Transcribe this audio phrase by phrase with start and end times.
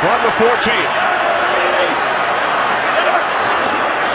[0.00, 0.48] from the 14.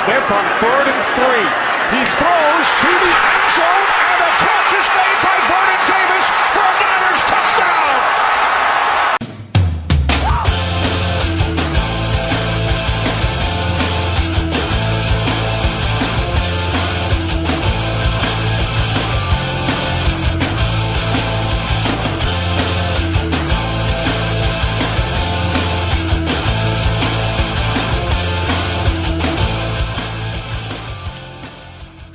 [0.01, 1.45] Smith on third and three.
[1.93, 4.04] He throws to the end zone,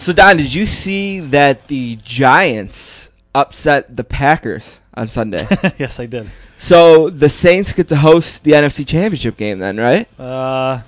[0.00, 5.46] So Don, did you see that the Giants upset the Packers on Sunday?
[5.78, 6.30] yes, I did.
[6.56, 10.08] so the Saints get to host the NFC Championship game then, right?
[10.18, 10.80] Uh,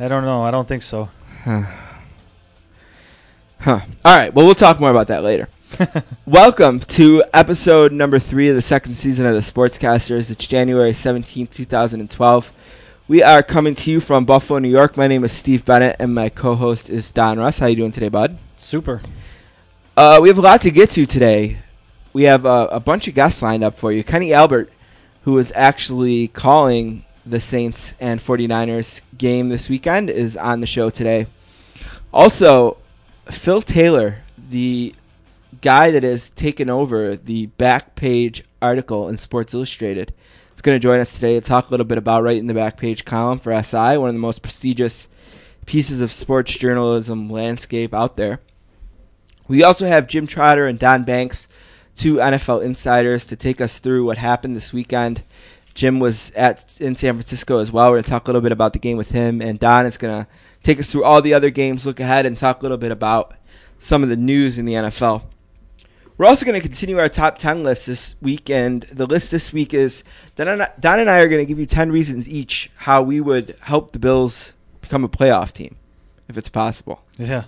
[0.00, 0.42] I don't know.
[0.42, 1.08] I don't think so.
[1.44, 1.66] Huh.
[3.64, 4.34] All right.
[4.34, 5.48] Well, we'll talk more about that later.
[6.26, 10.32] Welcome to episode number three of the second season of the Sportscasters.
[10.32, 12.52] It's January 17th, 2012.
[13.08, 14.96] We are coming to you from Buffalo, New York.
[14.96, 17.56] My name is Steve Bennett, and my co-host is Don Russ.
[17.56, 18.36] How you doing today, bud?
[18.56, 19.00] Super.
[19.96, 21.58] Uh, we have a lot to get to today.
[22.12, 24.02] We have a, a bunch of guests lined up for you.
[24.02, 24.72] Kenny Albert,
[25.22, 30.90] who is actually calling the Saints and 49ers game this weekend, is on the show
[30.90, 31.28] today.
[32.12, 32.76] Also,
[33.30, 34.16] Phil Taylor,
[34.50, 34.92] the
[35.60, 40.12] guy that has taken over the back page article in Sports Illustrated,
[40.66, 43.04] going to join us today to talk a little bit about writing the back page
[43.04, 45.06] column for SI, one of the most prestigious
[45.64, 48.40] pieces of sports journalism landscape out there.
[49.46, 51.46] We also have Jim Trotter and Don Banks,
[51.94, 55.22] two NFL insiders, to take us through what happened this weekend.
[55.72, 57.90] Jim was at in San Francisco as well.
[57.90, 59.98] We're going to talk a little bit about the game with him, and Don is
[59.98, 60.28] going to
[60.64, 63.36] take us through all the other games, look ahead, and talk a little bit about
[63.78, 65.22] some of the news in the NFL.
[66.18, 69.52] We're also going to continue our top 10 list this week, and the list this
[69.52, 70.02] week is
[70.34, 73.02] Don and I, Don and I are going to give you 10 reasons each how
[73.02, 75.76] we would help the Bills become a playoff team,
[76.28, 77.02] if it's possible.
[77.18, 77.44] Yeah.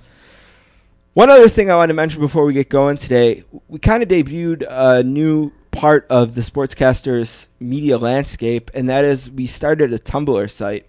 [1.14, 4.10] One other thing I want to mention before we get going today, we kind of
[4.10, 9.98] debuted a new part of the Sportscasters media landscape, and that is we started a
[9.98, 10.84] Tumblr site.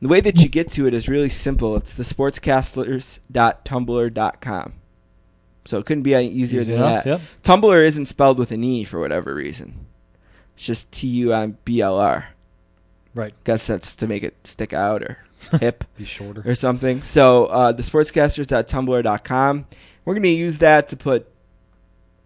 [0.00, 1.76] The way that you get to it is really simple.
[1.76, 4.72] It's the sportscasters.tumblr.com.
[5.64, 7.10] So it couldn't be any easier Easy than enough, that.
[7.10, 7.20] yep.
[7.44, 9.86] Tumblr isn't spelled with an E for whatever reason.
[10.54, 12.26] It's just T U M B L R.
[13.14, 13.32] Right.
[13.44, 15.18] Guess that's to make it stick out or
[15.60, 16.42] hip Be shorter.
[16.44, 17.02] or something.
[17.02, 19.66] So uh, the sportscasters.tumblr.com.
[20.04, 21.28] We're going to use that to put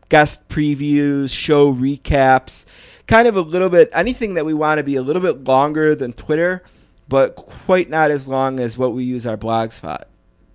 [0.08, 2.64] guest previews, show recaps,
[3.06, 5.94] kind of a little bit anything that we want to be a little bit longer
[5.94, 6.62] than Twitter,
[7.08, 10.08] but quite not as long as what we use our blog spot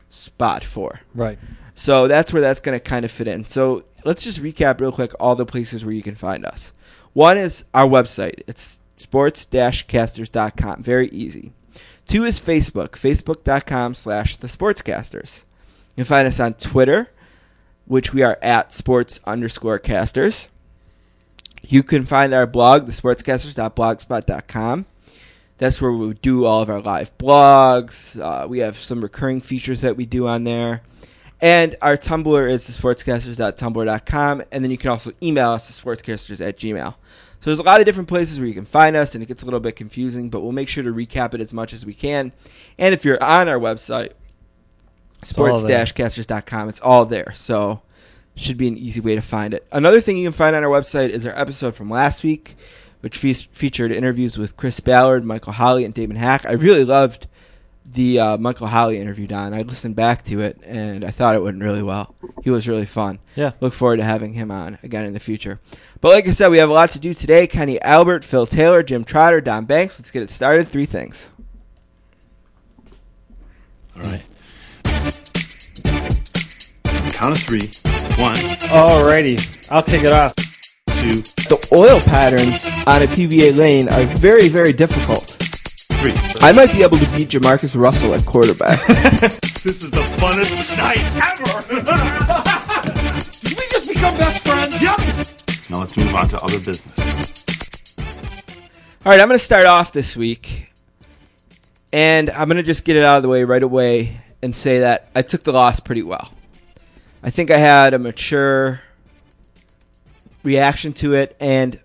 [0.10, 1.00] spot for.
[1.14, 1.38] Right.
[1.76, 3.46] So that's where that's going to kind of fit in.
[3.46, 6.74] So let's just recap real quick all the places where you can find us.
[7.14, 8.42] One is our website.
[8.48, 10.84] It's sports-casters.com.
[10.84, 11.54] Very easy.
[12.08, 15.44] Two is Facebook, facebook.com slash the sportscasters.
[15.96, 17.10] You can find us on Twitter,
[17.86, 20.50] which we are at sports underscore casters.
[21.64, 24.86] You can find our blog, thesportscasters.blogspot.com.
[25.58, 28.20] That's where we do all of our live blogs.
[28.20, 30.82] Uh, we have some recurring features that we do on there.
[31.42, 34.44] And our Tumblr is thesportscasters.tumblr.com.
[34.52, 36.94] And then you can also email us, thesportscasters at gmail.
[36.94, 39.42] So there's a lot of different places where you can find us, and it gets
[39.42, 41.96] a little bit confusing, but we'll make sure to recap it as much as we
[41.96, 42.32] can.
[42.78, 44.12] And if you're on our website,
[45.24, 47.34] sports-casters.com, it's all there.
[47.34, 47.82] So
[48.36, 49.68] should be an easy way to find it.
[49.72, 52.56] Another thing you can find on our website is our episode from last week,
[53.02, 56.46] which fe- featured interviews with Chris Ballard, Michael Holley, and Damon Hack.
[56.46, 57.26] I really loved
[57.86, 59.54] the uh, Michael Holley interview, Don.
[59.54, 62.16] I listened back to it, and I thought it went really well.
[62.44, 63.20] He was really fun.
[63.36, 63.52] Yeah.
[63.60, 65.60] Look forward to having him on again in the future.
[66.00, 67.48] But like I said, we have a lot to do today.
[67.48, 70.00] Kenny Albert, Phil Taylor, Jim Trotter, Don Banks.
[70.00, 70.68] Let's get it started.
[70.68, 71.30] Three things.
[73.96, 74.24] All right.
[77.14, 77.70] Count of three.
[78.22, 78.36] One,
[78.72, 79.70] Alrighty.
[79.72, 80.34] I'll kick it off.
[80.36, 85.38] two, The oil patterns on a PBA lane are very, very difficult.
[86.02, 86.14] Three.
[86.42, 88.80] I might be able to beat Jamarcus Russell at quarterback.
[89.62, 91.62] This is the funnest night ever.
[93.48, 94.82] Did we just become best friends?
[94.82, 95.70] Yep.
[95.70, 97.46] now let's move on to other business.
[99.06, 100.72] All right, I'm going to start off this week,
[101.94, 104.80] and I'm going to just get it out of the way right away and say
[104.80, 106.34] that I took the loss pretty well.
[107.22, 108.82] I think I had a mature
[110.42, 111.80] reaction to it, and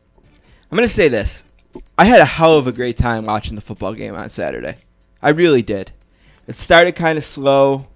[0.71, 1.45] I'm going to say this.
[1.99, 4.77] I had a hell of a great time watching the football game on Saturday.
[5.23, 5.93] I really did.
[6.47, 7.87] It started kind of slow.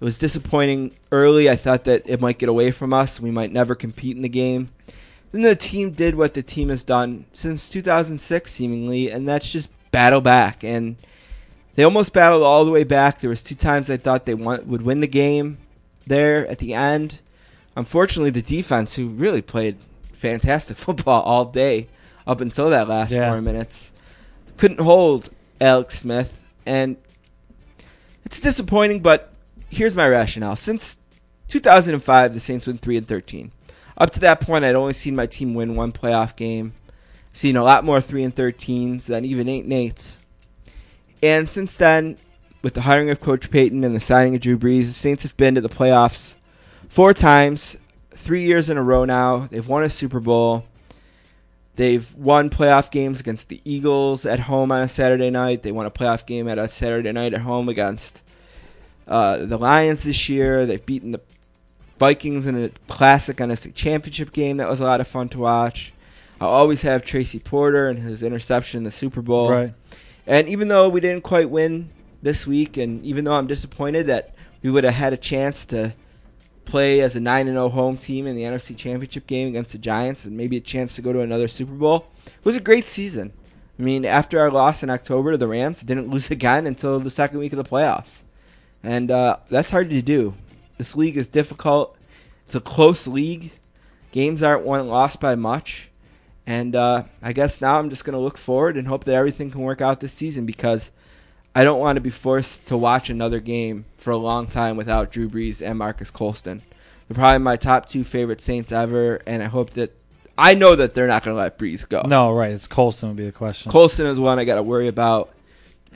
[0.00, 1.50] It was disappointing early.
[1.50, 3.20] I thought that it might get away from us.
[3.20, 4.68] We might never compete in the game.
[5.32, 9.70] then the team did what the team has done since 2006, seemingly, and that's just
[9.90, 10.62] battle back.
[10.62, 10.96] And
[11.74, 13.20] they almost battled all the way back.
[13.20, 15.58] There was two times I thought they won, would win the game
[16.06, 17.20] there at the end.
[17.74, 19.76] Unfortunately, the defense, who really played
[20.12, 21.88] fantastic football all day
[22.28, 23.28] up until that last Yeah.
[23.30, 23.92] four minutes,
[24.56, 25.30] couldn't hold
[25.60, 26.96] Alex Smith, and
[28.24, 29.00] it's disappointing.
[29.00, 29.32] But
[29.70, 30.98] here's my rationale: since
[31.48, 33.50] 2005, the Saints went three and 13.
[33.96, 36.74] Up to that point, I'd only seen my team win one playoff game,
[37.32, 40.20] seen a lot more three and 13s than even eight and eights.
[41.20, 42.16] And since then,
[42.62, 45.36] with the hiring of Coach Payton and the signing of Drew Brees, the Saints have
[45.36, 46.36] been to the playoffs
[46.88, 47.76] four times,
[48.12, 49.48] three years in a row now.
[49.50, 50.64] They've won a Super Bowl.
[51.78, 55.62] They've won playoff games against the Eagles at home on a Saturday night.
[55.62, 58.24] They won a playoff game at a Saturday night at home against
[59.06, 60.66] uh, the Lions this year.
[60.66, 61.20] They've beaten the
[61.96, 65.92] Vikings in a classic NFC championship game that was a lot of fun to watch.
[66.40, 69.48] I'll always have Tracy Porter and his interception in the Super Bowl.
[69.48, 69.72] Right.
[70.26, 71.90] And even though we didn't quite win
[72.22, 74.34] this week, and even though I'm disappointed that
[74.64, 75.94] we would have had a chance to
[76.68, 80.24] play as a 9 0 home team in the NFC Championship game against the Giants
[80.24, 83.32] and maybe a chance to go to another Super Bowl, it was a great season.
[83.78, 87.10] I mean, after our loss in October to the Rams, didn't lose again until the
[87.10, 88.24] second week of the playoffs.
[88.82, 90.34] And uh, that's hard to do.
[90.76, 91.98] This league is difficult.
[92.46, 93.50] It's a close league.
[94.12, 95.90] Games aren't won lost by much.
[96.46, 99.50] And uh, I guess now I'm just going to look forward and hope that everything
[99.50, 100.92] can work out this season because
[101.54, 105.10] I don't want to be forced to watch another game for a long time without
[105.10, 106.62] Drew Brees and Marques Colston.
[107.08, 109.92] They're probably my top two favorite Saints ever, and I hope that
[110.36, 112.02] I know that they're not going to let Brees go.
[112.06, 112.52] No, right.
[112.52, 113.72] It's Colston would be the question.
[113.72, 115.30] Colston is one I got to worry about,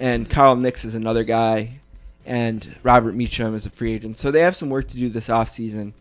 [0.00, 1.78] and Carl Nicks is another guy,
[2.26, 4.19] and Robert Meacham is a free agent.
[4.19, 5.93] So they have some work to do this offseason.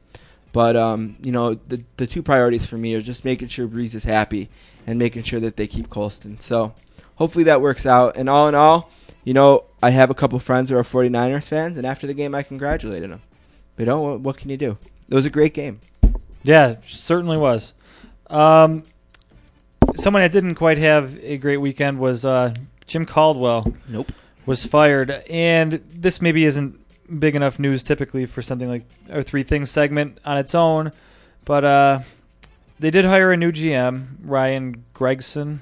[0.53, 3.95] But um, you know, the the two priorities for me are just making sure Brees
[3.95, 4.50] is happy
[4.88, 6.39] and making sure that they keep Colston.
[6.39, 6.74] So
[7.15, 8.18] hopefully that works out.
[8.18, 8.92] And all in all,
[9.24, 12.34] you know, I have a couple friends who are 49ers fans, and after the game,
[12.34, 13.22] I congratulated them.
[13.76, 14.78] But you know, what, what can you do?
[15.10, 15.80] It was a great game.
[16.44, 17.74] Yeah, certainly was.
[18.30, 18.84] Um,
[19.96, 22.54] someone that didn't quite have a great weekend was uh,
[22.88, 23.74] Jim Caldwell.
[23.88, 24.12] Nope.
[24.46, 26.80] Was fired, and this maybe isn't
[27.20, 30.92] big enough news typically for something like our three things segment on its own,
[31.46, 32.00] but uh,
[32.80, 35.60] they did hire a new GM, Ryan Grigson,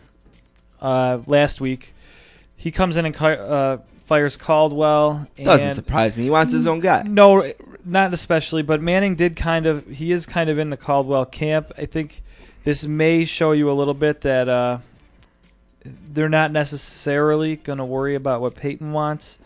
[0.81, 1.93] uh, last week.
[2.59, 5.25] He comes in and uh, fires Caldwell.
[5.37, 6.25] Doesn't surprise me.
[6.25, 7.03] He wants his own guy.
[7.03, 7.53] no,
[7.85, 9.87] not especially, but Manning did kind of.
[9.87, 11.71] He is kind of in the Caldwell camp.
[11.77, 12.21] I think
[12.65, 14.79] this may show you a little bit that uh,
[15.85, 19.39] they're not necessarily going to worry about what Peyton wants,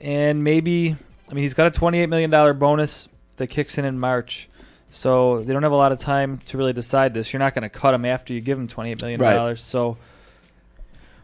[0.00, 0.96] and maybe.
[1.30, 4.48] I mean, he's got a twenty-eight million dollar bonus that kicks in in March,
[4.90, 7.30] so they don't have a lot of time to really decide this.
[7.30, 9.58] You're not going to cut him after you give him twenty-eight million dollars.
[9.58, 9.58] Right.
[9.58, 9.98] So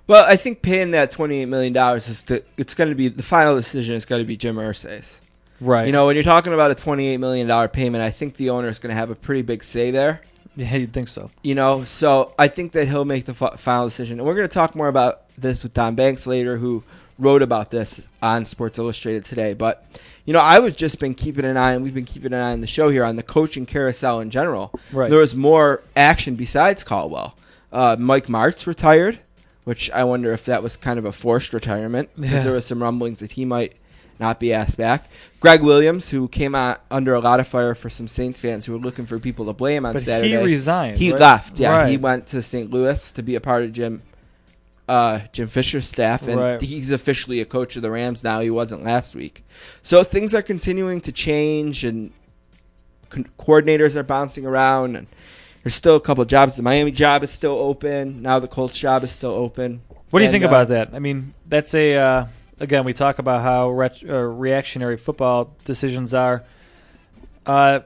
[0.07, 3.55] Well, I think paying that $28 million is to, it's going to be the final
[3.57, 5.21] decision is going to be Jim Irsay's.
[5.61, 8.69] right, You know, when you're talking about a $28 million payment, I think the owner
[8.69, 10.21] is going to have a pretty big say there.
[10.57, 11.31] yeah, you'd think so.
[11.43, 14.19] You know, so I think that he'll make the fi- final decision.
[14.19, 16.85] And we're going to talk more about this with Don Banks later, who
[17.19, 19.55] wrote about this on Sports Illustrated today.
[19.55, 19.85] But,
[20.27, 22.53] you know, I was just been keeping an eye, and we've been keeping an eye
[22.53, 24.71] on the show here on the coaching carousel in general.
[24.93, 25.09] Right.
[25.09, 27.37] There was more action besides Caldwell.
[27.73, 29.19] Uh, Mike Martz retired,
[29.65, 32.43] which I wonder if that was kind of a forced retirement because Yeah.
[32.45, 33.73] there was some rumblings that he might
[34.21, 35.11] not be asked back.
[35.41, 38.73] Gregg Williams, who came out under a lot of fire for some Saints fans who
[38.73, 40.31] were looking for people to blame on But Saturday.
[40.31, 40.99] he resigned.
[40.99, 41.21] He right?
[41.21, 41.59] left.
[41.59, 41.91] Yeah, Right.
[41.91, 42.71] he went to St.
[42.71, 44.03] Louis to be a part of Jim
[44.87, 46.61] uh, Jim Fisher's staff, and Right.
[46.61, 48.41] he's officially a coach of the Rams now.
[48.41, 49.43] He wasn't last week,
[49.83, 52.11] so things are continuing to change, and
[53.09, 55.07] con- coordinators are bouncing around, and
[55.65, 56.57] there's still a couple jobs.
[56.57, 58.23] The Miami job is still open.
[58.23, 59.81] Now the Colts job is still open.
[60.11, 60.91] What do you And, think uh, about that?
[60.95, 62.27] I mean, that's a uh,
[62.61, 66.45] again we talk about how ret- uh, reactionary football decisions are.
[67.47, 67.81] Uh,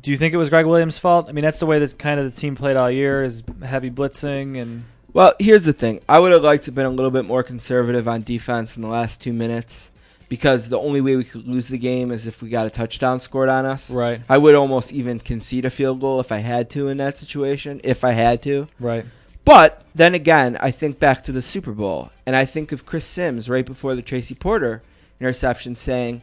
[0.00, 1.28] do you think it was Gregg Williams' fault?
[1.28, 3.90] I mean, that's the way that kind of the team played all year is heavy
[3.90, 6.00] blitzing and Well, here's the thing.
[6.08, 8.82] I would have liked to have been a little bit more conservative on defense in
[8.82, 9.90] the last two minutes
[10.28, 13.20] because the only way we could lose the game is if we got a touchdown
[13.20, 13.90] scored on us.
[13.90, 17.16] right, I would almost even concede a field goal if I had to in that
[17.18, 18.68] situation, if I had to.
[18.80, 19.04] right,
[19.44, 23.04] But then again, I think back to the Super Bowl, and I think of Chris
[23.04, 24.82] Sims right before the Tracy Porter
[25.20, 26.22] interception saying,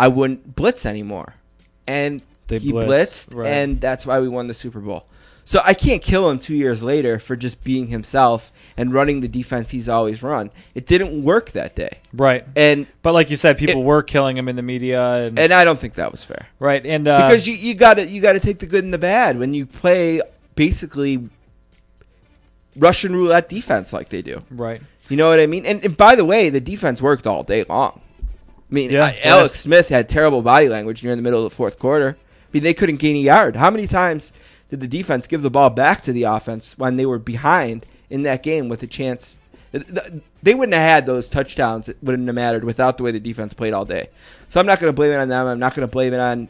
[0.00, 1.34] I wouldn't blitz anymore.
[1.86, 2.86] And They he blitzed,
[3.30, 3.46] blitzed, right.
[3.48, 5.04] and that's why we won the Super Bowl.
[5.44, 9.28] So I can't kill him two years later for just being himself and running the
[9.28, 10.50] defense he's always run.
[10.74, 11.98] It didn't work that day.
[12.12, 12.46] right.
[12.54, 15.64] And But like you said, people were killing him in the media and, and I
[15.64, 16.46] don't think that was fair.
[16.58, 19.38] right and uh, because you, you gotta you gotta take the good and the bad
[19.38, 20.20] when you play
[20.54, 21.28] basically
[22.76, 24.42] Russian roulette defense like they do.
[24.50, 24.80] Right.
[25.08, 25.66] You know what I mean?
[25.66, 28.00] And, and by the way, the defense worked all day long.
[28.20, 29.60] I mean, Yeah, Alex yes.
[29.60, 32.16] Smith had terrible body language near the middle of the fourth quarter.
[32.18, 33.56] I mean, they couldn't gain a yard.
[33.56, 34.32] How many times
[34.72, 38.22] did the defense give the ball back to the offense when they were behind in
[38.22, 39.38] that game with a chance?
[39.70, 41.90] th- th- They wouldn't have had those touchdowns.
[41.90, 44.08] It wouldn't have mattered without the way the defense played all day.
[44.48, 45.46] So I'm not going to blame it on them.
[45.46, 46.48] I'm not going to blame it on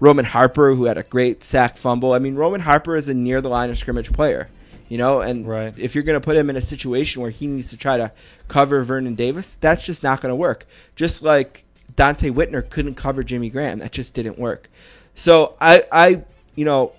[0.00, 2.14] Roman Harper, who had a great sack fumble.
[2.14, 4.48] I mean, Roman Harper is a near the line of scrimmage player,
[4.88, 5.74] you know, and Right.
[5.78, 8.10] if you're going to put him in a situation where he needs to try to
[8.48, 10.66] cover Vernon Davis, that's just not going to work.
[10.96, 11.64] Just like
[11.96, 14.70] Donte Whitner couldn't cover Jimmy Graham, that just didn't work.
[15.14, 16.24] So I, I,
[16.56, 16.94] you know,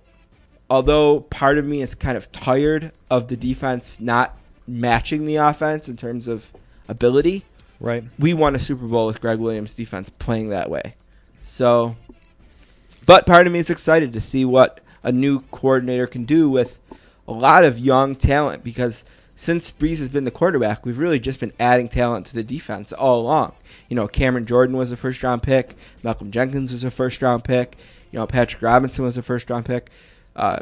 [0.74, 5.88] although part of me is kind of tired of the defense not matching the offense
[5.88, 6.52] in terms of
[6.90, 7.46] ability,
[7.80, 8.04] Right.
[8.18, 10.96] we won a Super Bowl with Gregg Williams' defense playing that way.
[11.44, 11.96] So,
[13.06, 16.80] but part of me is excited to see what a new coordinator can do with
[17.28, 21.40] a lot of young talent because since Brees has been the quarterback, we've really just
[21.40, 23.54] been adding talent to the defense all along.
[23.90, 27.44] You know, Cameron Jordan was a first round pick, Malcolm Jenkins was a first round
[27.44, 27.78] pick,
[28.10, 29.92] you know, Patrick Robinson was a first round pick,
[30.36, 30.60] uh,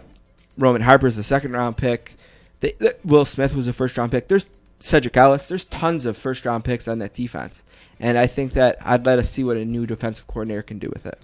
[0.58, 2.16] Roman Harper's a second round pick,
[2.60, 4.28] they, th- Will Smith was a first round pick.
[4.28, 4.50] There's
[4.80, 5.48] Sedrick Ellis.
[5.48, 7.64] There's tons of first round picks on that defense,
[8.00, 10.90] and I think that I'd let us see what a new defensive coordinator can do
[10.90, 11.20] with it.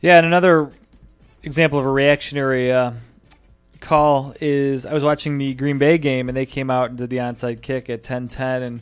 [0.00, 0.70] Yeah, and another
[1.42, 2.92] example of a reactionary uh,
[3.80, 7.10] call is I was watching the Green Bay game and they came out and did
[7.10, 8.80] the onside kick at 10-10 and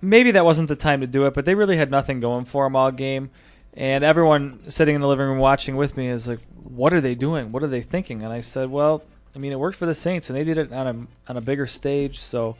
[0.00, 2.64] maybe that wasn't the time to do it, but they really had nothing going for
[2.64, 3.30] them all game.
[3.74, 7.14] And everyone sitting in the living room watching with me is like, "What are they
[7.14, 7.52] doing?
[7.52, 9.02] What are they thinking?" And I said, "Well,
[9.34, 11.40] I mean, it worked for the Saints, and they did it on a on a
[11.40, 12.56] bigger stage, so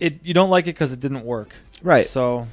[0.00, 2.04] it you don't like it because it didn't work, Right.
[2.06, 2.46] So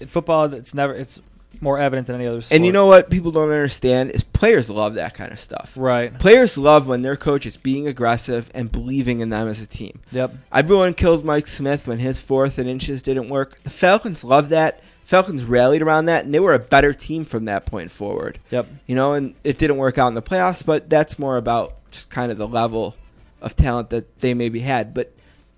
[0.00, 1.20] in football, it's never it's
[1.60, 2.56] more evident than any other sport.
[2.56, 5.72] And you know what people don't understand is players love that kind of stuff.
[5.76, 6.16] right?
[6.18, 9.98] Players love when their coach is being aggressive and believing in them as a team.
[10.12, 10.34] Yep.
[10.52, 13.60] Everyone killed Mike Smith when his fourth and inches didn't work.
[13.62, 14.82] The Falcons love that.
[15.08, 18.38] Falcons rallied around that, and they were a better team from that point forward.
[18.50, 18.66] Yep.
[18.86, 22.10] You know, and it didn't work out in the playoffs, but that's more about just
[22.10, 22.94] kind of the level
[23.40, 24.92] of talent that they maybe had.
[24.92, 25.14] But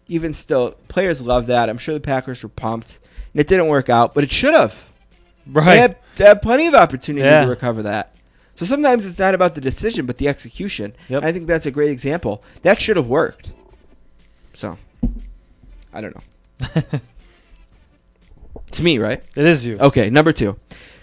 [0.07, 1.69] even still, players love that.
[1.69, 3.01] I'm sure the Packers were pumped,
[3.35, 4.89] and it didn't work out, but it should have.
[5.49, 5.65] Right.
[5.65, 7.43] They had, they had plenty of opportunity Yeah.
[7.43, 8.15] to recover that.
[8.55, 10.93] So sometimes it's not about the decision, but the execution.
[11.09, 11.25] Yep.
[11.25, 12.45] I think that's a great example.
[12.63, 13.51] That should have worked.
[14.53, 14.79] So,
[15.93, 17.01] I don't know.
[18.71, 19.21] it's me, right?
[19.37, 19.79] It is you.
[19.79, 20.57] Okay, number two.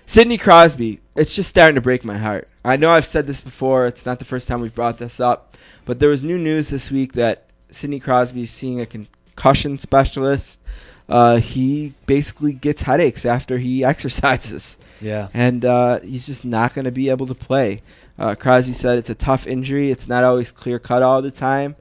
[0.06, 1.02] Sidney Crosby.
[1.18, 2.48] It's just starting to break my heart.
[2.64, 3.86] I know I've said this before.
[3.88, 5.58] It's not the first time we've brought this up.
[5.84, 10.62] But there was new news this week that Sidney Crosby is seeing a concussion specialist.
[11.10, 15.28] Uh, he basically gets headaches after he exercises Yeah.
[15.34, 17.82] and uh, he's just not going to be able to play.
[18.20, 19.92] Uh, Crosby said it's a tough injury.
[19.92, 21.76] It's not always clear cut all the time.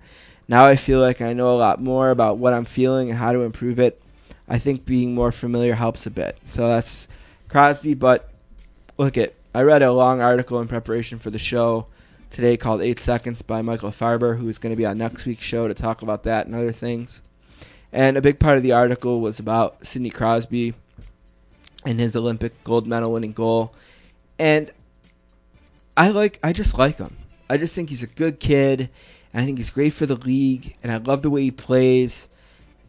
[0.49, 3.33] Now I feel like I know a lot more about what I'm feeling and how
[3.33, 4.01] to improve it.
[4.49, 6.39] I think being more familiar helps a bit.
[6.51, 7.09] So that's
[7.49, 7.95] Crosby.
[7.95, 8.31] But
[8.99, 11.87] look at I read a long article in preparation for the show
[12.31, 15.69] today called Eight Seconds by Michael Farber, who's going to be on next week's show
[15.69, 17.23] to talk about that and other things.
[17.93, 20.75] And a big part of the article was about Sidney Crosby
[21.85, 23.75] and his Olympic gold medal winning goal.
[24.39, 24.71] And
[25.97, 27.17] I like I just like him.
[27.49, 28.91] I just think he's a good kid
[29.37, 32.31] I think he's great for the league and I love the way he plays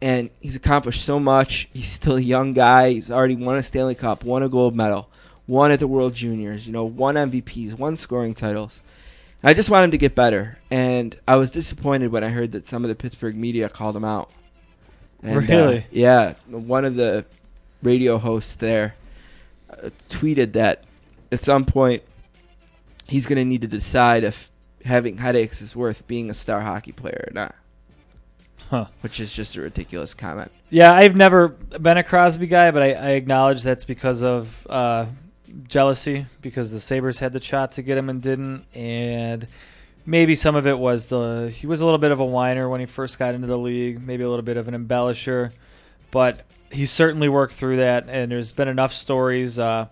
[0.00, 1.68] and he's accomplished so much.
[1.72, 2.90] He's still a young guy.
[2.90, 5.08] He's already won a Stanley Cup, won a gold medal,
[5.46, 8.82] won at the World Juniors, you know, won MVPs, won scoring titles.
[9.42, 10.58] I just want him to get better.
[10.70, 14.04] And I was disappointed when I heard that some of the Pittsburgh media called him
[14.04, 14.30] out.
[15.22, 15.84] And, uh, Really?
[15.90, 16.34] yeah.
[16.48, 17.24] One of the
[17.82, 18.96] radio hosts there
[19.70, 20.84] uh, tweeted that
[21.30, 22.02] at some point
[23.08, 24.50] he's going to need to decide if
[24.84, 27.54] having headaches is worth being a star hockey player or not,
[28.70, 28.86] Huh.
[29.00, 30.52] which is just a ridiculous comment.
[30.68, 35.06] Yeah, I've never been a Crosby guy, but I, I acknowledge that's because of uh,
[35.66, 39.46] jealousy, because the Sabres had the shot to get him and didn't, and
[40.04, 42.80] maybe some of it was the he was a little bit of a whiner when
[42.80, 45.52] he first got into the league, maybe a little bit of an embellisher,
[46.10, 49.58] but he certainly worked through that, and there's been enough stories.
[49.58, 49.86] Uh,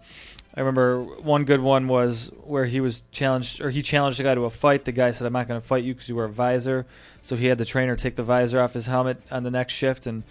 [0.56, 4.34] I remember one good one was where he was challenged, or he challenged the guy
[4.34, 4.86] to a fight.
[4.86, 6.86] The guy said, "I'm not going to fight you because you wear a visor."
[7.20, 10.06] So he had the trainer take the visor off his helmet on the next shift,
[10.06, 10.24] and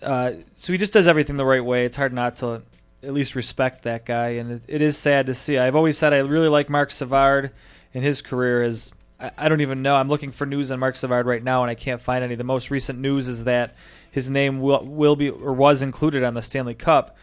[0.00, 1.84] uh, so he just does everything the right way.
[1.84, 2.62] It's hard not to
[3.02, 5.58] at least respect that guy, and it, it is sad to see.
[5.58, 7.50] I've always said I really like Marc Savard,
[7.94, 8.92] and his career is.
[9.18, 9.96] I, I don't even know.
[9.96, 12.36] I'm looking for news on Marc Savard right now, and I can't find any.
[12.36, 13.74] The most recent news is that
[14.08, 17.16] his name will will be or was included on the Stanley Cup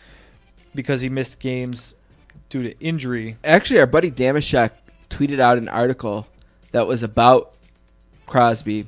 [0.74, 1.96] because he missed games
[2.50, 3.36] due to injury.
[3.44, 4.72] Actually, our buddy Damashek
[5.10, 6.28] tweeted out an article
[6.72, 7.54] that was about
[8.26, 8.86] Crosby,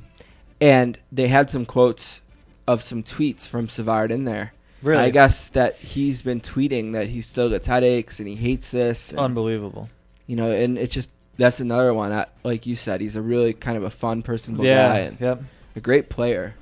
[0.60, 2.22] and they had some quotes
[2.66, 4.52] of some tweets from Savard in there.
[4.82, 5.02] Really?
[5.02, 9.10] I guess that he's been tweeting that he still gets headaches and he hates this.
[9.10, 9.88] and, Unbelievable.
[10.26, 12.24] you know, and it just that's another one.
[12.44, 15.42] Like you said, he's a really kind of a fun, personable guy and Yep.
[15.76, 16.54] a great player.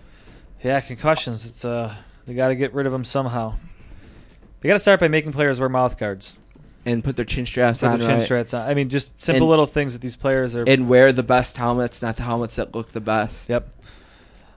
[0.64, 0.80] Yeah.
[0.80, 1.44] Concussions.
[1.44, 1.94] It's uh,
[2.26, 3.56] they got to get rid of them somehow.
[4.60, 6.34] They got to start by making players wear mouth guards.
[6.86, 8.22] And put their chin straps Put on, the chin right?
[8.22, 8.66] straps on.
[8.66, 10.62] I mean, just simple And- little things that these players are.
[10.66, 13.48] and wear the best helmets, not the helmets that look the best.
[13.48, 13.68] Yep.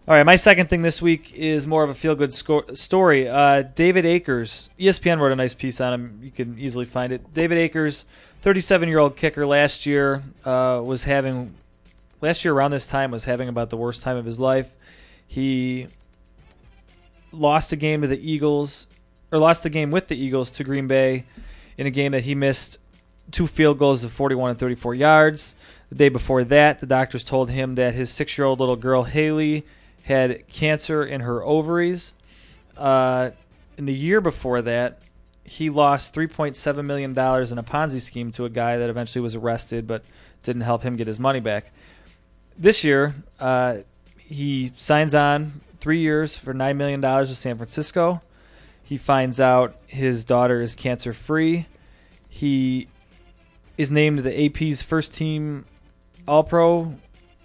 [0.07, 3.27] All right, my second thing this week is more of a feel good sco- story.
[3.29, 6.19] Uh, David Akers, ESPN wrote a nice piece on him.
[6.23, 7.31] You can easily find it.
[7.33, 8.05] David Akers,
[8.41, 11.53] 37 year old kicker, last year uh, was having,
[12.21, 14.75] last year around this time, was having about the worst time of his life.
[15.27, 15.87] He
[17.31, 18.87] lost a game to the Eagles,
[19.31, 21.25] or lost the game with the Eagles to Green Bay
[21.79, 22.77] in a game that he missed
[23.31, 25.55] two field goals of 41 and 34 yards.
[25.87, 29.03] The day before that, the doctors told him that his six year old little girl,
[29.03, 29.65] Haley,
[30.03, 32.13] had cancer in her ovaries.
[32.75, 33.29] Uh,
[33.77, 34.99] in the year before that,
[35.45, 39.87] he lost $3.7 million in a Ponzi scheme to a guy that eventually was arrested
[39.87, 40.03] but
[40.43, 41.71] didn't help him get his money back.
[42.57, 43.77] This year, uh,
[44.17, 48.19] he signs on three years for $9 million with San Francisco.
[48.89, 51.67] He finds out his daughter is cancer free.
[52.27, 52.87] He
[53.77, 55.65] is named the AP's first team
[56.27, 56.95] All Pro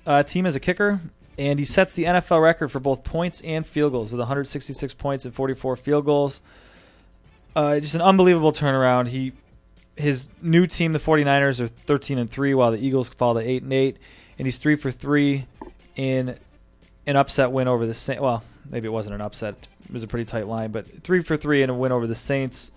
[0.06, 1.02] uh, team as a kicker,
[1.36, 5.26] and he sets the NFL record for both points and field goals with 166 points
[5.26, 6.40] and 44 field goals.
[7.54, 9.08] Uh, just an unbelievable turnaround.
[9.08, 9.34] He
[9.96, 13.64] his new team, the 49ers, are 13 and 3, while the Eagles fall to 8
[13.64, 13.98] and 8,
[14.38, 15.44] and he's 3 for 3
[15.96, 16.38] in
[17.06, 18.22] an upset win over the Saints.
[18.22, 19.68] Well, maybe it wasn't an upset.
[19.86, 22.14] It was a pretty tight line, but 3 for 3 in a win over the
[22.14, 22.72] Saints.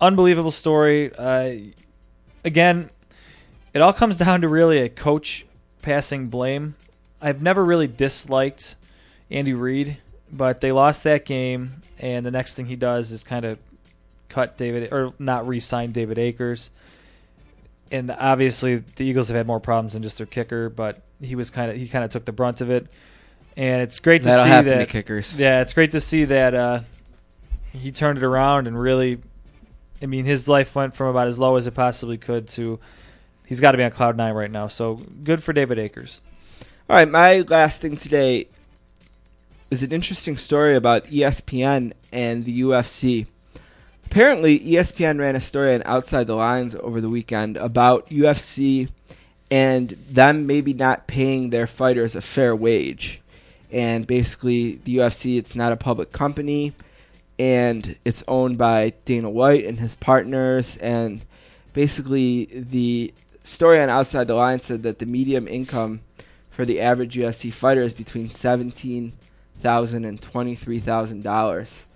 [0.00, 1.14] Unbelievable story.
[1.14, 1.72] Uh,
[2.44, 2.90] again,
[3.72, 5.46] it all comes down to really a coach
[5.82, 6.74] passing blame.
[7.20, 8.76] I've never really disliked
[9.30, 9.98] Andy Reid,
[10.32, 13.58] but they lost that game, and the next thing he does is kind of
[14.28, 16.70] cut David or not re-sign David Akers.
[17.90, 21.50] And obviously, the Eagles have had more problems than just their kicker, but he was
[21.50, 22.88] kind of he kind of took the brunt of it.
[23.56, 25.38] And it's great to That'll see happen to that kickers.
[25.38, 26.80] yeah, it's great to see that uh,
[27.72, 29.18] he turned it around and really.
[30.02, 32.78] I mean, his life went from about as low as it possibly could to
[33.46, 34.68] he's got to be on cloud nine right now.
[34.68, 36.20] So good for David Akers.
[36.88, 38.48] All right, my last thing today
[39.70, 43.26] is an interesting story about ESPN and the UFC.
[44.06, 48.88] Apparently, ESPN ran a story on Outside the Lines over the weekend about UFC
[49.50, 53.22] and them maybe not paying their fighters a fair wage.
[53.70, 56.72] And basically, the UFC, it's not a public company,
[57.38, 60.76] and it's owned by Dana White and his partners.
[60.76, 61.24] And
[61.72, 66.00] basically, the story on Outside the Lines said that the medium income
[66.50, 69.12] for the average UFC fighter is between seventeen
[69.56, 71.86] thousand and twenty three thousand dollars.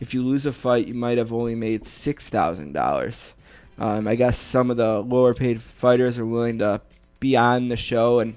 [0.00, 3.34] If you lose a fight, you might have only made six thousand dollars.
[3.78, 6.80] Um, I guess some of the lower paid fighters are willing to
[7.20, 8.36] be on the show and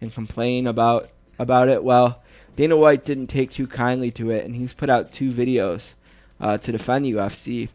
[0.00, 1.84] and complain about about it.
[1.84, 2.22] Well,
[2.58, 5.94] Dana White didn't take too kindly to it, and he's put out two videos
[6.40, 7.68] uh, to defend the UFC.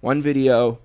[0.00, 0.78] One video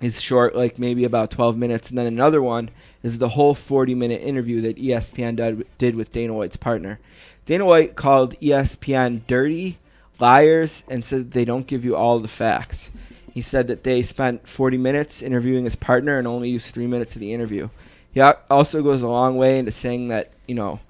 [0.00, 2.70] is short, like maybe about 12 minutes, and then another one
[3.02, 6.98] is the whole 40 minute interview that ESPN did, did with Dana White's partner.
[7.44, 9.76] Dana White called ESPN dirty,
[10.18, 12.90] liars, and said they don't give you all the facts.
[13.34, 17.16] He said that they spent 40 minutes interviewing his partner and only used three minutes
[17.16, 17.68] of the interview.
[18.14, 20.80] He also goes a long way into saying that, you know,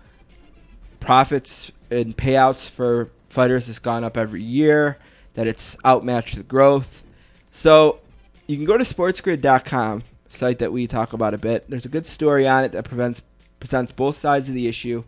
[1.06, 4.98] profits and payouts for fighters has gone up every year,
[5.34, 7.04] that it's outmatched the growth.
[7.52, 8.00] So
[8.46, 11.68] you can go to sportsgrid.com, site that we talk about a bit.
[11.70, 13.22] There's a good story on it that prevents,
[13.60, 15.04] presents both sides of the issue,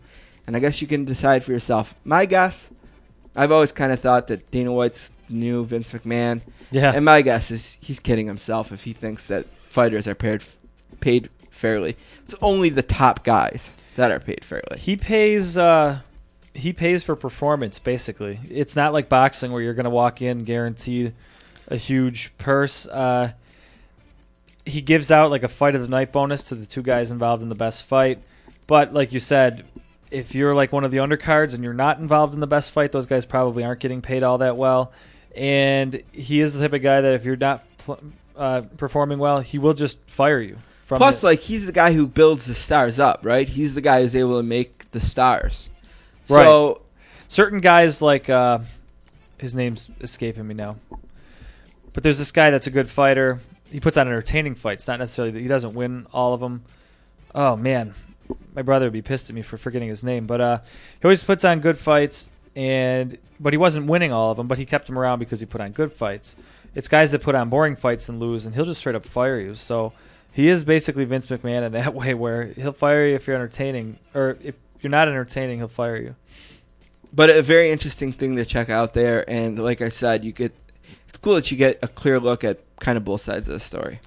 [0.47, 1.95] and I guess you can decide for yourself.
[2.05, 2.71] My guess,
[3.35, 6.93] I've always kind of thought that Dana White's new Vince McMahon, Yeah.
[6.95, 10.45] and my guess is he's kidding himself if he thinks that fighters are paid
[11.01, 11.97] paid fairly.
[12.25, 14.79] It's only the top guys that are paid fairly.
[14.79, 15.99] He pays uh
[16.55, 18.39] he pays for performance basically.
[18.49, 21.15] It's not like boxing where you're going to walk in guaranteed
[21.67, 22.87] a huge purse.
[22.87, 23.33] Uh
[24.65, 27.43] he gives out like a fight of the night bonus to the two guys involved
[27.43, 28.21] in the best fight.
[28.69, 29.67] But like you said,
[30.13, 32.93] if you're like one of the undercards and you're not involved in the best fight,
[32.93, 34.93] those guys probably aren't getting paid all that well.
[35.35, 37.65] And he is the type of guy that if you're not
[38.37, 40.57] uh, performing well, he will just fire you.
[40.89, 43.47] From Plus, the- like he's the guy who builds the stars up, right?
[43.47, 45.69] He's the guy who's able to make the stars.
[46.31, 46.45] Right.
[46.45, 46.81] So
[47.29, 48.61] certain guys like uh,
[49.37, 50.77] his name's escaping me now,
[51.93, 53.39] but there's this guy that's a good fighter.
[53.71, 56.63] He puts on entertaining fights, not necessarily that he doesn't win all of them,
[57.35, 57.93] oh man,
[58.55, 61.23] my brother would be pissed at me for forgetting his name, but uh, he always
[61.23, 64.89] puts on good fights, and but he wasn't winning all of them, but he kept
[64.89, 66.35] him around because he put on good fights.
[66.75, 69.39] It's guys that put on boring fights and lose, and he'll just straight up fire
[69.39, 69.55] you.
[69.55, 69.93] So
[70.39, 73.99] he is basically Vince McMahon in that way, where he'll fire you if you're entertaining,
[74.15, 76.15] or if you're not entertaining, he'll fire you.
[77.13, 80.53] But a very interesting thing to check out there, and like I said, you get
[81.09, 83.59] it's cool that you get a clear look at kind of both sides of the
[83.59, 83.99] story.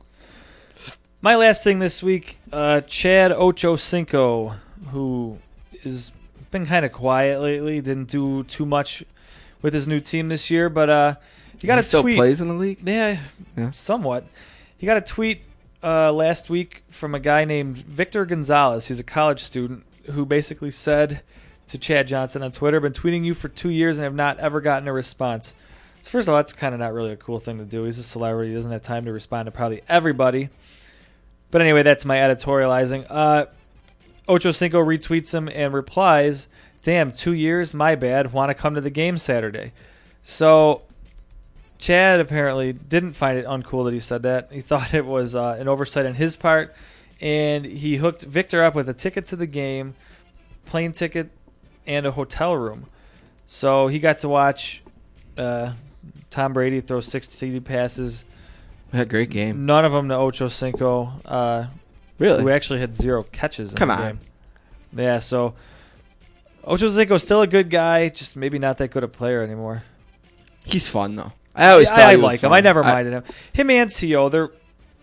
[1.21, 4.53] My last thing this week, uh, Chad Ocho Cinco,
[4.91, 5.37] who
[5.83, 6.13] has
[6.49, 9.03] been kind of quiet lately, didn't do too much
[9.61, 11.15] with his new team this year, but uh,
[11.59, 12.15] he got he a still tweet.
[12.15, 12.79] plays in the league.
[12.87, 13.17] Yeah,
[13.57, 13.71] Yeah.
[13.71, 14.25] somewhat.
[14.77, 15.41] He got a tweet
[15.83, 18.87] uh, last week from a guy named Victor Gonzalez.
[18.87, 21.21] He's a college student who basically said
[21.67, 24.61] to Chad Johnson on Twitter, "Been tweeting you for two years and have not ever
[24.61, 25.55] gotten a response."
[26.01, 27.83] So first of all, that's kind of not really a cool thing to do.
[27.83, 30.49] He's a celebrity; he doesn't have time to respond to probably everybody.
[31.49, 33.05] But anyway, that's my editorializing.
[33.09, 33.45] Uh,
[34.27, 36.47] Ocho Cinco retweets him and replies,
[36.83, 38.33] "Damn, two years, my bad.
[38.33, 39.71] Want to come to the game Saturday?"
[40.23, 40.83] So
[41.81, 44.49] Chad apparently didn't find it uncool that he said that.
[44.51, 46.73] He thought it was uh, an oversight on his part,
[47.19, 49.95] and he hooked Victor up with a ticket to the game,
[50.65, 51.29] plane ticket,
[51.85, 52.85] and a hotel room.
[53.47, 54.81] So he got to watch
[55.37, 55.73] uh,
[56.29, 58.23] Tom Brady throw six TD passes.
[58.93, 59.65] Yeah, great game.
[59.65, 61.65] None of them to Ocho Cinco, uh,
[62.19, 62.51] Really?
[62.53, 63.71] actually had zero catches.
[63.71, 64.01] In Come the on.
[64.01, 64.19] Game.
[64.93, 65.55] Yeah, so
[66.63, 69.83] Ocho Cinco's still a good guy, just maybe not that good a player anymore.
[70.63, 71.31] He's fun though.
[71.55, 72.51] I always I, he like him.
[72.51, 73.23] I never minded him.
[73.53, 74.29] Him and T.O.
[74.29, 74.49] They're,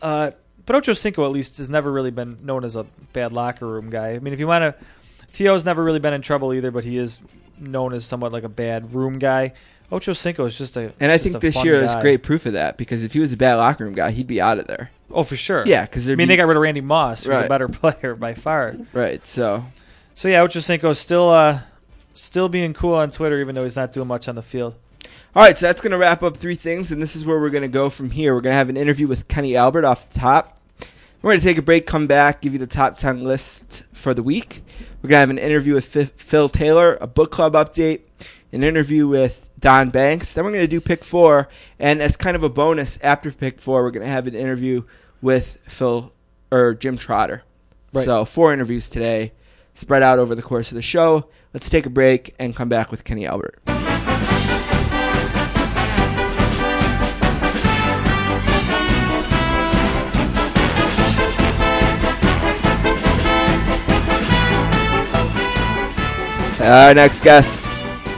[0.00, 0.30] uh,
[0.64, 3.90] but Ocho Cinco at least has never really been known as a bad locker room
[3.90, 4.10] guy.
[4.12, 4.84] I mean, if you want to,
[5.32, 7.20] T.O.'s never really been in trouble either, but he is
[7.58, 9.52] known as somewhat like a bad room guy.
[9.90, 12.76] Ocho Cinco is just a And I think this year is great proof of that
[12.76, 14.90] because if he was a bad locker room guy, he'd be out of there.
[15.10, 15.64] Oh, for sure.
[15.66, 18.34] Yeah, because I mean, they got rid of Randy Moss, who's a better player by
[18.34, 18.76] far.
[18.92, 19.26] right.
[19.26, 19.64] So
[20.14, 21.60] So yeah, Ocho Cinco still uh,
[22.12, 24.74] still being cool on Twitter, even though he's not doing much on the field.
[25.38, 27.48] All right, so that's going to wrap up three things, and this is where we're
[27.48, 28.34] going to go from here.
[28.34, 30.58] We're going to have an interview with Kenny Albert off the top.
[31.22, 34.14] We're going to take a break, come back, give you the top 10 list for
[34.14, 34.64] the week.
[35.00, 38.00] We're going to have an interview with Phil Taylor, a book club update,
[38.50, 40.34] an interview with Don Banks.
[40.34, 41.48] Then we're going to do pick four,
[41.78, 44.82] and as kind of a bonus after pick four, we're going to have an interview
[45.22, 46.12] with Phil
[46.50, 47.44] or Jim Trotter.
[47.92, 48.04] Right.
[48.04, 49.30] So four interviews today,
[49.72, 51.28] spread out over the course of the show.
[51.54, 53.60] Let's take a break and come back with Kenny Albert.
[66.60, 67.64] Our next guest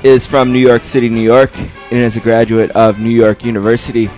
[0.03, 4.09] is from New York City, New York, and is a graduate of New York University.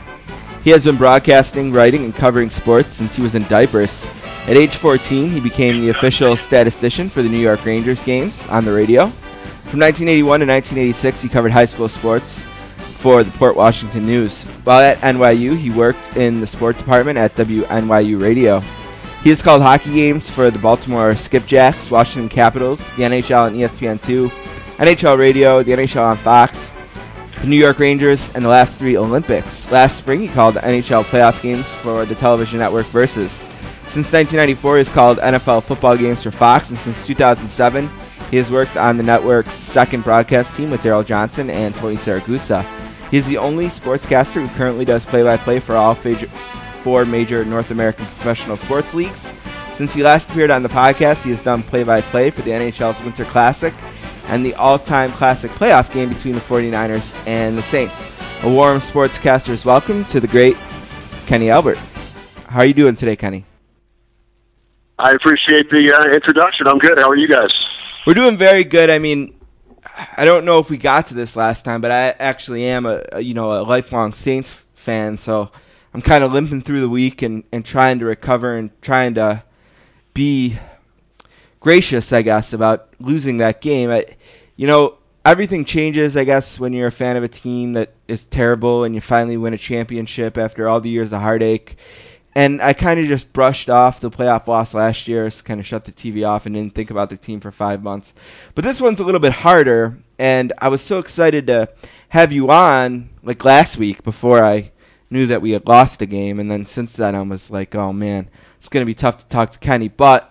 [0.63, 4.07] He has been broadcasting, writing, and covering sports since he was in diapers.
[4.47, 8.65] At age 14, he became the official statistician for the New York Rangers games on
[8.65, 9.09] the radio.
[9.67, 12.45] From 1981 to 1986, he covered high school sports
[12.79, 14.45] for the Port Washington News.
[14.63, 18.63] While at NYU, he worked in the sport department at WNYU Radio.
[19.23, 23.61] He has called hockey games for the Baltimore Skipjacks, Washington Capitals, the NHL on E
[23.61, 24.29] ESPN2,
[24.79, 26.75] NHL Radio, the NHL on Fox,
[27.41, 29.71] the New York Rangers, and the last three Olympics.
[29.71, 33.45] Last spring, he called the NHL playoff games for the television network Versus.
[33.87, 37.89] Since 1994, he's called NFL football games for Fox, and since 2007,
[38.31, 42.67] he has worked on the network's second broadcast team with Daryl Johnston and Tony Siragusa.
[43.11, 46.31] He is the only sportscaster who currently does play-by-play for all faj-
[46.83, 49.33] four major North American professional sports leagues.
[49.75, 53.25] Since he last appeared on the podcast, he has done play-by-play for the NHL's Winter
[53.25, 53.73] Classic
[54.27, 58.07] and the all-time classic playoff game between the 49ers and the Saints.
[58.43, 60.57] A warm sportscaster's welcome to the great
[61.27, 61.79] Kenny Albert.
[62.49, 63.45] How are you doing today, Kenny?
[64.99, 66.67] I appreciate the uh, introduction.
[66.67, 66.99] I'm good.
[66.99, 67.51] How are you guys?
[68.07, 68.91] We're doing very good.
[68.91, 69.35] I mean,
[70.17, 73.03] I don't know if we got to this last time, but I actually am a,
[73.13, 75.51] a you know a lifelong Saints fan, so
[75.95, 79.43] I'm kind of limping through the week and, and trying to recover and trying to
[80.15, 80.59] be
[81.61, 83.91] gracious, I guess, about losing that game.
[83.91, 84.07] I,
[84.57, 88.25] you know, everything changes, I guess, when you're a fan of a team that is
[88.25, 91.77] terrible and you finally win a championship after all the years of heartache.
[92.35, 95.85] And I kind of just brushed off the playoff loss last year, kind of shut
[95.85, 98.15] the TV off and didn't think about the team for five months.
[98.55, 101.69] But this one's a little bit harder, and I was so excited to
[102.09, 104.72] have you on like last week before I
[105.13, 107.93] knew that we had lost the game, and then since then I was like, oh
[107.93, 109.89] man, it's gonna be tough to talk to Kenny.
[109.89, 110.29] But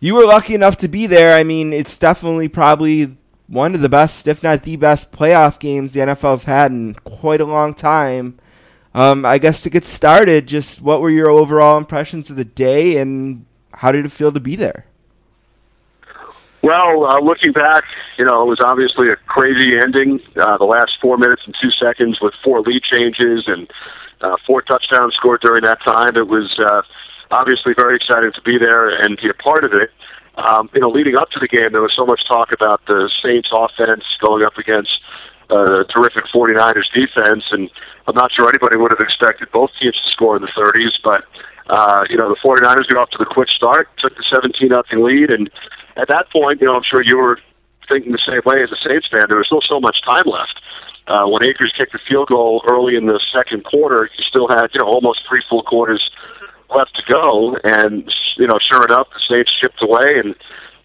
[0.00, 1.36] you were lucky enough to be there.
[1.36, 5.92] I mean, it's definitely probably one of the best, if not the best, playoff games
[5.92, 8.38] the NFL's had in quite a long time.
[8.94, 12.98] Um, I guess to get started, just what were your overall impressions of the day,
[12.98, 14.86] and how did it feel to be there?
[16.62, 17.84] Well, uh, looking back,
[18.18, 20.20] you know, it was obviously a crazy ending.
[20.36, 23.70] Uh, the last four minutes and two seconds with four lead changes and
[24.20, 26.16] uh, four touchdowns scored during that time.
[26.16, 26.82] It was uh,
[27.30, 29.90] obviously very exciting to be there and be a part of it.
[30.36, 33.10] Um, you know, leading up to the game, there was so much talk about the
[33.22, 34.90] Saints offense going up against
[35.48, 37.70] uh, terrific 49ers defense, and
[38.06, 41.24] I'm not sure anybody would have expected both teams to score in the 30s, but
[41.68, 45.02] uh, you know, the 49ers got off to the quick start, took the 17 nothing
[45.02, 45.50] lead, and
[46.00, 47.38] at that point, you know, I'm sure you were
[47.88, 49.26] thinking the same way as a Saints fan.
[49.28, 50.60] There was still so much time left.
[51.06, 54.68] Uh, when Akers kicked the field goal early in the second quarter, you still had
[54.72, 56.10] you know almost three full quarters
[56.74, 60.34] left to go, and you know, sure enough, the Saints chipped away and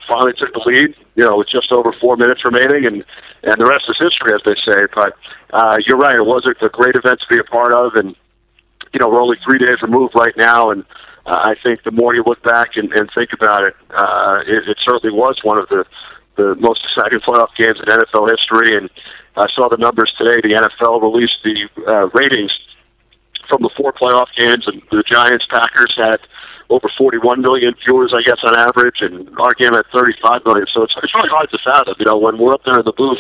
[0.07, 0.95] finally took the lead.
[1.15, 3.05] You know, with just over four minutes remaining, and
[3.43, 4.81] and the rest is history, as they say.
[4.95, 5.13] But
[5.53, 8.15] uh, you're right; it was a, a great event to be a part of, and
[8.93, 10.83] you know, we're only three days removed right now, and
[11.25, 14.69] uh, I think the more you look back and, and think about it, uh, it,
[14.69, 15.85] it certainly was one of the
[16.37, 18.75] the most exciting playoff games in NFL history.
[18.75, 18.89] And
[19.37, 20.41] I saw the numbers today.
[20.43, 22.51] The NFL released the uh, ratings
[23.47, 26.17] from the four playoff games, and the Giants Packers had
[26.69, 30.67] over 41 million viewers, I guess, on average, and our game had 35 million.
[30.73, 31.95] So it's, it's really hard to fathom.
[31.99, 33.19] You know, when we're up there in the booth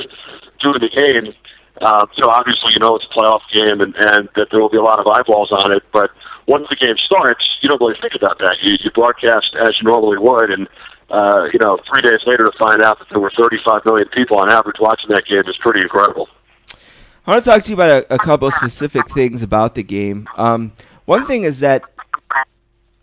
[0.59, 1.33] doing the game,
[1.81, 4.77] uh, so obviously you know it's a playoff game, and, and that there will be
[4.77, 5.83] a lot of eyeballs on it.
[5.93, 6.09] But
[6.47, 8.57] once the game starts, you don't really think about that.
[8.61, 10.67] You, you broadcast as you normally would, and
[11.09, 14.37] uh, you know, three days later to find out that there were 35 million people
[14.37, 16.29] on average watching that game is pretty incredible.
[17.27, 19.83] I want to talk to you about a, a couple of specific things about the
[19.83, 20.27] game.
[20.35, 20.71] Um,
[21.05, 21.83] one thing is that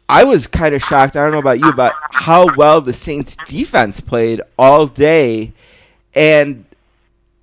[0.09, 1.17] I was kind of shocked.
[1.17, 5.53] I don't know about you, about how well the Saints defense played all day.
[6.15, 6.65] And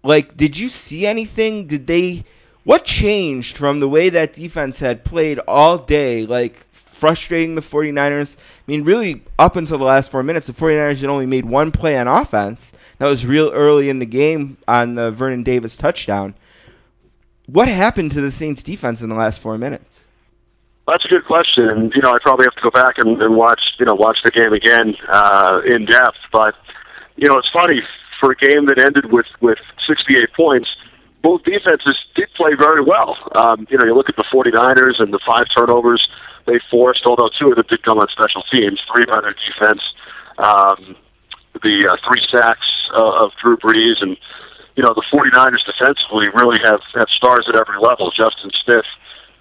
[0.03, 1.67] like, did you see anything?
[1.67, 2.23] Did they?
[2.63, 6.25] What changed from the way that defense had played all day?
[6.25, 8.37] Like frustrating the 49ers.
[8.37, 11.71] I mean, really, up until the last four minutes, the 49ers had only made one
[11.71, 12.73] play on offense.
[12.97, 16.35] That was real early in the game on the Vernon Davis touchdown.
[17.45, 20.05] What happened to the Saints defense in the last four minutes?
[20.87, 21.91] That's a good question.
[21.95, 24.31] You know, I probably have to go back and, and watch, you know, watch the
[24.31, 26.17] game again uh, in depth.
[26.31, 26.55] But,
[27.15, 27.81] you know, it's funny
[28.19, 30.67] for a game that ended with with 68 points.
[31.21, 33.17] Both defenses did play very well.
[33.35, 36.07] Um, you know, you look at the 49ers and the five turnovers
[36.45, 39.81] they forced, although two of them did come on special teams, three by their defense.
[40.37, 40.95] Um,
[41.61, 44.15] the uh, three sacks uh, of Drew Brees and
[44.75, 48.11] you know the 49ers defensively really have have stars at every level.
[48.11, 48.85] Justin Smith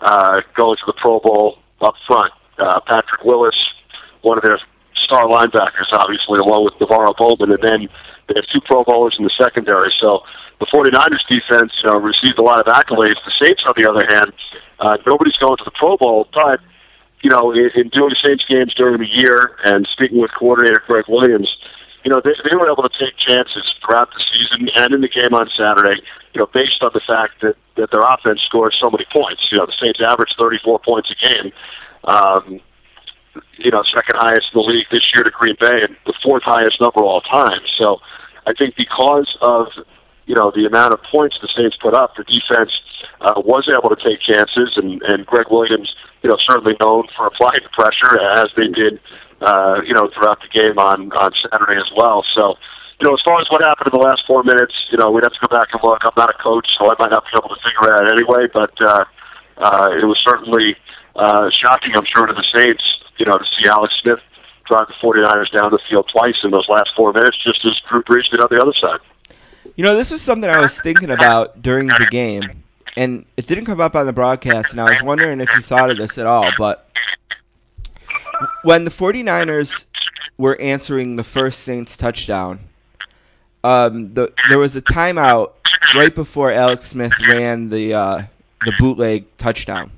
[0.00, 2.32] uh, going to the Pro Bowl up front.
[2.58, 3.54] Uh, Patrick Willis,
[4.22, 4.58] one of their
[5.04, 7.88] star linebackers, obviously, along with NaVorro Bowman, and then
[8.28, 9.92] they have two Pro Bowlers in the secondary.
[10.00, 10.20] So
[10.60, 13.18] the 49ers defense know, received a lot of accolades.
[13.24, 14.32] The Saints, on the other hand,
[14.80, 16.60] uh, nobody's going to the Pro Bowl, but
[17.22, 21.04] you know, in, in doing Saints games during the year and speaking with coordinator Gregg
[21.08, 21.48] Williams,
[22.04, 25.08] you know, they, they were able to take chances throughout the season and in the
[25.08, 26.00] game on Saturday,
[26.32, 29.42] you know, based on the fact that, that their offense scored so many points.
[29.50, 31.52] You know, the Saints averaged 34 points a game.
[32.04, 32.60] Um,
[33.58, 36.42] you know, second highest in the league this year to Green Bay and the fourth
[36.44, 37.60] highest number all time.
[37.76, 37.98] So
[38.48, 39.66] I think because of,
[40.24, 42.72] you know, the amount of points the Saints put up, the defense
[43.20, 47.26] uh, was able to take chances and, and Gregg Williams, you know, certainly known for
[47.26, 49.00] applying the pressure as they did
[49.40, 52.24] uh, you know, throughout the game on on Saturday as well.
[52.34, 52.58] So,
[53.00, 55.22] you know, as far as what happened in the last four minutes, you know, we'd
[55.22, 56.02] have to go back and look.
[56.02, 58.50] I'm not a coach, so I might not be able to figure it out anyway.
[58.52, 59.04] But uh,
[59.58, 60.76] uh, it was certainly
[61.14, 62.82] uh, shocking, I'm sure, to the Saints,
[63.18, 64.18] you know, to see Alex Smith
[64.68, 68.02] drive the 49ers down the field twice in those last four minutes, just as Drew
[68.02, 69.00] Brees did on the other side.
[69.76, 72.62] You know, this was something I was thinking about during the game,
[72.96, 75.90] and it didn't come up on the broadcast, and I was wondering if you thought
[75.90, 76.90] of this at all, but
[78.62, 79.86] when the 49ers
[80.36, 82.60] were answering the first Saints touchdown,
[83.64, 85.52] um, the, there was a timeout
[85.94, 88.22] right before Alex Smith ran the uh,
[88.64, 89.90] the bootleg touchdown.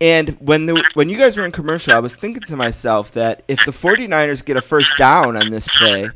[0.00, 3.42] And when the when you guys were in commercial, I was thinking to myself that
[3.48, 6.08] if the 49ers get a first down on this play,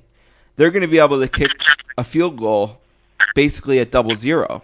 [0.57, 1.51] they're going to be able to kick
[1.99, 2.81] a field goal
[3.35, 4.63] basically at double zero.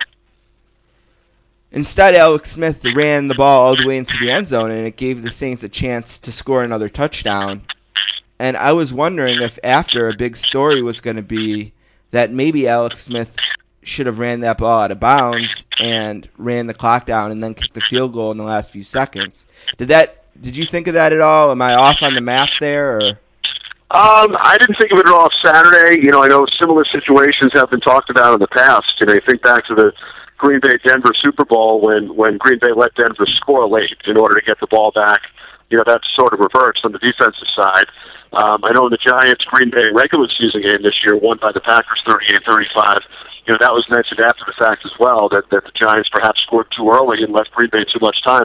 [1.73, 4.97] Instead, Alex Smith ran the ball all the way into the end zone, and it
[4.97, 7.63] gave the Saints a chance to score another touchdown.
[8.41, 11.73] And I was wondering if after a big story was going to be
[12.11, 13.37] that maybe Alex Smith
[13.83, 17.55] should have ran that ball out of bounds and ran the clock down and then
[17.55, 19.47] kicked the field goal in the last few seconds.
[19.79, 20.25] Did that?
[20.41, 21.51] Did you think of that at all?
[21.51, 23.01] Am I off on the math there?
[23.01, 23.09] Or?
[23.93, 26.01] Um, I didn't think of it at all Saturday.
[26.03, 28.95] You know, I know similar situations have been talked about in the past.
[29.01, 29.93] You know, you think back to the
[30.39, 34.39] Green Bay Denver Super Bowl when when Green Bay let Denver score late in order
[34.39, 35.23] to get the ball back
[35.71, 37.87] you know that's sort of reversed on the defensive side.
[38.33, 41.53] Um, I know in the Giants Green Bay regular season game this year, won by
[41.53, 42.99] the Packers 38-35.
[43.47, 46.41] You know that was mentioned after the fact as well that that the Giants perhaps
[46.43, 48.45] scored too early and left Green Bay too much time.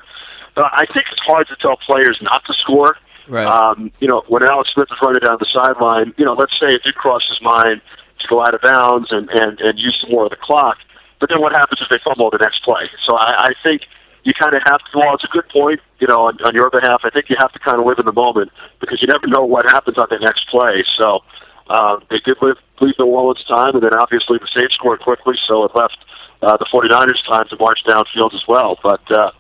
[0.55, 2.97] But I think it's hard to tell players not to score.
[3.27, 3.45] Right.
[3.45, 6.73] Um, you know, when Alex Smith is running down the sideline, you know, let's say
[6.73, 7.81] it did cross his mind
[8.19, 10.77] to go out of bounds and and and use some more of the clock.
[11.19, 12.89] But then what happens if they fumble the next play?
[13.05, 13.81] So I, I think
[14.23, 14.99] you kind of have to.
[14.99, 17.01] Well, it's a good point, you know, on, on your behalf.
[17.03, 19.43] I think you have to kind of live in the moment because you never know
[19.43, 20.83] what happens on the next play.
[20.97, 21.23] So
[21.67, 25.35] uh, they did live, leave New Orleans time, and then obviously the Saints scored quickly,
[25.47, 25.97] so it left
[26.41, 28.77] uh, the 49ers time to march downfield as well.
[28.83, 29.31] But uh,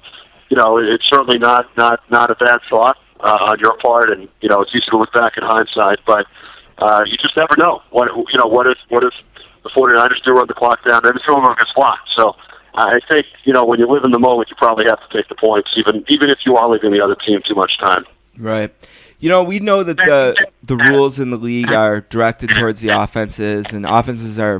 [0.49, 4.27] you know, it's certainly not not not a bad thought uh, on your part, and
[4.41, 6.25] you know, it's easy to look back in hindsight, but
[6.79, 7.81] uh, you just never know.
[7.91, 9.13] What you know, what if what if
[9.63, 12.09] the 49ers do run the clock down, the field gets blocked.
[12.15, 12.35] So
[12.75, 15.27] I think you know when you live in the moment, you probably have to take
[15.29, 18.05] the points, even even if you are leaving the other team too much time.
[18.37, 18.71] Right.
[19.19, 22.89] You know, we know that the the rules in the league are directed towards the
[22.89, 24.59] offenses, and offenses are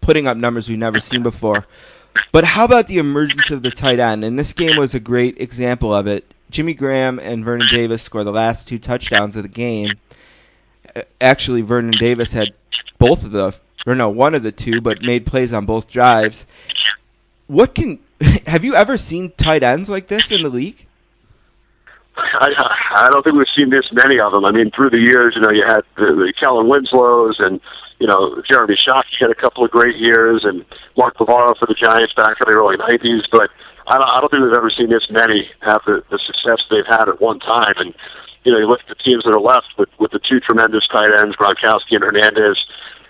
[0.00, 1.66] putting up numbers we've never seen before.
[2.32, 4.24] But how about the emergence of the tight end?
[4.24, 6.24] And this game was a great example of it.
[6.50, 9.94] Jimmy Graham and Vernon Davis scored the last two touchdowns of the game.
[11.20, 12.54] Actually, Vernon Davis had
[12.98, 16.46] both of the, or no, one of the two, but made plays on both drives.
[17.48, 17.98] What can
[18.46, 20.86] have you ever seen tight ends like this in the league?
[22.16, 22.48] I,
[22.94, 24.44] I don't think we've seen this many of them.
[24.44, 27.60] I mean, through the years, you know, you had the, the Kellen Winslows and
[27.98, 30.64] you know Jeremy Shockey had a couple of great years, and
[30.96, 33.26] Mark Bavaro for the Giants back in the early '90s.
[33.30, 33.50] But
[33.86, 36.86] I don't, I don't think we've ever seen this many have the, the success they've
[36.86, 37.74] had at one time.
[37.76, 37.94] And
[38.44, 40.86] you know, you look at the teams that are left with with the two tremendous
[40.88, 42.58] tight ends, Gronkowski and Hernandez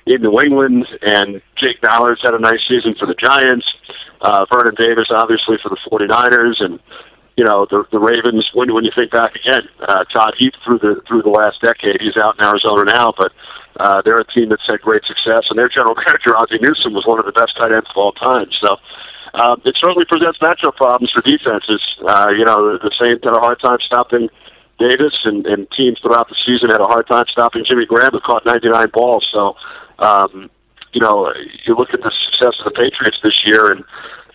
[0.06, 3.66] in New England, and Jake Ballard's had a nice season for the Giants.
[4.20, 6.78] Uh, Vernon Davis, obviously, for the 49ers, and
[7.36, 8.48] you know the the Ravens.
[8.54, 12.00] When when you think back again, uh, Todd Heap through the through the last decade,
[12.00, 13.32] he's out in Arizona now, but
[13.78, 17.06] uh, they're a team that's had great success, and their general manager Ozzie Newsome was
[17.06, 18.48] one of the best tight ends of all time.
[18.60, 18.76] So.
[19.34, 21.82] Um, it certainly presents matchup problems for defenses.
[22.06, 24.28] Uh, you know, the, the Saints had a hard time stopping
[24.78, 28.20] Davis, and, and teams throughout the season had a hard time stopping Jimmy Graham, who
[28.20, 29.26] caught 99 balls.
[29.32, 29.54] So,
[29.98, 30.50] um,
[30.92, 31.32] you know,
[31.66, 33.84] you look at the success of the Patriots this year, and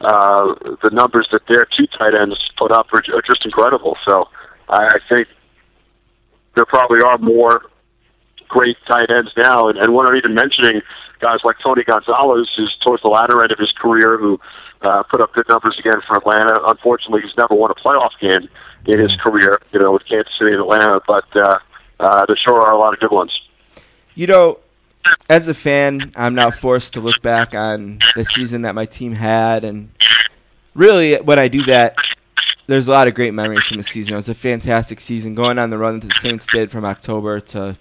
[0.02, 3.98] uh, the numbers that their two tight ends put up are, are just incredible.
[4.06, 4.30] So,
[4.70, 5.28] I, I think
[6.56, 7.64] there probably are more
[8.48, 10.82] great tight ends now, and, and we're not even mentioning
[11.20, 14.40] guys like Tony Gonzalez, who's towards the latter end of his career, who
[14.82, 16.60] uh, put up good numbers again for Atlanta.
[16.68, 18.50] Unfortunately, he's never won a playoff game
[18.88, 21.60] in his career, you know, with Kansas City and Atlanta, but uh,
[22.00, 23.32] uh, there sure are a lot of good ones.
[24.16, 24.60] You know,
[25.30, 29.14] as a fan, I'm now forced to look back on the season that my team
[29.14, 29.90] had, and
[30.74, 31.96] really, when I do that,
[32.68, 34.14] there's a lot of great memories from the season.
[34.14, 37.40] It was a fantastic season, going on the run that the Saints did from October
[37.40, 37.78] to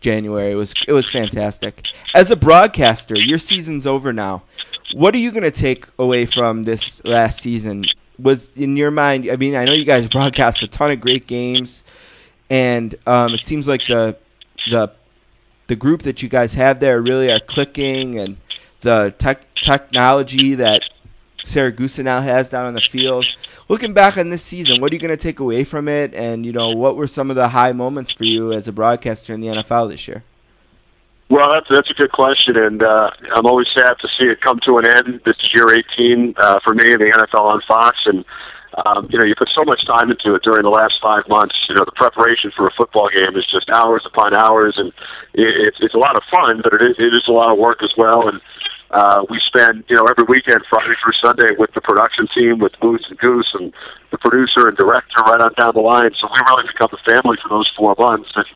[0.00, 0.52] January.
[0.52, 1.84] It was it was fantastic.
[2.14, 4.42] As a broadcaster, your season's over now.
[4.94, 7.84] What are you going to take away from this last season?
[8.18, 9.28] Was in your mind?
[9.30, 11.84] I mean, I know you guys broadcast a ton of great games,
[12.48, 14.16] and um, it seems like the
[14.70, 14.92] the
[15.70, 18.36] the group that you guys have there really are clicking, and
[18.80, 20.82] the tech technology that
[21.44, 23.24] Siragusa now has down on the field.
[23.68, 26.12] Looking back on this season, what are you going to take away from it?
[26.12, 29.32] And you know, what were some of the high moments for you as a broadcaster
[29.32, 30.24] in the NFL this year?
[31.28, 34.58] Well, that's that's a good question, and uh, I'm always sad to see it come
[34.64, 35.20] to an end.
[35.24, 38.24] This is year 18 uh, for me in the NFL on Fox, and
[38.86, 41.54] um, you know you put so much time into it during the last five months.
[41.68, 44.88] You know the preparation for a football game is just hours upon hours, and
[45.34, 47.58] it, it's it's a lot of fun, but it is, it is a lot of
[47.58, 48.28] work as well.
[48.28, 48.40] And
[48.90, 52.72] uh, we spend you know every weekend, Friday through Sunday, with the production team, with
[52.82, 53.72] Moose and Goose, and
[54.10, 56.10] the producer and director right on down the line.
[56.20, 58.30] So we really become a family for those four months.
[58.34, 58.46] And,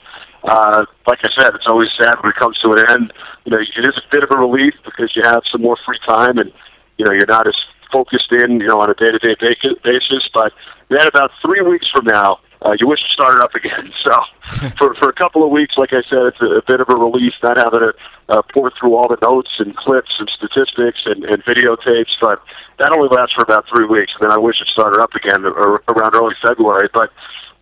[0.45, 3.13] uh, like I said, it's always sad when it comes to an end.
[3.45, 5.99] You know, it is a bit of a relief because you have some more free
[6.07, 6.53] time and,
[6.99, 7.55] you know, you're not as
[7.95, 9.37] focused in, you know, on a day-to-day
[9.85, 10.29] basis.
[10.35, 10.53] But
[10.91, 13.93] then about three weeks from now, uh, you wish to start it up again.
[14.05, 14.13] So
[14.79, 16.95] for, for a couple of weeks, like I said, it's a, a bit of a
[16.95, 17.93] relief not having to
[18.29, 22.13] uh, pour through all the notes and clips and statistics and, and videotapes.
[22.21, 22.43] But
[22.79, 25.47] that only lasts for about three weeks, and then I wish it started up again
[25.47, 26.89] or, around early February.
[26.93, 27.11] But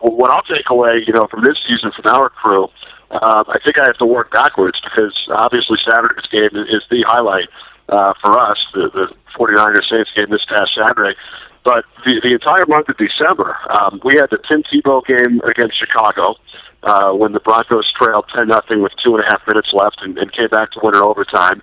[0.00, 2.64] what I'll take away, you know, from this season from our crew,
[3.12, 7.48] um, I think I have to work backwards because obviously Saturday's game is the highlight
[7.88, 11.16] uh, for us, the, the 49ers Saints game this past Saturday.
[11.64, 15.78] But the, the entire month of December, um, we had the Tim Tebow game against
[15.78, 16.34] Chicago
[16.82, 20.18] uh, when the Broncos trailed 10 nothing with two and a half minutes left and,
[20.18, 21.62] and came back to win in overtime.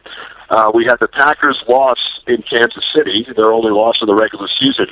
[0.49, 4.47] Uh, we had the Packers loss in Kansas City, their only loss in the regular
[4.59, 4.87] season.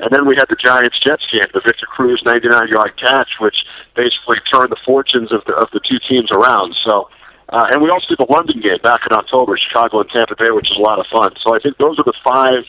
[0.00, 3.56] And then we had the Giants Jets game, the Victor Cruz 99 yard catch, which
[3.94, 6.74] basically turned the fortunes of the of the two teams around.
[6.84, 7.10] So.
[7.48, 10.50] Uh, and we also did the London game back in October, Chicago and Tampa Bay,
[10.50, 11.32] which is a lot of fun.
[11.42, 12.64] So I think those are the five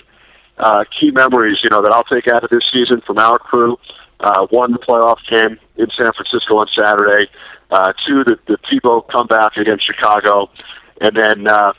[0.57, 3.77] uh, key memories, you know, that I'll take out of this season from our crew.
[4.19, 7.29] Uh, one, the playoff game in San Francisco on Saturday.
[7.71, 10.49] Uh, two, the, the Tebow comeback against Chicago.
[11.01, 11.73] And then, uh,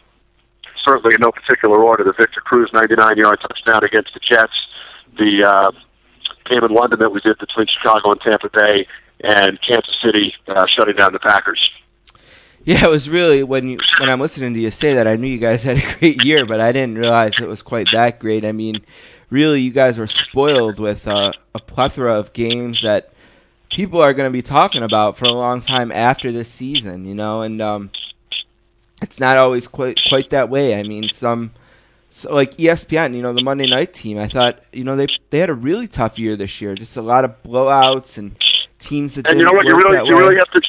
[0.84, 4.52] certainly in no particular order, the Victor Cruz 99-yard touchdown against the Jets.
[5.18, 5.72] The uh,
[6.48, 8.86] game in London that we did between Chicago and Tampa Bay,
[9.22, 11.60] and Kansas City uh, shutting down the Packers.
[12.64, 15.28] Yeah, it was really when you when I'm listening to you say that I knew
[15.28, 18.44] you guys had a great year, but I didn't realize it was quite that great.
[18.44, 18.82] I mean,
[19.30, 23.12] really, you guys were spoiled with uh, a plethora of games that
[23.70, 27.06] people are going to be talking about for a long time after this season.
[27.06, 27.90] You know, and um,
[29.00, 30.78] it's not always quite quite that way.
[30.78, 31.52] I mean, some
[32.10, 34.18] so like ESPN, you know, the Monday night team.
[34.18, 36.74] I thought, you know, they they had a really tough year this year.
[36.74, 38.36] Just a lot of blowouts and
[38.78, 39.66] teams that And didn't you know what?
[39.66, 40.22] You really, you way.
[40.22, 40.60] really have to,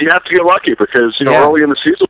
[0.00, 1.46] you have to get lucky because you know Yeah.
[1.46, 2.06] early in the season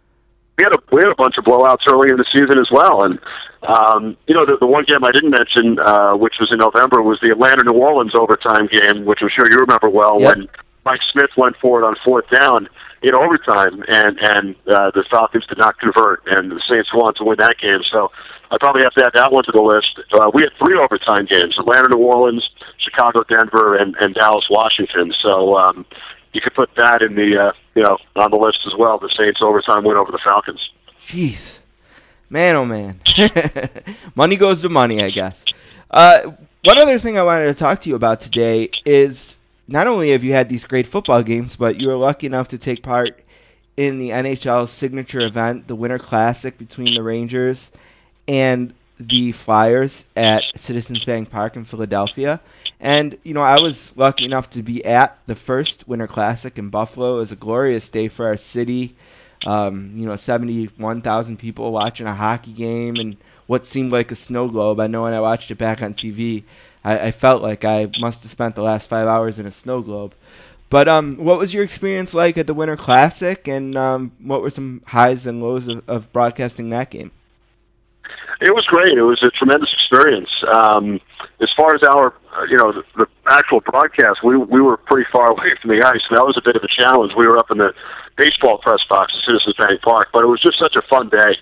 [0.58, 3.04] we had a we had a bunch of blowouts early in the season as well.
[3.04, 3.18] And
[3.62, 7.02] um, you know, the, the one game I didn't mention, uh, which was in November,
[7.02, 10.36] was the Atlanta New Orleans overtime game, which I'm sure you remember well Yep.
[10.36, 10.48] when
[10.84, 12.68] Mike Smith went for it on fourth down
[13.02, 17.14] in overtime, and and uh, the Falcons did not convert, and the Saints went on
[17.14, 17.80] to win that game.
[17.90, 18.10] So
[18.50, 19.98] I probably have to add that one to the list.
[20.12, 25.12] Uh, we had three overtime games: Atlanta, New Orleans, Chicago, Denver, and, and Dallas, Washington.
[25.22, 25.86] So um,
[26.32, 28.98] you could put that in the uh, you know on the list as well.
[28.98, 30.70] The Saints overtime win over the Falcons.
[31.00, 31.60] Jeez,
[32.28, 33.00] man, oh man,
[34.14, 35.44] money goes to money, I guess.
[35.90, 36.32] Uh,
[36.64, 40.24] one other thing I wanted to talk to you about today is not only have
[40.24, 43.20] you had these great football games, but you were lucky enough to take part
[43.76, 47.72] in the NHL's signature event, the Winter Classic between the Rangers
[48.28, 52.40] and the Flyers at Citizens Bank Park in Philadelphia.
[52.78, 56.68] And, you know, I was lucky enough to be at the first Winter Classic in
[56.68, 57.16] Buffalo.
[57.16, 58.94] It was a glorious day for our city.
[59.46, 64.48] Um, you know, 71,000 people watching a hockey game and what seemed like a snow
[64.48, 64.80] globe.
[64.80, 66.44] I know when I watched it back on TV,
[66.84, 69.80] I, I felt like I must have spent the last five hours in a snow
[69.80, 70.14] globe.
[70.68, 74.50] But um, what was your experience like at the Winter Classic, and um, what were
[74.50, 77.10] some highs and lows of, of broadcasting that game?
[78.40, 78.96] It was great.
[78.96, 80.30] It was a tremendous experience.
[80.50, 80.98] Um,
[81.40, 85.08] as far as our, uh, you know, the, the actual broadcast, we we were pretty
[85.12, 87.12] far away from the ice, and that was a bit of a challenge.
[87.16, 87.74] We were up in the
[88.16, 91.36] baseball press box at Citizens Bank Park, but it was just such a fun day.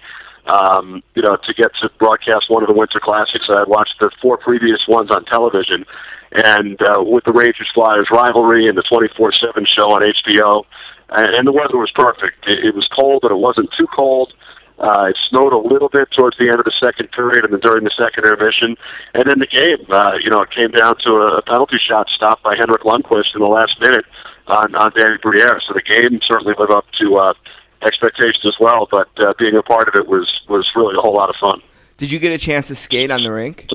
[0.48, 3.44] Um, you know, to get to broadcast one of the Winter Classics.
[3.50, 5.84] I had watched the four previous ones on television,
[6.32, 10.64] and uh, with the Rangers Flyers rivalry and the 24/7 show on HBO,
[11.10, 12.48] and, and the weather was perfect.
[12.48, 14.32] It, it was cold, but it wasn't too cold.
[15.08, 17.84] It snowed a little bit towards the end of the second period and then during
[17.84, 18.76] the second intermission.
[19.14, 22.08] And then the game, uh, you know, it came down to a, a penalty shot
[22.14, 24.04] stopped by Henrik Lundqvist in the last minute
[24.46, 25.60] on, on Danny Briere.
[25.66, 27.32] So the game certainly lived up to uh,
[27.84, 28.88] expectations as well.
[28.90, 31.60] But uh, being a part of it was, was really a whole lot of fun.
[31.96, 33.66] Did you get a chance to skate on the rink?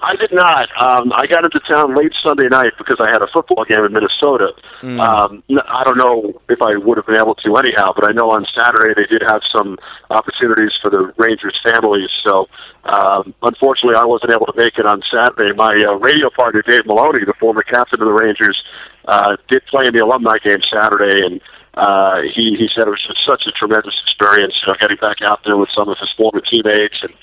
[0.00, 0.68] I did not.
[0.80, 3.92] Um, I got into town late Sunday night because I had a football game in
[3.92, 4.52] Minnesota.
[4.82, 5.00] Mm.
[5.00, 8.30] Um, I don't know if I would have been able to anyhow, but I know
[8.30, 9.76] on Saturday they did have some
[10.10, 12.10] opportunities for the Rangers families.
[12.24, 12.48] So
[12.84, 15.52] um, unfortunately, I wasn't able to make it on Saturday.
[15.54, 18.62] My uh, radio partner Dave Maloney, the former captain of the Rangers,
[19.06, 21.40] uh, did play in the alumni game Saturday, and
[21.78, 24.54] uh, he he said it was such a tremendous experience.
[24.60, 27.14] You know, getting back out there with some of his former teammates and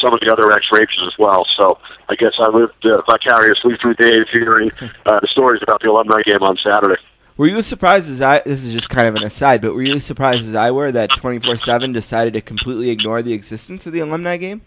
[0.00, 1.44] some of the other ex-Rangers as well.
[1.56, 4.70] So I guess I lived uh, vicariously through Dave hearing
[5.06, 7.00] uh, the stories about the alumni game on Saturday.
[7.36, 8.40] Were you as surprised as I?
[8.44, 10.92] This is just kind of an aside, but were you as surprised as I were
[10.92, 14.62] that 24/7 decided to completely ignore the existence of the alumni game?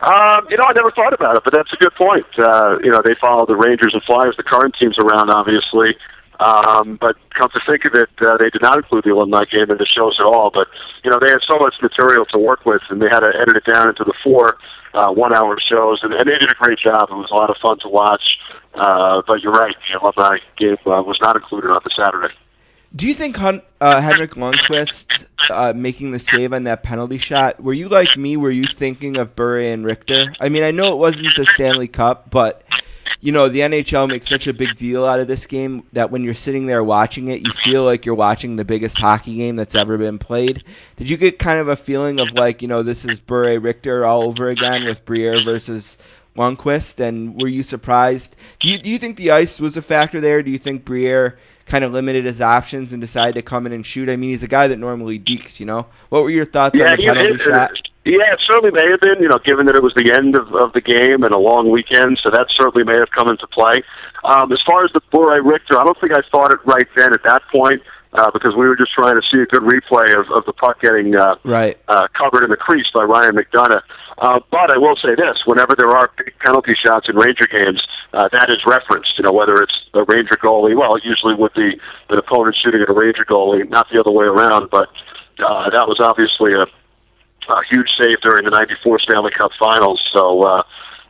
[0.00, 2.26] Um, you know, I never thought about it, but that's a good point.
[2.36, 5.96] Uh, you know, they follow the Rangers and Flyers, the current teams around, obviously.
[6.40, 9.70] Um, but come to think of it, uh, they did not include the alumni game
[9.70, 10.50] in the shows at all.
[10.52, 10.68] But
[11.04, 13.56] you know, they had so much material to work with, and they had to edit
[13.56, 14.58] it down into the four
[14.94, 17.08] uh, one-hour shows, and, and they did a great job.
[17.10, 18.38] It was a lot of fun to watch.
[18.74, 22.34] Uh, but you're right, the alumni game uh, was not included on the Saturday.
[22.94, 27.62] Do you think Hun- uh, Henrik Lundqvist uh, making the save on that penalty shot?
[27.62, 28.36] Were you like me?
[28.36, 30.32] Were you thinking of Bure and Richter?
[30.40, 32.62] I mean, I know it wasn't the Stanley Cup, but
[33.20, 36.22] you know the NHL makes such a big deal out of this game that when
[36.22, 39.74] you're sitting there watching it, you feel like you're watching the biggest hockey game that's
[39.74, 40.64] ever been played.
[40.96, 44.04] Did you get kind of a feeling of like, you know, this is Bure Richter
[44.04, 45.98] all over again with Briere versus
[46.36, 47.00] Lundqvist?
[47.00, 48.36] And were you surprised?
[48.60, 50.42] Do you do you think the ice was a factor there?
[50.42, 53.84] Do you think Briere kind of limited his options and decided to come in and
[53.84, 54.08] shoot?
[54.08, 55.86] I mean, he's a guy that normally dekes, you know.
[56.10, 57.85] What were your thoughts on the penalty shot?
[58.06, 60.54] Yeah, it certainly may have been, you know, given that it was the end of,
[60.54, 63.82] of the game and a long weekend, so that certainly may have come into play.
[64.22, 67.12] Um, as far as the Bure Richter, I don't think I thought it right then
[67.12, 67.82] at that point
[68.12, 70.80] uh, because we were just trying to see a good replay of, of the puck
[70.80, 71.76] getting uh, Right.
[71.88, 73.82] uh, covered in the crease by Ryan McDonagh.
[74.18, 77.82] Uh, but I will say this: whenever there are big penalty shots in Ranger games,
[78.14, 79.18] uh, that is referenced.
[79.18, 81.76] You know, whether it's a Ranger goalie, well, usually with the
[82.08, 84.70] the opponent shooting at a Ranger goalie, not the other way around.
[84.70, 84.88] But
[85.44, 86.64] uh, that was obviously a,
[87.48, 90.02] a huge save during the '94 Stanley Cup Finals.
[90.12, 90.42] So.
[90.42, 90.62] Uh,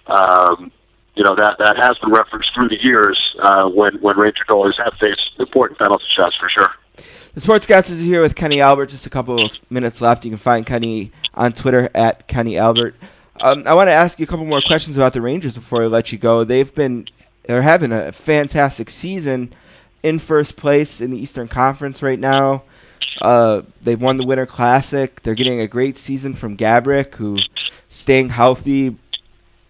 [0.09, 0.71] um,
[1.17, 4.77] you know that that has been referenced through the years uh, when when Ranger goalies
[4.77, 6.69] have faced important penalty shots for sure.
[7.35, 8.87] The Sportscasters is here with Kenny Albert.
[8.87, 10.25] Just a couple of minutes left.
[10.25, 12.95] You can find Kenny on Twitter at Kenny Albert.
[13.41, 15.87] Um, I want to ask you a couple more questions about the Rangers before I
[15.87, 16.45] let you go.
[16.45, 17.07] They've been
[17.45, 19.53] they're having a fantastic season
[20.03, 22.63] in first place in the Eastern Conference right now.
[23.21, 25.23] Uh, they've won the Winter Classic.
[25.23, 27.39] They're getting a great season from Gaborik, who
[27.89, 28.97] staying healthy.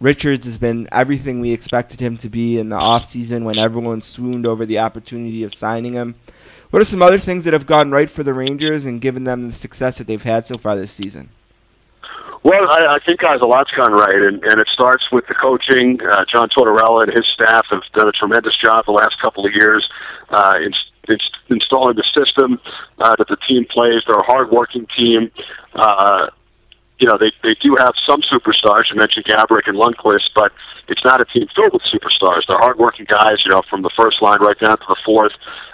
[0.01, 4.47] Richards has been everything we expected him to be in the offseason when everyone swooned
[4.47, 6.15] over the opportunity of signing him.
[6.71, 9.47] What are some other things that have gone right for the Rangers and given them
[9.47, 11.31] the success that they've had so far this season?
[12.43, 15.35] Well, I, I think guys, a lot's gone right, and, and it starts with the
[15.35, 15.99] coaching.
[16.01, 19.53] Uh, John Tortorella and his staff have done a tremendous job the last couple of
[19.53, 19.89] years
[20.31, 20.73] uh, in,
[21.49, 22.61] installing the system
[22.99, 24.03] uh, that the team plays.
[24.07, 25.31] They're a hardworking team.
[25.75, 26.29] Uh,
[26.99, 28.91] you know, they they do have some superstars.
[28.91, 30.53] You mentioned Gaborik and Lundqvist, but
[30.89, 32.43] it's not a team filled with superstars.
[32.49, 33.39] They're hardworking guys.
[33.45, 35.33] You know, from the first line right down to the fourth.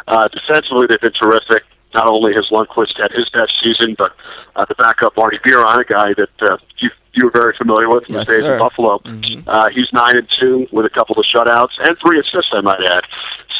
[0.08, 1.62] Uh, defensively, they've been terrific.
[1.94, 4.12] Not only has Lundqvist had his best season, but
[4.56, 8.06] uh, the backup Marty Biron, a guy that uh, you you were very familiar with
[8.06, 8.54] from Yes, his days sir.
[8.54, 8.98] in Buffalo.
[9.00, 9.44] Mhm.
[9.46, 12.80] Uh, he's nine and two with a couple of shutouts and three assists, I might
[12.90, 13.02] add.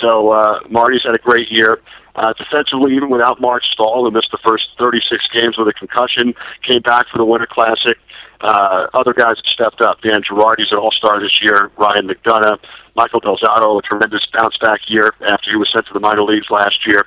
[0.03, 1.81] So uh, Marty's had a great year.
[2.15, 6.35] Uh, defensively, even without Marc Staal, who missed the first 36 games with a concussion,
[6.69, 7.97] came back for the Winter Classic.
[8.43, 10.03] Uh, other guys have stepped up.
[10.03, 11.71] Dan Girardi's an all-star this year.
[11.79, 12.59] Ryan McDonagh,
[12.97, 16.51] Michael Del Zotto, a tremendous bounce-back year after he was sent to the minor leagues
[16.51, 17.03] last year.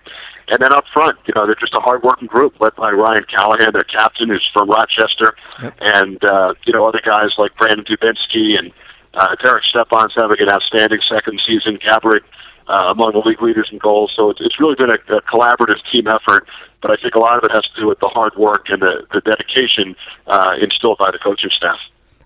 [0.50, 3.74] And then up front, you know, they're just a hard-working group led by Ryan Callahan,
[3.74, 5.78] their captain, who's from Rochester, Yep.
[5.82, 8.72] and uh, you know other guys like Brandon Dubinsky and
[9.16, 11.78] uh, Derek Stepan's having an outstanding second season.
[11.78, 12.22] Gaborik
[12.68, 14.12] uh, among the league leaders in goals.
[14.16, 16.48] So it's, it's really been a, a collaborative team effort.
[16.82, 18.82] But I think a lot of it has to do with the hard work and
[18.82, 19.96] the, the dedication
[20.28, 21.80] uh, instilled by the coaching staff.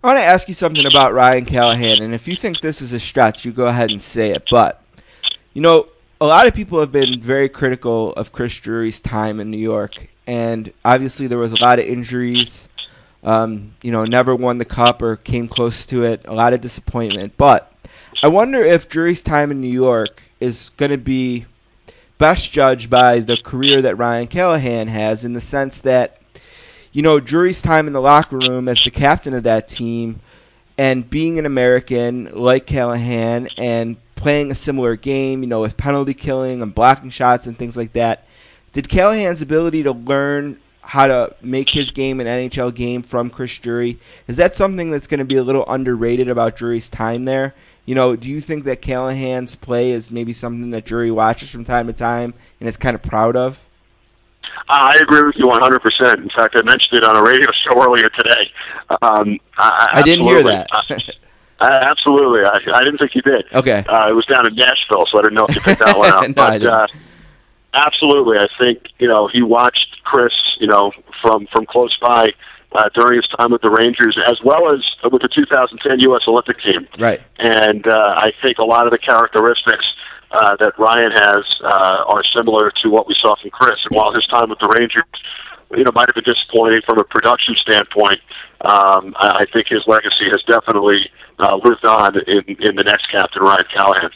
[0.04, 2.94] I want to ask you something about Ryan Callahan, and if you think this is
[2.94, 4.48] a stretch, you go ahead and say it.
[4.50, 4.82] But,
[5.54, 5.88] you know,
[6.22, 10.08] a lot of people have been very critical of Chris Drury's time in New York,
[10.26, 12.70] and obviously there was a lot of injuries.
[13.24, 16.26] Um, you know, never won the cup or came close to it.
[16.26, 17.36] A lot of disappointment.
[17.36, 17.70] But
[18.24, 21.46] I wonder if Drury's time in New York is going to be
[22.18, 26.20] best judged by the career that Ryan Callahan has, in the sense that
[26.92, 30.20] you know, Drury's time in the locker room as the captain of that team
[30.78, 36.14] and being an American like Callahan and playing a similar game, you know, with penalty
[36.14, 38.26] killing and blocking shots and things like that.
[38.74, 43.60] Did Callahan's ability to learn how to make his game an NHL game from Chris
[43.60, 47.54] Drury, is that something that's going to be a little underrated about Drury's time there?
[47.90, 51.66] You know, do you think that Callahan's play is maybe something that Drury watches from
[51.66, 53.66] time to time and is kind of proud of?
[54.68, 56.18] I agree with you 100%.
[56.18, 58.52] In fact, I mentioned it on a radio show earlier today.
[59.02, 60.68] Um, I, I didn't hear that.
[61.62, 62.40] Uh, absolutely.
[62.46, 63.44] I, I didn't think you did.
[63.52, 63.84] Okay.
[63.86, 66.10] Uh, it was down in Nashville, so I didn't know if you picked that one
[66.10, 66.22] up.
[66.22, 66.88] No, I but uh,
[67.74, 70.32] absolutely, I think you know he watched Chris,
[70.62, 72.30] you know, from from close by
[72.74, 76.22] uh, during his time with the Rangers, as well as with the 2010 U.S.
[76.28, 76.88] Olympic team.
[77.00, 77.22] Right.
[77.40, 79.86] And uh, I think a lot of the characteristics
[80.32, 83.80] uh, that Ryan has uh, are similar to what we saw from Chris.
[83.90, 85.04] And while his time with the Rangers,
[85.72, 88.20] you know, might have been disappointing from a production standpoint,
[88.62, 91.10] um, I, think his legacy has definitely
[91.40, 94.12] uh, lived on in, in the next captain, Ryan Callahan.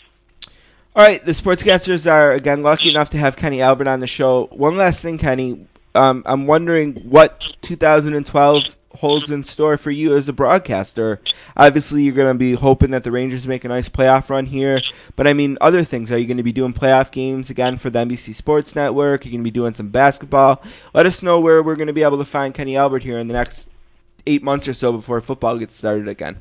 [0.96, 4.48] All right, the sportscasters are again lucky enough to have Kenny Albert on the show.
[4.52, 5.66] One last thing, Kenny.
[5.96, 11.20] Um, I'm wondering what 2012 holds in store for you as a broadcaster.
[11.58, 14.82] Obviously, you're going to be hoping that the Rangers make a nice playoff run here.
[15.16, 16.12] But I mean, other things.
[16.12, 19.22] Are you going to be doing playoff games again for the NBC Sports Network?
[19.22, 20.62] Are you going to be doing some basketball?
[20.94, 23.28] Let us know where we're going to be able to find Kenny Albert here in
[23.28, 23.70] the next
[24.26, 26.40] eight months or so before football gets started again.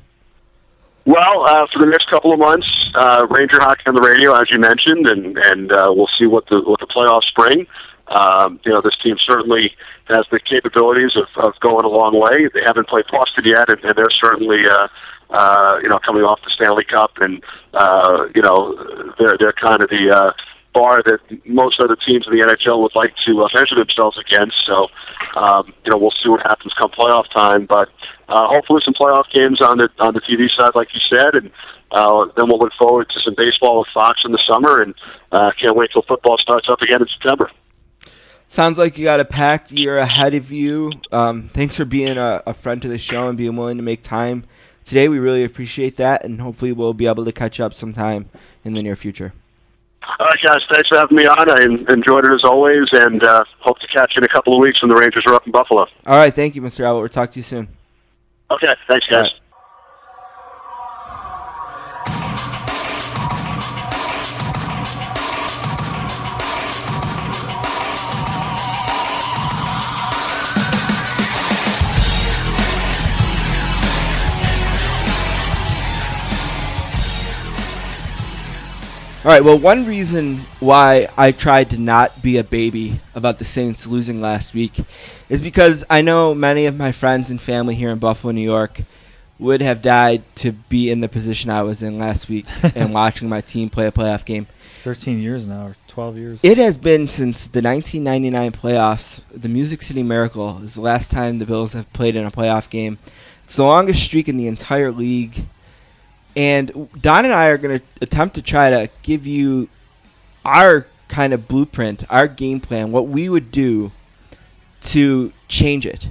[1.05, 4.49] Well, uh, for the next couple of months, uh, Ranger hockey on the radio, as
[4.49, 7.67] you mentioned, and and uh, we'll see what the what the playoffs bring.
[8.07, 9.73] Um, you know, this team certainly
[10.05, 12.49] has the capabilities of, of going a long way.
[12.53, 14.87] They haven't played Boston yet, and, and they're certainly uh,
[15.29, 17.43] uh, you know coming off the Stanley Cup, and
[17.73, 18.75] uh, you know
[19.17, 20.31] they're they're kind of the uh,
[20.73, 24.55] bar that most other teams in the NHL would like to uh, measure themselves against.
[24.65, 24.87] So,
[25.35, 27.65] um, you know, we'll see what happens come playoff time.
[27.65, 27.89] But
[28.27, 31.51] uh, hopefully, some playoff games on the on the TV side, like you said, and
[31.91, 34.93] uh, then we'll look forward to some baseball with Fox in the summer, and
[35.31, 37.49] uh, can't wait till football starts up again in September.
[38.53, 40.91] Sounds like you got a packed year ahead of you.
[41.11, 44.03] Um, thanks for being a, a friend to the show and being willing to make
[44.03, 44.43] time
[44.85, 45.09] today.
[45.09, 48.29] We really appreciate that, and hopefully, we'll be able to catch up sometime
[48.63, 49.33] in the near future.
[50.19, 50.61] All right, guys.
[50.71, 51.49] Thanks for having me on.
[51.49, 54.59] I enjoyed it as always, and uh, hope to catch you in a couple of
[54.59, 55.87] weeks when the Rangers are up in Buffalo.
[56.05, 56.81] All right, thank you, Mr.
[56.81, 56.99] Albert.
[56.99, 57.67] We'll talk to you soon.
[58.51, 58.75] Okay.
[58.87, 59.31] Thanks, guys.
[79.25, 79.41] All right.
[79.41, 84.19] Well, one reason why I tried to not be a baby about the Saints losing
[84.19, 84.73] last week
[85.29, 88.81] is because I know many of my friends and family here in Buffalo, New York,
[89.39, 92.45] would have died to be in the position I was in last week
[92.75, 94.45] and watching my team play a playoff game.
[94.81, 96.39] 13 years now, or 12 years.
[96.43, 99.21] It has been since the 1999 playoffs.
[99.33, 102.69] The Music City Miracle is the last time the Bills have played in a playoff
[102.69, 102.97] game.
[103.45, 105.45] It's the longest streak in the entire league.
[106.35, 109.69] And Don and I are going to attempt to try to give you
[110.43, 113.91] our kind of blueprint, our game plan, what we would do
[114.81, 116.07] to change it.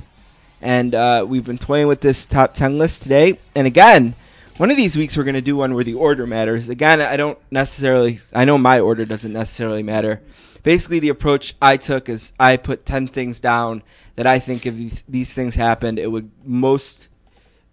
[0.61, 3.39] And uh, we've been toying with this top 10 list today.
[3.57, 4.15] And again,
[4.59, 6.69] one of these weeks we're going to do one where the order matters.
[6.69, 10.23] Again, I don't necessarily, I know my order doesn't necessarily matter.
[10.63, 13.83] Basically, the approach I took is I put 10 things down
[14.15, 17.09] that I think if these, these things happened, it would most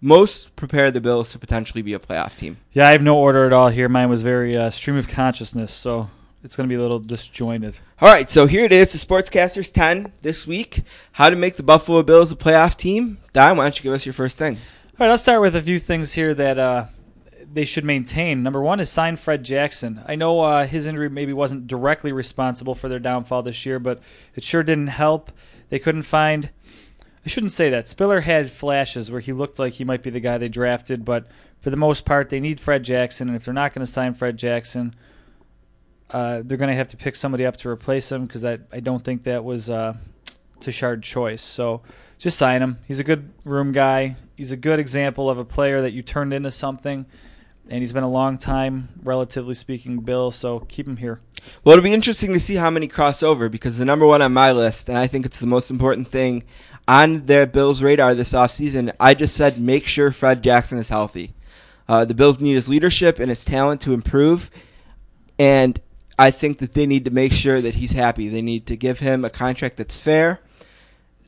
[0.00, 2.58] most prepare the Bills to potentially be a playoff team.
[2.72, 3.88] Yeah, I have no order at all here.
[3.88, 6.08] Mine was very uh, stream of consciousness, so
[6.42, 7.78] it's going to be a little disjointed.
[8.00, 10.82] All right, so here it is, the Sportscasters 10 this week.
[11.12, 13.18] How to make the Buffalo Bills a playoff team.
[13.32, 14.54] Don, why don't you give us your first thing?
[14.54, 16.86] All right, I'll start with a few things here that uh,
[17.52, 18.42] they should maintain.
[18.42, 20.02] Number one is sign Fred Jackson.
[20.06, 24.00] I know uh, his injury maybe wasn't directly responsible for their downfall this year, but
[24.34, 25.32] it sure didn't help.
[25.68, 26.50] They couldn't find.
[27.24, 27.88] I shouldn't say that.
[27.88, 31.26] Spiller had flashes where he looked like he might be the guy they drafted, but
[31.60, 34.14] for the most part, they need Fred Jackson, and if they're not going to sign
[34.14, 34.94] Fred Jackson,
[36.10, 39.02] uh, they're going to have to pick somebody up to replace him because I, don't
[39.02, 39.94] think that was uh,
[40.60, 41.42] Tashard Choice.
[41.42, 41.82] So
[42.18, 42.78] just sign him.
[42.88, 44.16] He's a good room guy.
[44.36, 47.04] He's a good example of a player that you turned into something,
[47.68, 50.30] and he's been a long time, relatively speaking, Bill.
[50.30, 51.20] So keep him here.
[51.64, 54.32] Well, it'll be interesting to see how many cross over because the number one on
[54.32, 56.44] my list, and I think it's the most important thing
[56.90, 61.34] on their Bills' radar this offseason, I just said make sure Fred Jackson is healthy.
[61.88, 64.50] Uh, the Bills need his leadership and his talent to improve,
[65.38, 65.80] and
[66.18, 68.28] I think that they need to make sure that he's happy.
[68.28, 70.40] They need to give him a contract that's fair.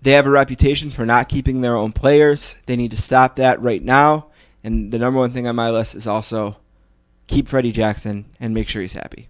[0.03, 2.57] They have a reputation for not keeping their own players.
[2.67, 4.27] They need to stop that right now.
[4.65, 6.57] And the number one thing on my list is also
[7.29, 9.29] keep Freddie Jackson and make sure he's happy.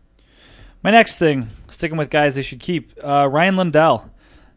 [0.83, 4.11] My next thing, sticking with guys they should keep, uh, Rian Lindell.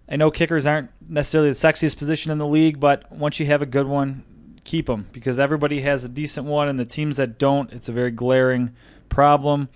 [0.08, 3.62] I know kickers aren't necessarily the sexiest position in the league, but once you have
[3.62, 4.24] a good one,
[4.64, 7.94] keep them because everybody has a decent one, and the teams that don't, it's a
[7.94, 8.76] very glaring
[9.10, 9.70] problem.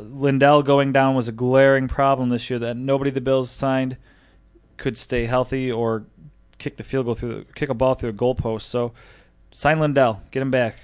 [0.00, 3.96] Lindell going down was a glaring problem this year that nobody the Bills signed
[4.76, 6.04] could stay healthy or
[6.58, 8.62] kick the field goal through, the, kick a ball through a goalpost.
[8.62, 8.92] So
[9.52, 10.76] sign Lindell, get him back.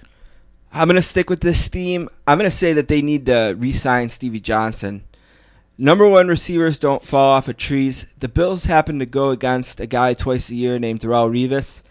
[0.72, 2.08] I'm to stick with this theme.
[2.26, 5.04] I'm to say that they need to re sign Stevie Johnson.
[5.82, 8.14] Number one receivers don't fall off of trees.
[8.16, 11.82] The Bills happen to go against a guy twice a year named Darrelle Revis.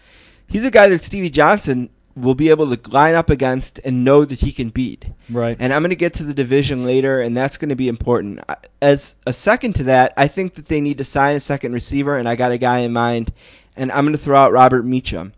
[0.46, 4.24] He's a guy that Stevie Johnson will be able to line up against and know
[4.24, 5.04] that he can beat.
[5.28, 5.58] Right.
[5.60, 8.40] And I'm going to get to the division later, and that's going to be important.
[8.80, 12.16] As a second to that, I think that they need to sign a second receiver,
[12.16, 13.30] and I got a guy in mind,
[13.76, 15.34] and I'm going to throw out Robert Meacham.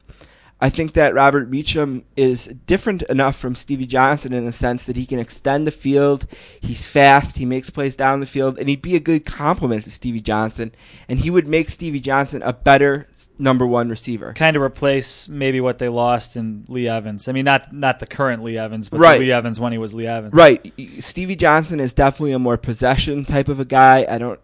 [0.65, 4.97] I think that Robert Meacham is different enough from Stevie Johnson in the sense that
[4.97, 6.27] he can extend the field.
[6.59, 7.37] He's fast.
[7.37, 10.73] He makes plays down the field, and he'd be a good complement to Stevie Johnson.
[11.07, 14.33] And he would make Stevie Johnson a better number one receiver.
[14.33, 17.29] Kind of replace maybe what they lost in Lee Evans.
[17.29, 19.21] I mean, not not the current Lee Evans, but Right.
[19.21, 20.33] Lee Evans when he was Lee Evans.
[20.33, 20.73] Right.
[20.99, 24.07] Stevie Johnson is definitely a more possession type of a guy.
[24.09, 24.41] I don't,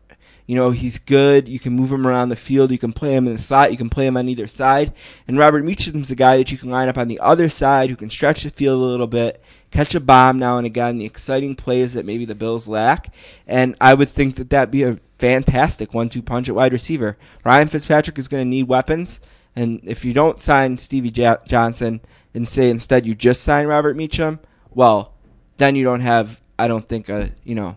[0.50, 1.48] you know, he's good.
[1.48, 2.72] You can move him around the field.
[2.72, 3.70] You can play him in the slot.
[3.70, 4.92] You can play him on either side.
[5.28, 7.94] And Robert Meacham's a guy that you can line up on the other side who
[7.94, 9.40] can stretch the field a little bit,
[9.70, 13.14] catch a bomb now and again, the exciting plays that maybe the Bills lack.
[13.46, 17.16] And I would think that that'd be a fantastic one-two punch at wide receiver.
[17.44, 19.20] Ryan Fitzpatrick is going to need weapons.
[19.54, 22.00] And if you don't sign Stevie Ja- Johnson
[22.34, 24.40] and say instead you just sign Robert Meacham,
[24.72, 25.14] well,
[25.58, 27.76] then you don't have, I don't think, a you know,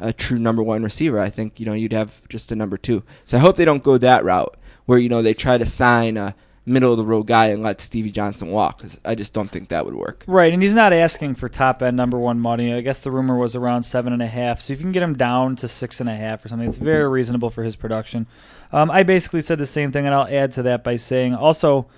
[0.00, 1.18] a true number one receiver.
[1.18, 3.02] I think you know you'd have just a number two.
[3.24, 6.16] So I hope they don't go that route where you know they try to sign
[6.16, 6.34] a
[6.68, 9.68] middle of the road guy and let Stevie Johnson walk because I just don't think
[9.68, 10.24] that would work.
[10.26, 12.74] Right, and he's not asking for top end number one money.
[12.74, 14.60] I guess the rumor was around seven and a half.
[14.60, 16.76] So if you can get him down to six and a half or something, it's
[16.76, 18.26] very reasonable for his production.
[18.70, 21.88] Um, I basically said the same thing, and I'll add to that by saying also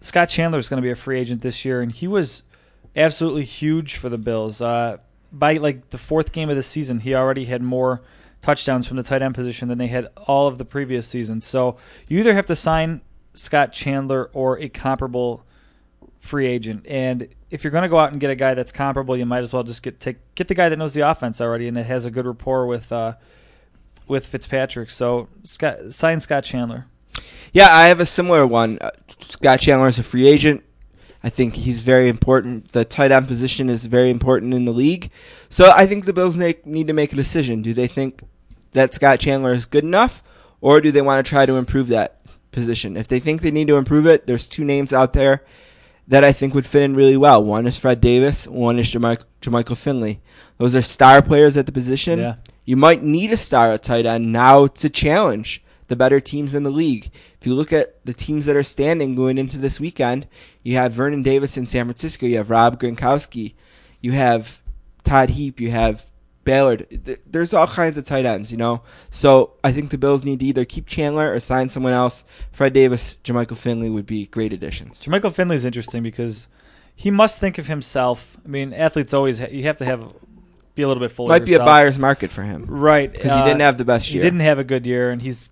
[0.00, 2.42] Scott Chandler is going to be a free agent this year, and he was
[2.96, 4.60] absolutely huge for the Bills.
[4.60, 4.98] Uh,
[5.32, 8.02] by like the fourth game of the season, he already had more
[8.42, 11.44] touchdowns from the tight end position than they had all of the previous seasons.
[11.44, 11.76] So
[12.08, 13.00] you either have to sign
[13.34, 15.44] Scott Chandler or a comparable
[16.20, 16.86] free agent.
[16.86, 19.40] And if you're going to go out and get a guy that's comparable, you might
[19.40, 21.86] as well just get take get the guy that knows the offense already and it
[21.86, 23.14] has a good rapport with uh,
[24.06, 24.90] with Fitzpatrick.
[24.90, 26.86] So Scott, sign Scott Chandler.
[27.52, 28.78] Yeah, I have a similar one.
[28.80, 30.64] Uh, Scott Chandler is a free agent.
[31.22, 32.70] I think he's very important.
[32.70, 35.10] The tight end position is very important in the league.
[35.48, 37.62] So I think the Bills make, need to make a decision.
[37.62, 38.22] Do they think
[38.72, 40.22] that Scott Chandler is good enough,
[40.60, 42.20] or do they want to try to improve that
[42.52, 42.96] position?
[42.96, 45.44] If they think they need to improve it, there's two names out there
[46.06, 47.42] that I think would fit in really well.
[47.42, 50.20] One is Fred Davis, one is Jermichael, Jermichael Finley.
[50.56, 52.20] Those are star players at the position.
[52.20, 52.36] Yeah.
[52.64, 56.62] You might need a star at tight end now to challenge the better teams in
[56.62, 57.10] the league.
[57.40, 60.26] If you look at the teams that are standing going into this weekend,
[60.62, 63.54] you have Vernon Davis in San Francisco, you have Rob Gronkowski,
[64.00, 64.62] you have
[65.04, 66.04] Todd Heap, you have
[66.44, 66.86] Ballard.
[67.26, 68.82] There's all kinds of tight ends, you know.
[69.10, 72.24] So I think the Bills need to either keep Chandler or sign someone else.
[72.52, 75.02] Fred Davis, Jermichael Finley would be great additions.
[75.02, 76.48] Jermichael Finley is interesting because
[76.94, 78.36] he must think of himself.
[78.44, 80.14] I mean, athletes always you have to have
[80.74, 81.28] be a little bit full.
[81.28, 83.12] Might be a buyer's market for him right?
[83.12, 84.22] because uh, he didn't have the best year.
[84.22, 85.50] He didn't have a good year, and he's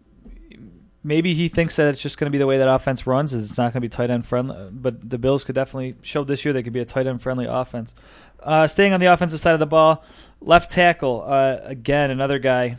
[1.06, 3.32] maybe he thinks that it's just going to be the way that offense runs.
[3.32, 4.68] Is it's not going to be tight end friendly.
[4.72, 7.46] But the Bills could definitely show this year they could be a tight end friendly
[7.46, 7.94] offense.
[8.42, 10.04] Uh, staying on the offensive side of the ball,
[10.40, 12.76] left tackle uh, again another guy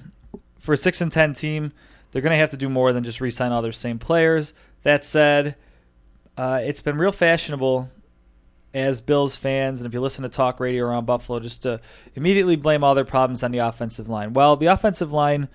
[0.59, 1.71] for a six and ten team.
[2.11, 4.53] They're going to have to do more than just re-sign all their same players.
[4.83, 5.55] That said,
[6.37, 7.89] uh, it's been real fashionable
[8.73, 11.81] as Bills fans, and if you listen to talk radio around Buffalo, just to
[12.15, 14.33] immediately blame all their problems on the offensive line.
[14.33, 15.47] Well, the offensive line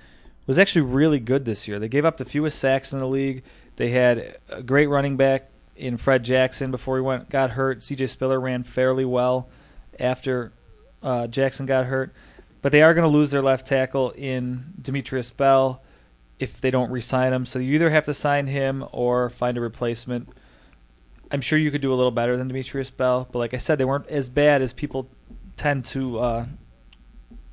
[0.47, 1.79] was actually really good this year.
[1.79, 3.43] They gave up the fewest sacks in the league.
[3.77, 7.83] They had a great running back in Fred Jackson before he went got hurt.
[7.83, 8.09] C.J.
[8.09, 9.49] Spiller ran fairly well
[9.99, 10.53] after
[11.03, 12.13] uh, Jackson got hurt,
[12.61, 15.83] but they are going to lose their left tackle in Demetrius Bell
[16.39, 17.47] if they don't re-sign him.
[17.47, 20.29] So you either have to sign him or find a replacement.
[21.31, 23.79] I'm sure you could do a little better than Demetrius Bell, but like I said,
[23.79, 25.09] they weren't as bad as people
[25.57, 26.47] tend to uh,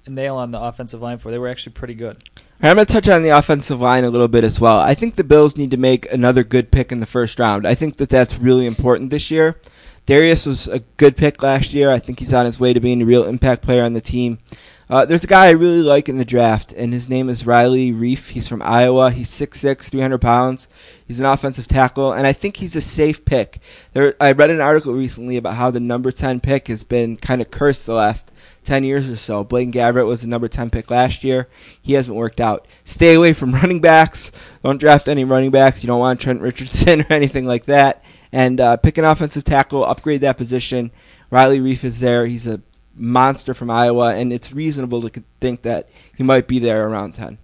[0.08, 1.32] nail on the offensive line for.
[1.32, 2.18] They were actually pretty good.
[2.62, 4.80] I'm going to touch on the offensive line a little bit as well.
[4.80, 7.66] I think the Bills need to make another good pick in the first round.
[7.66, 9.56] I think that that's really important this year.
[10.06, 11.90] Dareus was a good pick last year.
[11.90, 14.40] I think he's on his way to being a real impact player on the team.
[14.90, 17.94] Uh, there's a guy I really like in the draft, and his name is Riley
[17.94, 18.32] Reiff.
[18.32, 19.12] He's from Iowa.
[19.12, 20.68] He's 6'6", 300 pounds.
[21.10, 23.58] He's an offensive tackle, and I think he's a safe pick.
[23.94, 27.42] There, I read an article recently about how the number 10 pick has been kind
[27.42, 28.32] of cursed the last
[28.66, 29.44] 10 years or so.
[29.44, 31.48] Blaine Gabbert was the number 10 pick last year.
[31.82, 32.68] He hasn't worked out.
[32.84, 34.32] Stay away from running backs.
[34.64, 35.84] Don't draft any running backs.
[35.84, 38.04] You don't want Trent Richardson or anything like that.
[38.32, 40.92] And uh, pick an offensive tackle, upgrade that position.
[41.32, 42.28] Riley Reiff is there.
[42.28, 42.62] He's a
[42.96, 47.40] monster from Iowa, and it's reasonable to think that he might be there around 10.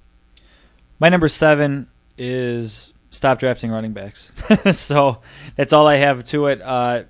[1.00, 4.32] My number seven is stop drafting running backs.
[4.78, 5.22] so
[5.56, 6.62] that's all I have to it.
[6.62, 7.04] Uh,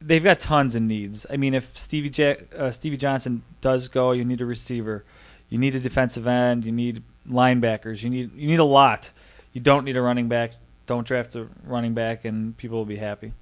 [0.00, 1.26] they've got tons of needs.
[1.30, 5.04] I mean, if Stevie Jack, uh, Stevie Johnson does go, you need a receiver,
[5.48, 9.10] you need a defensive end, you need linebackers, you need you need a lot.
[9.52, 10.52] You don't need a running back.
[10.86, 13.32] Don't draft a running back, and people will be happy.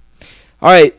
[0.60, 0.94] All right.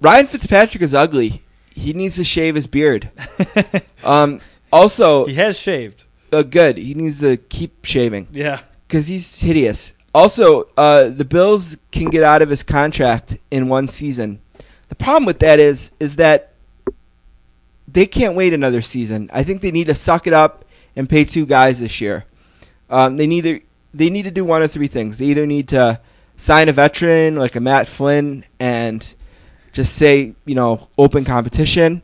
[0.00, 1.42] Ryan Fitzpatrick is ugly.
[1.70, 3.10] He needs to shave his beard.
[4.04, 4.40] Um,
[4.72, 6.06] also, He has shaved.
[6.32, 6.78] uh, good.
[6.78, 8.60] He needs to keep shaving Yeah.
[8.90, 9.94] Because he's hideous.
[10.12, 14.40] Also, uh, the Bills can get out of his contract in one season.
[14.88, 16.54] The problem with that is, is that
[17.86, 19.30] they can't wait another season.
[19.32, 20.64] I think they need to suck it up
[20.96, 22.24] and pay two guys this year.
[22.90, 23.60] Um, they neither
[23.94, 25.18] they need to do one of three things.
[25.18, 26.00] They either need to
[26.36, 29.14] sign a veteran like a Matt Flynn and
[29.72, 32.02] just say you know open competition,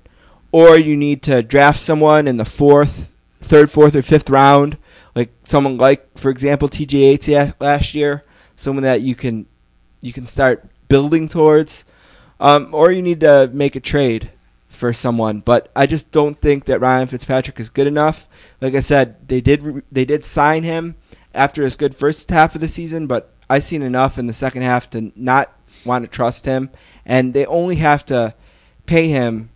[0.52, 4.76] or you need to draft someone in the fourth, third, fourth, or fifth round,
[5.16, 6.98] like someone like for example T.J.
[6.98, 9.46] Yates last year, someone that you can
[10.02, 11.84] you can start building towards,
[12.38, 14.30] um, or you need to make a trade
[14.68, 15.40] for someone.
[15.40, 18.28] But I just don't think that Ryan Fitzpatrick is good enough.
[18.60, 20.94] Like I said, they did they did sign him
[21.34, 24.62] after his good first half of the season, but I seen enough in the second
[24.62, 25.50] half to not
[25.86, 26.68] want to trust him,
[27.06, 28.34] and they only have to
[28.84, 29.48] pay him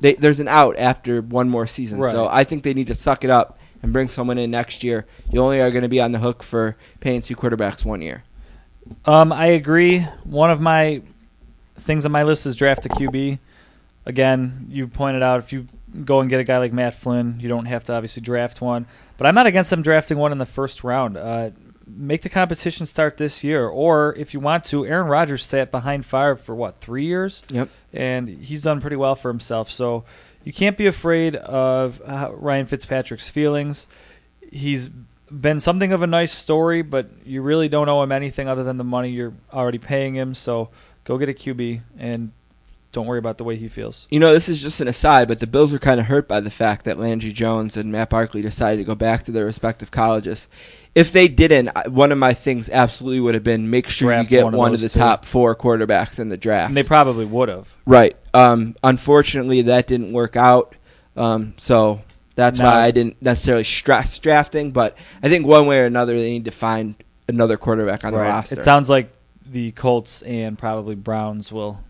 [0.00, 2.00] they, there's an out after one more season.
[2.12, 5.06] So I think they need to suck it up and bring someone in next year.
[5.30, 8.24] You only are going to be on the hook for paying two quarterbacks one year.
[9.04, 10.00] Um, I agree.
[10.24, 11.02] One of my
[11.76, 13.38] things on my list is draft a QB.
[14.06, 15.68] Again, you pointed out if you
[16.04, 18.86] go and get a guy like Matt Flynn, you don't have to obviously draft one.
[19.18, 21.16] But I'm not against them drafting one in the first round.
[21.16, 21.50] Uh,
[21.86, 26.06] make the competition start this year, or if you want to, Aaron Rodgers sat behind
[26.06, 27.68] Favre for what three years, Yep.
[27.92, 29.70] and he's done pretty well for himself.
[29.70, 30.04] So
[30.44, 33.86] you can't be afraid of uh, Ryan Fitzpatrick's feelings.
[34.50, 34.88] He's
[35.30, 38.76] been something of a nice story, but you really don't owe him anything other than
[38.76, 40.34] the money you're already paying him.
[40.34, 40.70] So
[41.04, 42.32] go get a QB and
[42.92, 44.08] don't worry about the way he feels.
[44.10, 46.40] You know, this is just an aside, but the Bills were kind of hurt by
[46.40, 49.90] the fact that Landry Jones and Matt Barkley decided to go back to their respective
[49.92, 50.48] colleges.
[50.94, 54.38] If they didn't, one of my things absolutely would have been make sure Draft you
[54.38, 54.98] get one one, of of, the two.
[54.98, 56.70] top four quarterbacks in the draft.
[56.70, 57.72] And they probably would have.
[57.86, 58.16] Right.
[58.34, 60.74] Um, unfortunately, that didn't work out.
[61.16, 62.02] Um, so
[62.36, 62.66] that's No.
[62.66, 64.70] why I didn't necessarily stress drafting.
[64.70, 66.94] But I think one way or another, they need to find
[67.28, 68.54] another quarterback on the roster.
[68.56, 69.12] It sounds like
[69.46, 71.80] the Colts and probably Browns will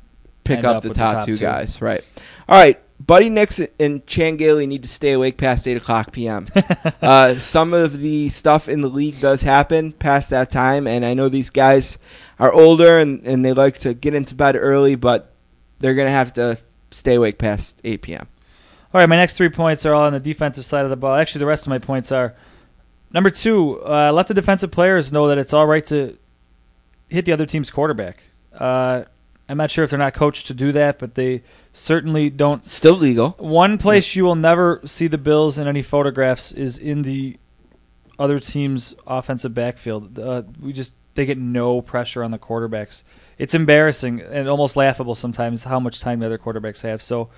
[0.44, 1.40] pick up, up the with the top, top two two.
[1.44, 1.80] guys.
[1.82, 2.04] Right.
[2.48, 2.80] All right.
[3.06, 6.46] Buddy Nix and Chan Gailey need to stay awake past 8 o'clock p.m.
[7.02, 11.14] uh, some of the stuff in the league does happen past that time, and I
[11.14, 11.98] know these guys
[12.38, 15.32] are older and, and they like to get into bed early, but
[15.80, 16.58] they're going to have to
[16.90, 18.28] stay awake past 8 p.m.
[18.92, 21.14] All right, my next three points are all on the defensive side of the ball.
[21.14, 22.34] Actually, the rest of my points are
[23.12, 23.80] number two.
[23.84, 26.16] Uh, let the defensive players know that it's all right to
[27.08, 28.22] hit the other team's quarterback.
[28.52, 29.04] Uh,
[29.48, 32.64] I'm not sure if they're not coached to do that, but they certainly don't.
[32.64, 33.30] Still legal.
[33.38, 37.36] One place you will never see the Bills in any photographs is in the
[38.18, 40.18] other team's offensive backfield.
[40.18, 43.02] Uh, we just they get no pressure on the quarterbacks.
[43.40, 47.00] It's embarrassing and almost laughable sometimes how much time the other quarterbacks have.
[47.00, 47.30] So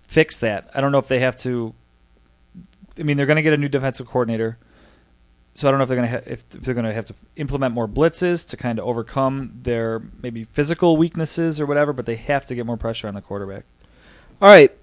[0.00, 0.70] fix that.
[0.74, 1.74] I don't know if they have to.
[2.98, 4.56] I mean, they're going to get a new defensive coordinator,
[5.52, 7.04] so I don't know if they're going to ha- if, if they're going to have
[7.04, 11.92] to implement more blitzes to kind of overcome their maybe physical weaknesses or whatever.
[11.92, 13.66] But they have to get more pressure on the quarterback.
[14.40, 14.74] All right.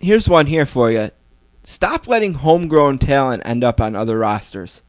[0.00, 1.08] Here's one here for you.
[1.62, 4.82] Stop letting homegrown talent end up on other rosters.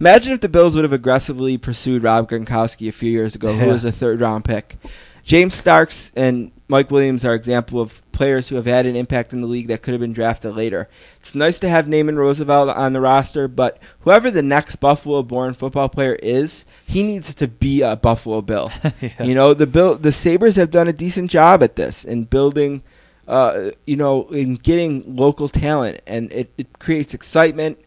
[0.00, 3.66] Imagine if the Bills would have aggressively pursued Rob Gronkowski a few years ago, who
[3.66, 4.78] was a third round pick.
[5.22, 9.42] James Starks and Mike Williams are example of players who have had an impact in
[9.42, 10.88] the league that could have been drafted later.
[11.16, 15.90] It's nice to have Naaman Roosevelt on the roster, but whoever the next Buffalo-born football
[15.90, 18.72] player is, he needs to be a Buffalo Bill.
[19.00, 19.22] Yeah.
[19.22, 22.82] You know, the Bill, the Sabres have done a decent job at this in building,
[23.28, 27.78] uh, you know, in getting local talent, and it, it creates excitement.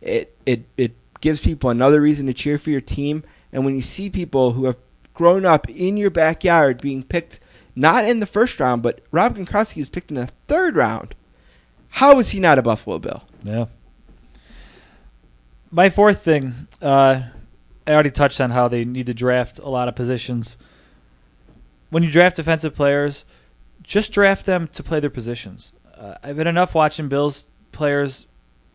[0.00, 0.92] It it it
[1.22, 3.24] gives people another reason to cheer for your team.
[3.50, 4.76] And when you see people who have
[5.14, 7.40] grown up in your backyard being picked
[7.74, 11.14] not in the first round, but Rob Gronkowski was picked in the third round,
[11.88, 13.24] how is he not a Buffalo Bill?
[13.42, 13.66] Yeah.
[15.70, 17.22] My fourth thing, uh,
[17.86, 20.58] I already touched on how they need to draft a lot of positions.
[21.88, 23.24] When you draft defensive players,
[23.82, 25.72] just draft them to play their positions.
[25.96, 28.26] Uh, I've been enough watching Bills players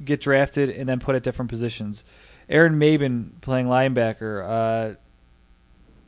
[0.04, 2.04] get drafted and then put at different positions.
[2.50, 4.44] Aaron Maybin playing linebacker.
[4.46, 4.96] Uh,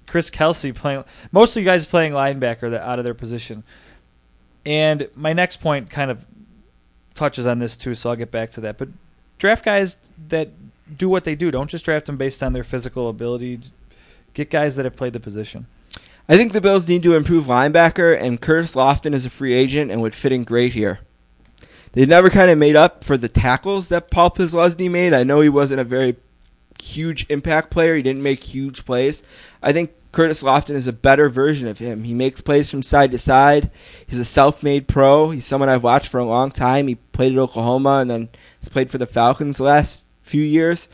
[0.07, 1.03] Chris Kelsay playing.
[1.31, 3.63] Mostly guys playing linebacker that out of their position.
[4.65, 6.25] And my next point kind of
[7.15, 8.77] touches on this too, so I'll get back to that.
[8.77, 8.89] But
[9.37, 9.97] draft guys
[10.29, 10.49] that
[10.97, 11.51] do what they do.
[11.51, 13.59] Don't just draft them based on their physical ability.
[14.33, 15.67] Get guys that have played the position.
[16.27, 19.89] I think the Bills need to improve linebacker, and Curtis Lofton is a free agent
[19.89, 20.99] and would fit in great here.
[21.93, 25.11] They never kind of made up for the tackles that Paul Posluszny made.
[25.13, 26.17] I know he wasn't a very
[26.81, 27.95] huge impact player.
[27.95, 29.23] He didn't make huge plays.
[29.61, 32.03] I think Curtis Lofton is a better version of him.
[32.03, 33.69] He makes plays from side to side.
[34.07, 35.29] He's a self-made pro.
[35.29, 36.87] He's someone I've watched for a long time.
[36.87, 40.89] He played at Oklahoma and then has played for the Falcons the last few years.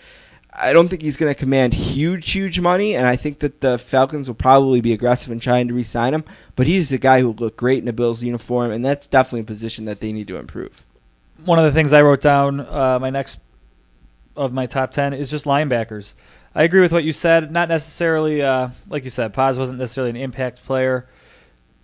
[0.57, 3.77] I don't think he's going to command huge, huge money, and I think that the
[3.77, 6.23] Falcons will probably be aggressive in trying to re-sign him.
[6.55, 9.41] But he's a guy who will look great in a Bills uniform, and that's definitely
[9.41, 10.85] a position that they need to improve.
[11.43, 13.39] One of the things I wrote down, uh, my next
[14.35, 16.13] of my top 10 is just linebackers.
[16.53, 17.51] I agree with what you said.
[17.51, 21.07] Not necessarily, uh, like you said, Poz wasn't necessarily an impact player,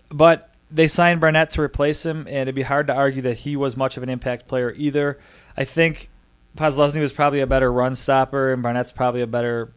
[0.09, 3.55] but they signed Barnett to replace him, and it'd be hard to argue that he
[3.55, 5.19] was much of an impact player either.
[5.57, 6.09] I think
[6.55, 9.73] Posluszny was probably a better run stopper, and Barnett's probably a better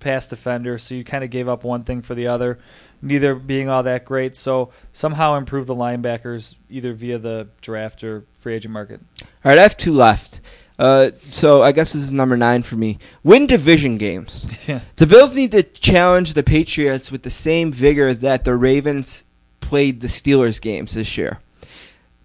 [0.00, 2.58] pass defender, so you kind of gave up one thing for the other,
[3.00, 4.36] neither being all that great.
[4.36, 9.00] So somehow improve the linebackers either via the draft or free agent market.
[9.22, 10.40] All right, I have two left.
[10.78, 12.98] Uh, so I guess this is number nine for me.
[13.24, 14.46] Win division games.
[14.68, 14.80] Yeah.
[14.96, 19.24] The Bills need to challenge the Patriots with the same vigor that the Ravens
[19.60, 21.38] played the Steelers games this year.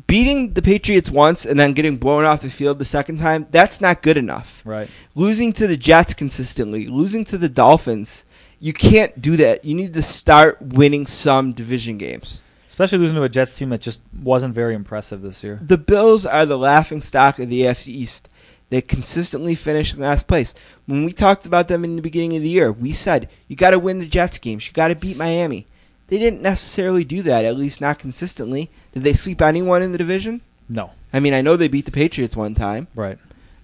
[0.08, 3.80] beating the Patriots once and then getting blown off the field the second time, that's
[3.80, 4.62] not good enough.
[4.66, 4.90] Right.
[5.16, 8.26] Losing to the Jets consistently, losing to the Dolphins,
[8.60, 9.64] you can't do that.
[9.64, 12.42] You need to start winning some division games.
[12.68, 15.60] Especially losing to a Jets team that just wasn't very impressive this year.
[15.62, 18.30] The Bills are the laughing stock of the AFC East.
[18.72, 20.56] They consistently finish in last place.
[20.86, 23.72] When we talked about them in the beginning of the year, we said, you got
[23.72, 24.66] to win the Jets games.
[24.66, 25.68] You got to beat Miami.
[26.08, 28.70] They didn't necessarily do that, at least not consistently.
[28.94, 30.40] Did they sweep anyone in the division?
[30.70, 30.92] No.
[31.12, 32.88] I mean, I know they beat the Patriots one time.
[32.96, 33.18] Right.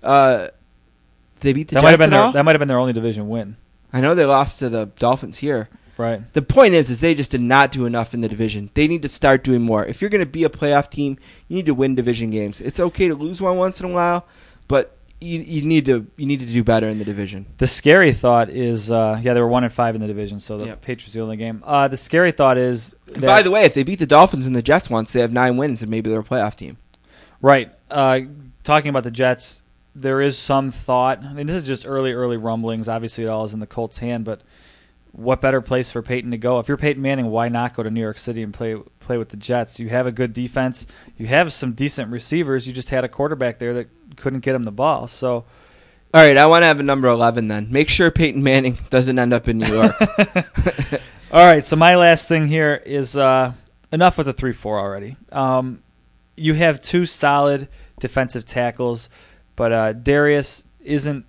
[0.03, 0.49] Uh,
[1.39, 2.32] they beat the that Jets might have been their all?
[2.34, 3.55] that might have been their only division win.
[3.93, 5.70] I know they lost to the Dolphins here.
[5.97, 6.22] Right.
[6.34, 8.72] The point is, is they just did not do enough in the division.
[8.74, 9.86] They need to start doing more.
[9.86, 12.60] If you're going to be a playoff team, you need to win division games.
[12.60, 14.28] It's okay to lose one once in a while,
[14.68, 17.45] but you, you need to you need to do better in the division.
[17.57, 20.57] The scary thought is, uh, yeah, they were one and five in the division, so
[20.57, 20.82] the Yep.
[20.82, 21.63] Patriots the only game.
[21.65, 24.55] Uh, the scary thought is, that- by the way, if they beat the Dolphins and
[24.55, 26.78] the Jets once, they have nine wins and maybe they're a playoff team.
[27.41, 27.72] right?
[27.91, 28.22] Uh,
[28.63, 29.61] talking about the Jets,
[29.95, 31.24] there is some thought.
[31.24, 32.88] I mean, this is just early, early rumblings.
[32.89, 34.41] Obviously, it all is in the Colts' hand, but
[35.18, 36.59] what better place for Peyton to go?
[36.59, 39.30] If you're Peyton Manning, why not go to New York City and play play with
[39.30, 39.80] the Jets?
[39.80, 40.86] You have a good defense.
[41.18, 42.68] You have some decent receivers.
[42.68, 45.07] You just had a quarterback there that couldn't get him the ball.
[45.07, 45.45] So
[46.13, 47.72] All right, I want to have a number 11 then.
[47.72, 49.91] Make sure Peyton Manning doesn't end up in New York.
[51.32, 53.53] All right, so my last thing here is uh,
[53.91, 55.18] enough with the three four already.
[55.32, 55.82] Um,
[56.36, 57.68] you have two solid
[57.99, 59.09] defensive tackles,
[59.55, 61.26] but uh, Dareus isn't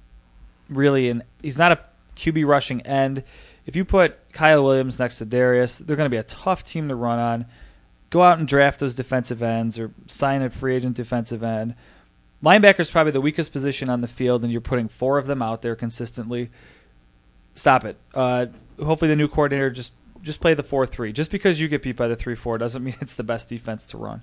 [0.69, 1.23] really an.
[1.43, 1.81] He's not a
[2.17, 3.25] QB rushing end.
[3.69, 6.89] If you put Kyle Williams next to Dareus, they're going to be a tough team
[6.89, 7.45] to run on.
[8.09, 11.75] Go out and draft those defensive ends or sign a free agent defensive end.
[12.43, 15.43] Linebacker is probably the weakest position on the field, and you're putting four of them
[15.43, 16.49] out there consistently.
[17.55, 17.99] Stop it.
[18.15, 18.47] Uh,
[18.83, 19.93] hopefully, the new coordinator just
[20.23, 21.13] just play the four three.
[21.13, 23.87] Just because you get beat by the three four doesn't mean it's the best defense
[23.89, 24.23] to run.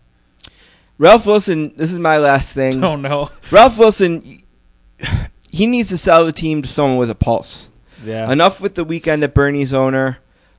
[0.98, 2.84] Ralph Wilson, this is my last thing.
[2.84, 3.30] Oh no.
[3.52, 4.41] Ralph Wilson,
[5.52, 7.70] he needs to sell the team to someone with a pulse.
[8.06, 8.32] Yeah.
[8.32, 10.18] Enough with the weekend at Bernie's owner.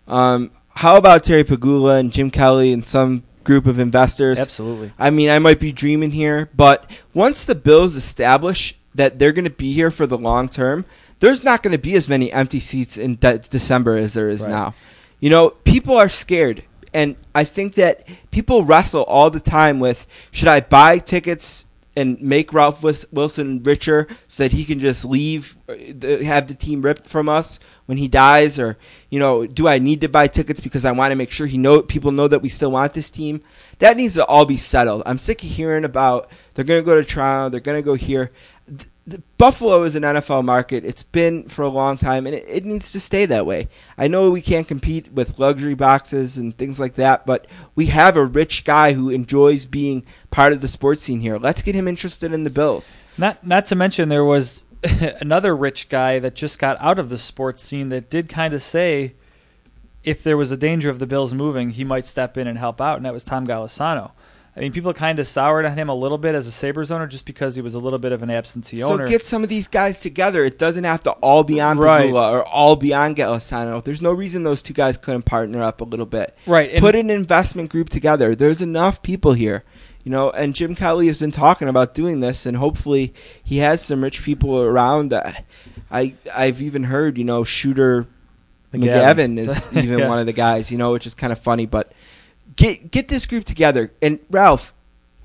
[0.09, 4.39] Um, how about Terry Pegula and Jim Kelly and some group of investors?
[4.39, 4.93] Absolutely.
[4.99, 9.45] I mean, I might be dreaming here, but once the Bills establish that they're going
[9.45, 10.85] to be here for the long term,
[11.21, 14.43] there's not going to be as many empty seats in de- December as there is
[14.43, 14.51] Right.
[14.51, 14.75] now.
[15.21, 20.07] You know, people are scared, and I think that people wrestle all the time with
[20.31, 21.66] should I buy tickets
[21.97, 25.75] and make Ralph Wilson richer so that he can just leave, uh,
[26.25, 28.77] have the team ripped from us when he dies, or
[29.09, 31.59] you know, do I need to buy tickets because I want to make sure he
[31.59, 33.41] know people know that we still want this team?
[33.79, 35.03] That needs to all be settled.
[35.07, 37.95] I'm sick of hearing about they're going to go to Toronto, they're going to go
[37.95, 38.31] here.
[39.39, 40.85] Buffalo is an NFL market.
[40.85, 43.69] It's been for a long time, and it, it needs to stay that way.
[43.97, 47.47] I know we can't compete with luxury boxes and things like that, but
[47.77, 51.39] we have a rich guy who enjoys being part of the sports scene here.
[51.39, 52.97] Let's get him interested in the Bills.
[53.17, 54.65] Not not to mention there was
[55.21, 58.63] another rich guy that just got out of the sports scene that did kind of
[58.63, 59.15] say
[60.03, 62.81] if there was a danger of the Bills moving, he might step in and help
[62.81, 64.13] out, and that was Tom Golisano.
[64.57, 67.07] I mean, people kind of soured on him a little bit as a Sabres owner
[67.07, 69.07] just because he was a little bit of an absentee So owner.
[69.07, 70.45] So get some of these guys together.
[70.47, 72.09] It doesn't have to all be on Right.
[72.11, 73.85] Pegula or all be on Golisano.
[73.85, 76.35] There's no reason those two guys couldn't partner up a little bit.
[76.47, 76.71] right.
[76.71, 78.35] And Put an investment group together.
[78.35, 79.63] There's enough people here.
[80.05, 83.85] You know, and Jim Kelly has been talking about doing this, and hopefully he has
[83.85, 85.13] some rich people around.
[85.13, 85.33] Uh,
[85.91, 88.07] I I've even heard, you know, Shooter
[88.73, 90.09] McGavin is even Yeah.
[90.09, 90.71] one of the guys.
[90.71, 91.67] You know, which is kind of funny.
[91.67, 91.93] But
[92.57, 93.93] get get this group together.
[94.03, 94.75] And Ralph,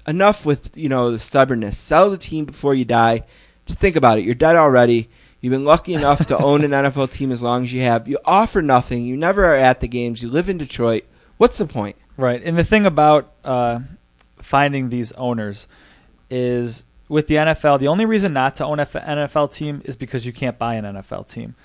[0.07, 1.77] enough with you know the stubbornness.
[1.77, 3.23] Sell the team before you die.
[3.65, 4.25] Just think about it.
[4.25, 5.09] You're dead already.
[5.39, 8.07] You've been lucky enough to own an NFL team as long as you have.
[8.07, 9.05] You offer nothing.
[9.05, 10.21] You never are at the games.
[10.21, 11.03] You live in Detroit.
[11.37, 11.95] What's the point?
[12.15, 12.41] Right.
[12.43, 13.79] And the thing about uh,
[14.37, 15.67] finding these owners
[16.29, 20.25] is with the NFL, the only reason not to own an NFL team is because
[20.25, 21.55] you can't buy an NFL team.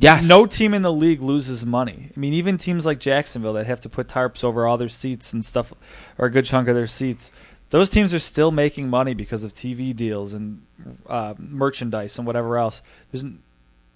[0.00, 0.28] Yes.
[0.28, 2.10] No team in the league loses money.
[2.14, 5.32] I mean, even teams like Jacksonville that have to put tarps over all their seats
[5.32, 5.72] and stuff,
[6.18, 7.32] or a good chunk of their seats,
[7.70, 10.62] those teams are still making money because of TV deals and
[11.08, 12.82] uh, merchandise and whatever else.
[13.10, 13.42] There's n-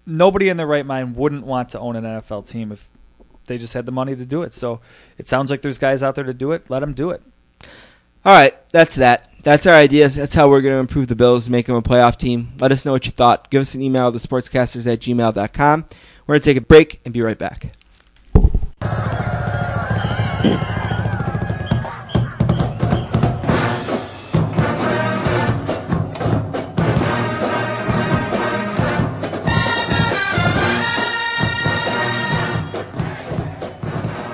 [0.07, 2.89] nobody in their right mind wouldn't want to own an NFL team if
[3.47, 4.55] they just had the money to do it.
[4.55, 4.81] So
[5.19, 6.71] it sounds like there's guys out there to do it.
[6.71, 7.23] Let them do it.
[8.25, 9.30] All right, that's that.
[9.43, 10.17] That's our ideas.
[10.17, 12.53] That's how we're going to improve the Bills, make them a playoff team.
[12.59, 13.51] Let us know what you thought.
[13.51, 15.87] Give us an email, thesportscasters at gmail.com.
[16.27, 17.73] We're going to take a break and be right back.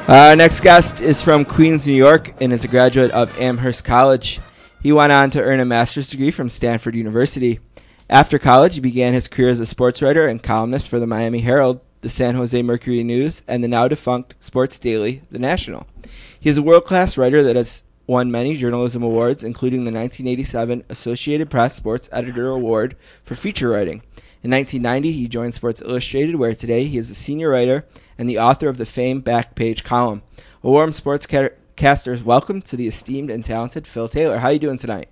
[0.08, 4.40] Our next guest is from Queens, New York, and is a graduate of Amherst College.
[4.86, 7.58] He went on to earn a master's degree from Stanford University.
[8.08, 11.40] After college, he began his career as a sports writer and columnist for the Miami
[11.40, 15.88] Herald, the San Jose Mercury News, and the now defunct Sports Daily, The National.
[16.38, 20.84] He is a world class writer that has won many journalism awards, including the 1987
[20.88, 24.02] Associated Press Sports Editor Award for feature writing.
[24.44, 27.84] In 1990, he joined Sports Illustrated, where today he is a senior writer
[28.16, 30.22] and the author of the famed Backpage column.
[30.62, 30.92] A warm
[31.80, 34.38] sportscasters, welcome to the esteemed and talented Phil Taylor.
[34.38, 35.08] How are you doing tonight?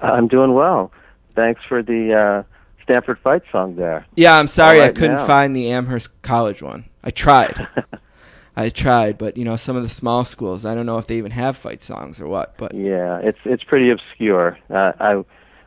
[0.00, 0.92] I'm doing well.
[1.34, 4.06] Thanks for the uh, Stanford fight song there.
[4.16, 5.26] Yeah, I'm sorry right I couldn't now.
[5.26, 6.86] find the Amherst College one.
[7.02, 7.66] I tried.
[8.56, 11.18] I tried, but you know, some of the small schools, I don't know if they
[11.18, 12.56] even have fight songs or what.
[12.56, 14.58] But Yeah, it's it's pretty obscure.
[14.68, 15.24] Uh, I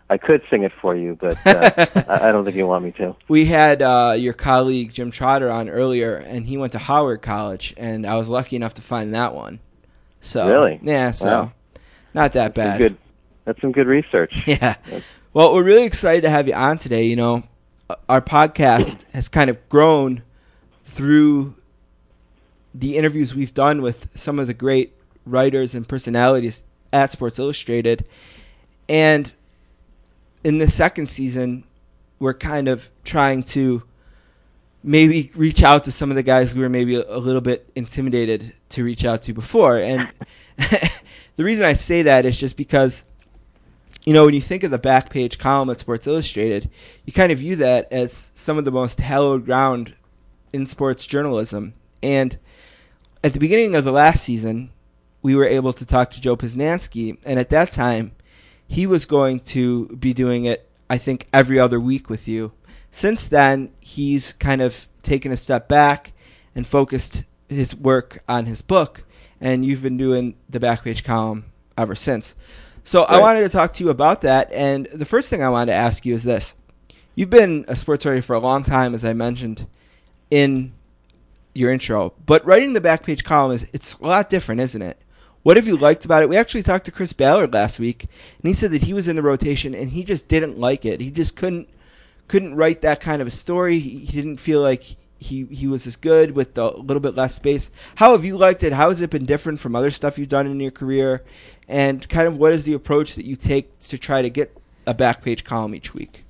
[0.09, 1.71] I could sing it for you, but uh,
[2.07, 3.15] I I don't think you want me to.
[3.27, 7.73] we had uh, your colleague Jim Trotter on earlier, and he went to Howard College,
[7.77, 9.59] and I was lucky enough to find that one.
[10.23, 10.79] So Really?
[10.81, 11.51] yeah, so Wow.
[12.13, 12.77] not that bad.
[12.79, 12.97] Good.
[13.45, 14.43] That's some good research.
[14.47, 14.75] Yeah.
[15.33, 17.03] Well, we're really excited to have you on today.
[17.05, 17.43] You know,
[18.07, 20.21] our podcast has kind of grown
[20.83, 21.55] through
[22.73, 24.93] the interviews we've done with some of the great
[25.25, 28.05] writers and personalities at Sports Illustrated.
[28.87, 29.31] And
[30.43, 31.63] in the second season,
[32.19, 33.83] we're kind of trying to
[34.83, 37.69] maybe reach out to some of the guys we were maybe a, a little bit
[37.75, 39.77] intimidated to reach out to before.
[39.79, 40.09] And
[41.35, 43.05] the reason I say that is just because
[44.05, 46.69] you know, when you think of the back page column at Sports Illustrated,
[47.05, 49.93] you kind of view that as some of the most hallowed ground
[50.51, 51.73] in sports journalism.
[52.01, 52.37] And
[53.23, 54.71] at the beginning of the last season,
[55.21, 58.11] we were able to talk to Joe Posnanski, and at that time,
[58.67, 62.51] he was going to be doing it, I think, every other week with you.
[62.93, 66.13] Since then, he's kind of taken a step back
[66.53, 69.03] and focused his work on his book,
[69.41, 72.35] and you've been doing the back page column ever since.
[72.83, 75.71] So I wanted to talk to you about that, and the first thing I wanted
[75.71, 76.55] to ask you is this:
[77.15, 79.65] You've been a sports writer for a long time, as I mentioned
[80.29, 80.71] in
[81.55, 84.99] your intro, but writing the back page column is it's a lot different, isn't it?
[85.41, 86.29] What have you liked about it?
[86.29, 89.15] We actually talked to Chris Ballard last week, and he said that he was in
[89.15, 91.01] the rotation and he just didn't like it.
[91.01, 91.69] He just couldn't
[92.27, 93.79] couldn't write that kind of a story.
[93.79, 94.83] He, he didn't feel like
[95.23, 97.71] he he was as good with a little bit less space.
[97.95, 98.73] How have you liked it?
[98.73, 101.23] How has it been different from other stuff you've done in your career?
[101.67, 104.55] And kind of what is the approach that you take to try to get
[104.85, 106.25] a back page column each week?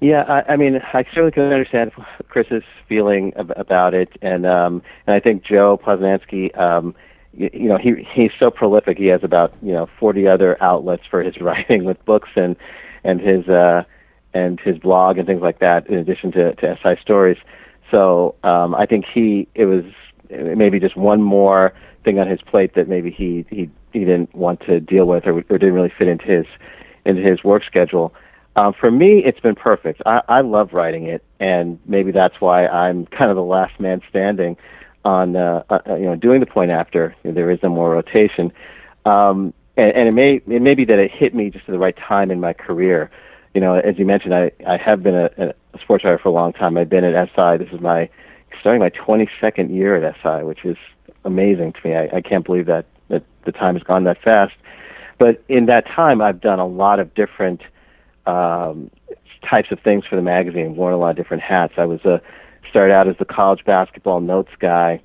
[0.00, 1.92] Yeah, I, I mean, I certainly can understand
[2.28, 6.94] Chris's feeling ab- about it, and um, and I think Joe Posnanski, um,
[7.34, 8.96] you, you know, he he's so prolific.
[8.96, 12.56] He has about you know 40 other outlets for his writing with books and
[13.04, 13.84] and his uh,
[14.34, 17.38] and his blog and things like that, in addition to to SI stories.
[17.90, 19.84] So um, I think he it was
[20.30, 21.72] maybe just one more
[22.04, 25.38] thing on his plate that maybe he he he didn't want to deal with or,
[25.38, 26.46] or didn't really fit into his
[27.04, 28.14] into his work schedule.
[28.56, 30.02] Um, for me, it's been perfect.
[30.06, 34.02] I, I love writing it, and maybe that's why I'm kind of the last man
[34.08, 34.56] standing
[35.04, 38.52] on uh, uh, you know doing the point after there is no more rotation.
[39.04, 41.78] Um, and, and it may it may be that it hit me just at the
[41.78, 43.10] right time in my career.
[43.54, 46.32] You know, as you mentioned, I I have been a, a sports writer for a
[46.32, 46.76] long time.
[46.76, 47.62] I've been at SI.
[47.62, 48.08] This is my
[48.60, 50.76] starting my 22nd year at SI, which is
[51.24, 51.94] amazing to me.
[51.94, 54.54] I, I can't believe that that the time has gone that fast.
[55.18, 57.60] But in that time, I've done a lot of different
[58.26, 58.90] um,
[59.48, 60.76] types of things for the magazine.
[60.76, 61.74] Worn a lot of different hats.
[61.76, 62.20] I was a
[62.68, 65.00] started out as the college basketball notes guy.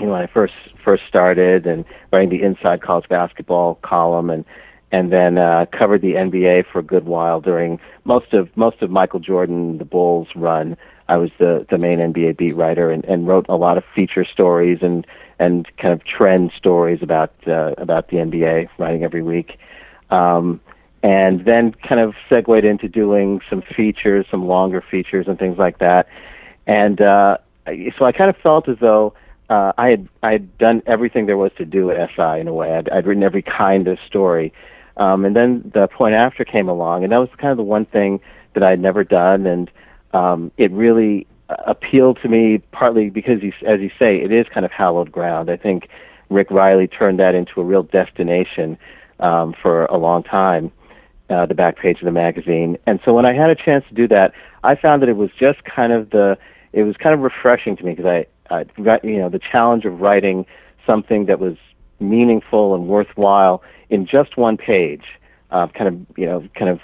[0.00, 0.54] You know, when I first
[0.84, 4.44] first started and writing the Inside College Basketball column, and
[4.92, 8.90] and then uh, covered the NBA for a good while during most of most of
[8.90, 10.76] Michael Jordan, the Bulls run.
[11.08, 14.24] I was the the main NBA beat writer and, and wrote a lot of feature
[14.24, 15.06] stories and
[15.38, 19.58] and kind of trend stories about uh, about the NBA, writing every week.
[20.10, 20.60] Um,
[21.02, 25.78] and then kind of segued into doing some features, some longer features and things like
[25.78, 26.06] that.
[26.66, 27.38] And uh,
[27.98, 29.14] so I kind of felt as though
[29.50, 32.54] uh, I had I had done everything there was to do at SI in a
[32.54, 32.72] way.
[32.72, 34.52] I'd, I'd written every kind of story.
[34.96, 37.86] Um, and then the point after came along, and that was kind of the one
[37.86, 38.20] thing
[38.54, 39.70] that I had never done, and
[40.12, 44.46] um, it really uh, appealed to me partly because, you, as you say, it is
[44.52, 45.50] kind of hallowed ground.
[45.50, 45.88] I think
[46.28, 48.76] Rick Reilly turned that into a real destination
[49.20, 50.72] um, for a long time
[51.30, 52.76] uh, the back page of the magazine.
[52.86, 54.32] And so when I had a chance to do that,
[54.64, 56.36] I found that it was just kind of the
[56.72, 60.00] it was kind of refreshing to me because I, I you know the challenge of
[60.00, 60.46] writing
[60.86, 61.56] something that was
[62.00, 63.62] meaningful and worthwhile
[63.92, 65.04] in just one page,
[65.50, 66.80] uh, kind of you know kind of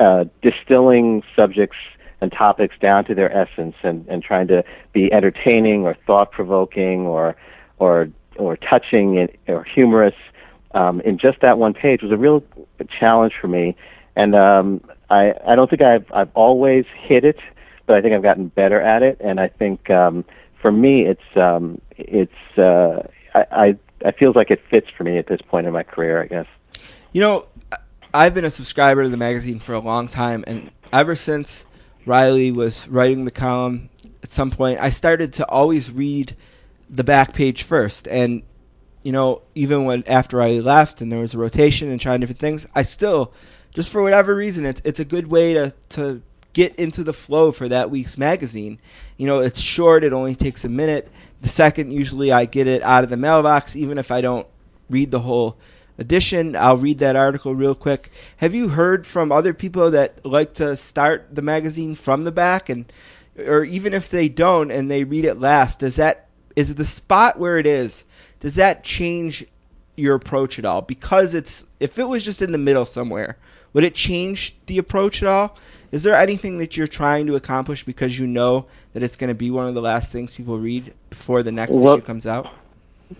[0.00, 1.76] uh, distilling subjects
[2.20, 7.02] and topics down to their essence and, and trying to be entertaining or thought provoking
[7.02, 7.36] or
[7.78, 10.14] or or touching or humorous
[10.72, 12.42] um, in just that one page was a real
[12.98, 13.76] challenge for me.
[14.16, 14.80] And um,
[15.10, 17.38] I I don't think I've I've always hit it,
[17.86, 19.18] but I think I've gotten better at it.
[19.20, 20.24] And I think um,
[20.62, 25.18] for me it's um, it's uh, I, I I feels like it fits for me
[25.18, 26.22] at this point in my career.
[26.22, 26.46] I guess.
[27.12, 27.46] You know,
[28.12, 31.66] I've been a subscriber to the magazine for a long time, and ever since
[32.06, 33.88] Reilly was writing the column,
[34.22, 36.36] at some point I started to always read
[36.90, 38.06] the back page first.
[38.08, 38.42] And
[39.02, 42.40] you know, even when after I left and there was a rotation and trying different
[42.40, 43.32] things, I still,
[43.74, 46.22] just for whatever reason, it's it's a good way to to
[46.52, 48.80] get into the flow for that week's magazine.
[49.16, 51.10] You know, it's short; it only takes a minute.
[51.44, 54.46] The second, usually, I get it out of the mailbox, even if I don't
[54.88, 55.58] read the whole
[55.98, 56.56] edition.
[56.56, 58.10] I'll read that article real quick.
[58.38, 62.70] Have you heard from other people that like to start the magazine from the back
[62.70, 62.90] and
[63.36, 67.38] or even if they don't and they read it last, does that is the spot
[67.38, 68.06] where it is,
[68.40, 69.44] does that change
[69.96, 70.80] your approach at all?
[70.80, 73.36] Because it's if it was just in the middle somewhere,
[73.74, 75.58] would it change the approach at all?
[75.94, 79.38] Is there anything that you're trying to accomplish because you know that it's going to
[79.38, 82.48] be one of the last things people read before the next Well- issue comes out?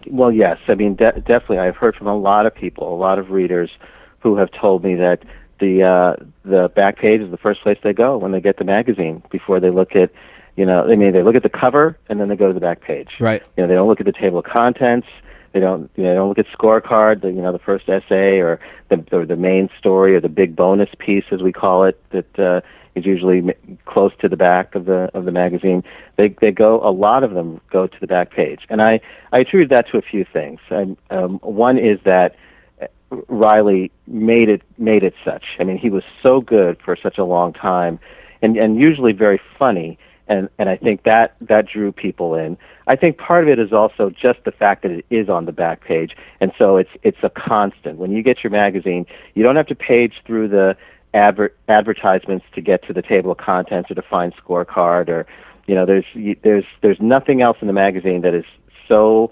[0.08, 0.58] Well, yes.
[0.66, 1.60] I mean, de- definitely.
[1.60, 3.70] I've heard from a lot of people, a lot of readers,
[4.18, 5.22] who have told me that
[5.60, 8.64] the uh, the back page is the first place they go when they get the
[8.64, 10.10] magazine before they look at,
[10.56, 12.58] you know, I mean, they look at the cover and then they go to the
[12.60, 13.20] back page.
[13.20, 13.42] Right.
[13.56, 15.06] You know, they don't look at the table of contents.
[15.54, 17.22] They don't, you know, they don't look at scorecard.
[17.22, 18.58] The, you know, the first essay or
[18.88, 22.38] the or the main story or the big bonus piece, as we call it, that
[22.38, 22.60] uh,
[22.96, 23.54] is usually
[23.86, 25.84] close to the back of the of the magazine.
[26.16, 26.80] They they go.
[26.86, 29.00] A lot of them go to the back page, and I
[29.32, 30.58] I attribute that to a few things.
[30.70, 32.34] And um, one is that
[32.82, 32.86] uh,
[33.28, 35.44] Reilly made it made it such.
[35.60, 38.00] I mean, he was so good for such a long time,
[38.42, 39.98] and and usually very funny.
[40.26, 42.56] And and I think that that drew people in.
[42.86, 45.52] I think part of it is also just the fact that it is on the
[45.52, 47.98] back page, and so it's it's a constant.
[47.98, 50.76] When you get your magazine, you don't have to page through the
[51.14, 55.26] adver- advertisements to get to the table of contents or to find scorecard or
[55.66, 56.04] you know there's
[56.42, 58.44] there's there's nothing else in the magazine that is
[58.88, 59.30] so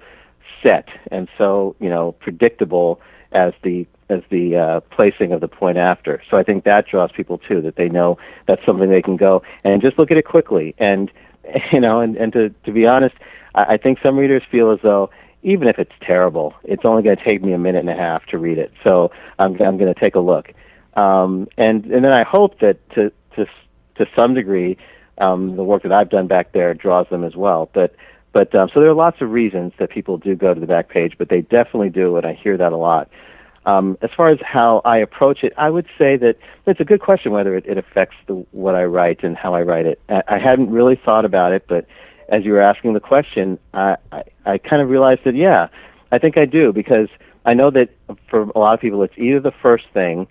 [0.63, 3.01] set and so you know predictable
[3.35, 6.23] as the as the uh, placing of the point after.
[6.31, 9.43] So I think that draws people too that they know that's something they can go
[9.65, 11.11] and just look at it quickly and
[11.73, 13.15] you know and and to to be honest,
[13.55, 15.11] I, I think some readers feel as though
[15.43, 18.25] even if it's terrible, it's only going to take me a minute and a half
[18.27, 18.73] to read it.
[18.85, 20.53] So I'm I'm going to take a look.
[20.95, 23.47] Um, and and then I hope that to to
[23.97, 24.77] to some degree,
[25.19, 27.71] um, the work that I've done back there draws them as well.
[27.73, 27.95] But
[28.33, 30.89] but um, so there are lots of reasons that people do go to the back
[30.89, 33.11] page, but they definitely do, and I hear that a lot.
[33.65, 36.37] Um, as far as how I approach it, I would say that
[36.67, 39.63] it's a good question whether it, it affects the, what I write and how I
[39.63, 40.01] write it.
[40.09, 41.87] I, I hadn't really thought about it, but
[42.29, 45.69] as you were asking the question, I, I, I kind of realized that yeah,
[46.11, 47.09] I think I do because
[47.45, 47.91] I know that
[48.29, 50.27] for a lot of people it's either the first thing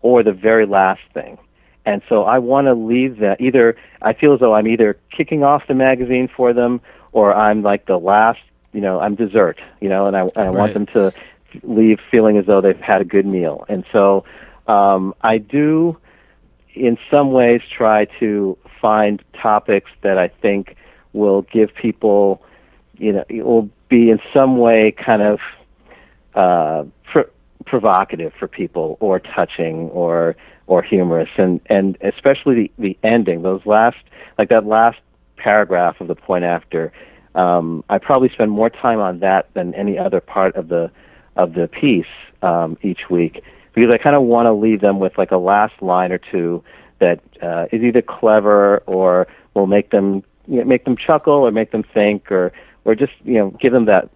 [0.00, 1.38] or the very last thing.
[1.84, 5.42] And so I want to leave that either I feel as though I'm either kicking
[5.42, 6.80] off the magazine for them
[7.16, 8.40] or I'm like the last,
[8.74, 10.52] you know, I'm dessert, you know, and I, and I Right.
[10.52, 11.14] want them to
[11.62, 13.64] leave feeling as though they've had a good meal.
[13.70, 14.26] And so
[14.68, 15.96] um, I do,
[16.74, 20.76] in some ways, try to find topics that I think
[21.14, 22.42] will give people,
[22.98, 25.38] you know, it will be in some way kind of
[26.34, 27.30] uh, pr-
[27.64, 30.36] provocative for people, or touching, or
[30.66, 33.96] or humorous, and and especially the the ending, those last
[34.36, 34.98] like that last
[35.46, 36.92] paragraph of the point after.
[37.36, 40.90] Um, I probably spend more time on that than any other part of the
[41.36, 43.44] of the piece um, each week
[43.74, 46.64] because I kind of want to leave them with like a last line or two
[46.98, 51.52] that uh, is either clever or will make them you know, make them chuckle or
[51.52, 52.52] make them think or
[52.84, 54.08] or just you know give them that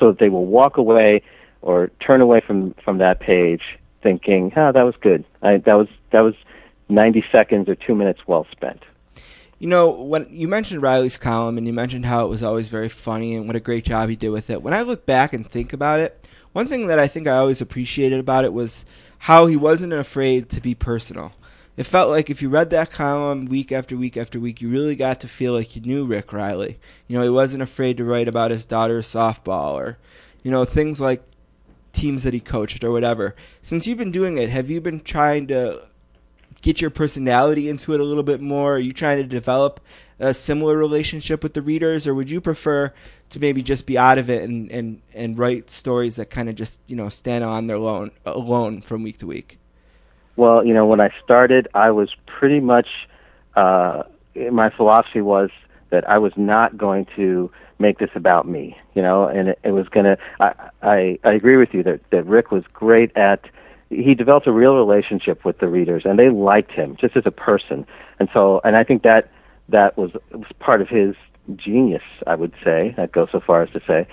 [0.00, 1.22] so that they will walk away
[1.60, 3.62] or turn away from from that page
[4.02, 5.24] thinking, "Ah, that was good.
[5.42, 6.34] I, that was that was
[6.88, 8.82] 90 seconds or 2 minutes well spent."
[9.62, 12.88] You know, when you mentioned Reilly's column and you mentioned how it was always very
[12.88, 14.60] funny and what a great job he did with it.
[14.60, 16.20] When I look back and think about it,
[16.50, 18.84] one thing that I think I always appreciated about it was
[19.18, 21.30] how he wasn't afraid to be personal.
[21.76, 24.96] It felt like if you read that column week after week after week, you really
[24.96, 26.80] got to feel like you knew Rick Reilly.
[27.06, 29.96] You know, he wasn't afraid to write about his daughter's softball or,
[30.42, 31.22] you know, things like
[31.92, 33.36] teams that he coached or whatever.
[33.60, 35.84] Since you've been doing it, have you been trying to
[36.62, 38.76] get your personality into it a little bit more?
[38.76, 39.80] Are you trying to develop
[40.18, 42.92] a similar relationship with the readers, or would you prefer
[43.30, 46.54] to maybe just be out of it and, and, and write stories that kind of
[46.54, 49.58] just you know stand on their own alone from week to week?
[50.36, 52.88] Well, you know, when I started, I was pretty much
[53.54, 54.04] uh,
[54.50, 55.50] my philosophy was
[55.90, 59.72] that I was not going to make this about me, you know, and it, it
[59.72, 60.16] was to.
[60.40, 63.44] I, I I agree with you that that Rick was great at.
[63.92, 67.30] He developed a real relationship with the readers, and they liked him just as a
[67.30, 67.86] person.
[68.18, 69.30] And so, and I think that
[69.68, 71.14] that was was part of his
[71.56, 72.02] genius.
[72.26, 74.06] I would say I'd go so far as to say.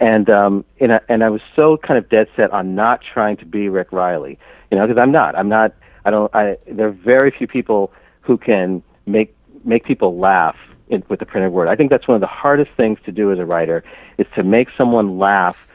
[0.00, 3.36] And um, and I, and I was so kind of dead set on not trying
[3.38, 4.38] to be Rick Reilly,
[4.70, 5.36] you know, because I'm not.
[5.36, 5.74] I'm not.
[6.04, 6.34] I don't.
[6.34, 9.34] I there are very few people who can make
[9.64, 10.56] make people laugh
[10.88, 11.68] in, with the printed word.
[11.68, 13.82] I think that's one of the hardest things to do as a writer
[14.18, 15.68] is to make someone laugh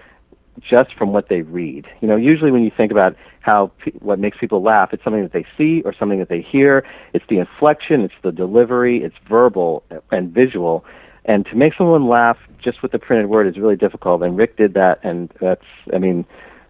[0.61, 1.85] just from what they read.
[2.01, 5.34] You know, usually when you think about how what makes people laugh, it's something that
[5.34, 6.85] they see or something that they hear.
[7.13, 10.85] It's the inflection, it's the delivery, it's verbal and visual.
[11.25, 14.21] And to make someone laugh just with the printed word is really difficult.
[14.23, 16.25] And Rick did that, and that's, I mean,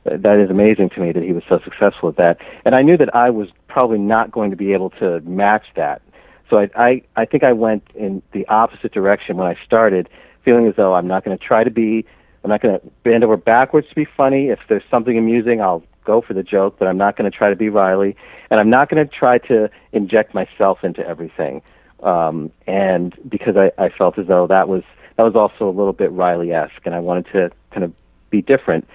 [0.05, 2.37] that is amazing to me that he was so successful at that.
[2.65, 6.01] And I knew that I was probably not going to be able to match that.
[6.49, 10.09] So I, I, I think I went in the opposite direction when I started,
[10.43, 12.05] feeling as though I'm not going to try to be,
[12.43, 14.49] I'm not going to bend over backwards to be funny.
[14.49, 17.49] If there's something amusing, I'll go for the joke, but I'm not going to try
[17.49, 18.15] to be Reilly,
[18.49, 21.61] and I'm not going to try to inject myself into everything.
[22.01, 24.83] Um, and because I, I felt as though that was
[25.15, 27.93] that was also a little bit Reilly-esque, and I wanted to kind of
[28.29, 28.87] be different.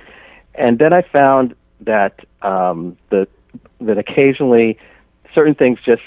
[0.54, 3.26] And then I found that um, the
[3.80, 4.78] that occasionally
[5.34, 6.02] certain things just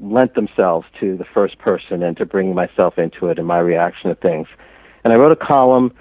[0.00, 4.10] lent themselves to the first person and to bringing myself into it and my reaction
[4.10, 4.46] to things.
[5.02, 5.92] And I wrote a column,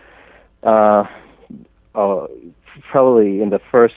[0.63, 1.03] uh,
[1.95, 2.27] uh,
[2.91, 3.95] probably in the first,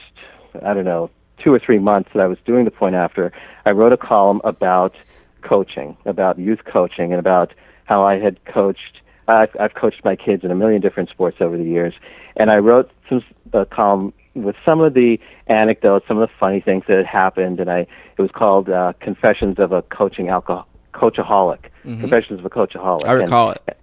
[0.65, 1.09] I don't know,
[1.43, 3.31] two or three months that I was doing the point after.
[3.65, 4.95] I wrote a column about
[5.41, 7.53] coaching, about youth coaching, and about
[7.85, 9.01] how I had coached.
[9.27, 11.93] I've, I've coached my kids in a million different sports over the years,
[12.35, 13.23] and I wrote some
[13.53, 17.59] a column with some of the anecdotes, some of the funny things that had happened,
[17.59, 21.65] and I it was called uh, Confessions of a Coaching Alcohol Coachaholic.
[21.85, 22.01] Mhm.
[22.01, 23.05] Confessions of a Coachaholic.
[23.05, 23.77] I recall it.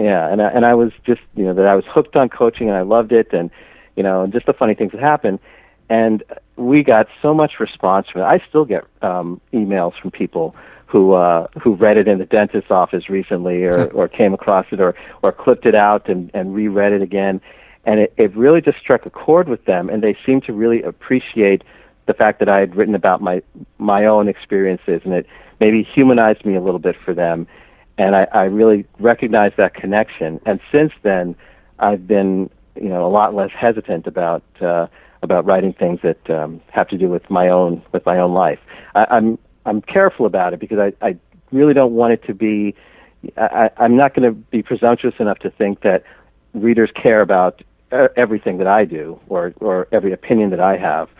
[0.00, 2.68] Yeah, and I, and I was just you know that I was hooked on coaching
[2.68, 3.50] and I loved it, and
[3.96, 5.40] you know and just the funny things that happened,
[5.90, 6.22] and
[6.56, 8.24] we got so much response from it.
[8.24, 10.56] I still get um, emails from people
[10.86, 14.80] who uh, who read it in the dentist's office recently, or or came across it,
[14.80, 17.40] or or clipped it out and and reread it again,
[17.84, 20.82] and it, it really just struck a chord with them, and they seemed to really
[20.82, 21.62] appreciate
[22.06, 23.42] the fact that I had written about my
[23.76, 25.26] my own experiences, and it
[25.60, 27.46] maybe humanized me a little bit for them,
[28.00, 30.40] and I, I really recognized that connection.
[30.46, 31.36] And since then,
[31.78, 34.86] I've been you know a lot less hesitant about uh,
[35.22, 38.58] about writing things that um, have to do with my own with my own life.
[38.94, 41.16] I, I'm I'm careful about it because I, I
[41.52, 42.74] really don't want it to be.
[43.36, 46.02] I, I'm not going to be presumptuous enough to think that
[46.54, 47.60] readers care about
[47.92, 51.10] uh, everything that I do or or every opinion that I have.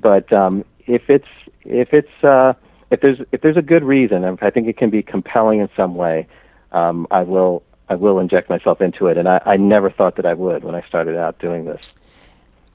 [0.00, 1.28] But um, if it's
[1.66, 2.54] if it's uh,
[2.90, 5.68] if there's if there's a good reason, if I think it can be compelling in
[5.76, 6.26] some way,
[6.72, 9.16] um, I will I will inject myself into it.
[9.18, 11.88] And I, I never thought that I would when I started out doing this.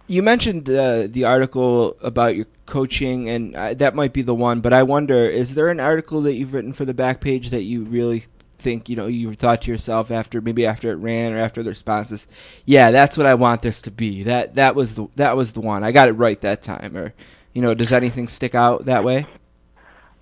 [0.07, 4.61] You mentioned uh, the article about your coaching, and uh, that might be the one.
[4.61, 7.63] But I wonder, is there an article that you've written for the back page that
[7.63, 8.23] you really
[8.57, 11.71] think you know you thought to yourself after maybe after it ran or after the
[11.71, 12.27] responses,
[12.65, 14.23] yeah, that's what I want this to be.
[14.23, 15.83] That that was the that was the one.
[15.83, 16.95] I got it right that time.
[16.95, 17.13] Or
[17.53, 19.25] you know, does anything stick out that way?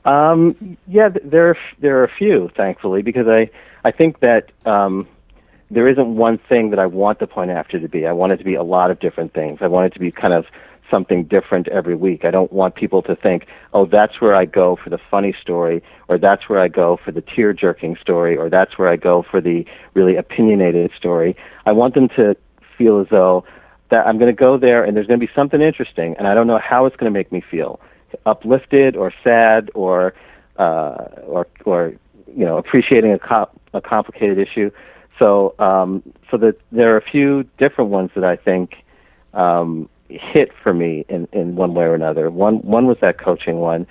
[0.05, 3.49] Um, yeah, there are, there are a few, thankfully, because I
[3.85, 5.07] I think that um,
[5.71, 8.05] there isn't one thing that I want the point after to be.
[8.05, 9.59] I want it to be a lot of different things.
[9.61, 10.45] I want it to be kind of
[10.91, 12.23] something different every week.
[12.23, 15.81] I don't want people to think, oh, that's where I go for the funny story,
[16.07, 19.23] or that's where I go for the tear jerking story, or that's where I go
[19.23, 21.35] for the really opinionated story.
[21.65, 22.35] I want them to
[22.77, 23.43] feel as though
[23.89, 26.33] that I'm going to go there and there's going to be something interesting, and I
[26.33, 27.79] don't know how it's going to make me feel,
[28.25, 30.13] uplifted or sad or
[30.57, 31.93] uh, or or
[32.27, 34.71] you know appreciating a, co- a complicated issue.
[35.19, 38.75] So um, so that there are a few different ones that I think
[39.33, 42.29] um, hit for me in, in one way or another.
[42.29, 43.87] One one was that coaching one.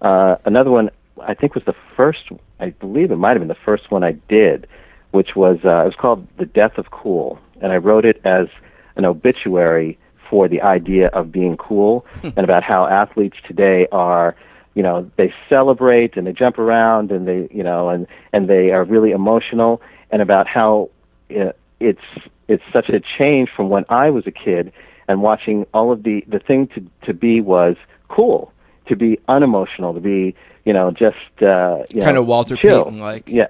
[0.00, 0.90] Uh, another one
[1.22, 2.28] I think was the first.
[2.60, 4.66] I believe it might have been the first one I did,
[5.10, 8.48] which was uh, it was called "The Death of Cool," and I wrote it as
[8.96, 9.98] an obituary
[10.30, 14.34] for the idea of being cool and about how athletes today are
[14.74, 18.70] you know they celebrate and they jump around and they you know and and they
[18.70, 19.80] are really emotional
[20.10, 20.90] and about how
[21.30, 22.00] uh, it's
[22.48, 24.72] it's such a change from when I was a kid
[25.08, 27.76] and watching all of the the thing to to be was
[28.08, 28.52] cool
[28.86, 30.34] to be unemotional to be
[30.64, 32.84] you know just uh you Kind know, of Walter chill.
[32.84, 33.28] Payton like.
[33.28, 33.48] yeah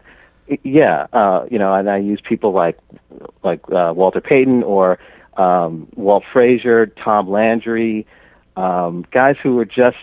[0.62, 2.78] yeah uh you know and I use people like
[3.42, 4.98] like uh Walter Payton or
[5.36, 8.06] um Walt Frazier Tom Landry
[8.56, 9.96] um guys who were just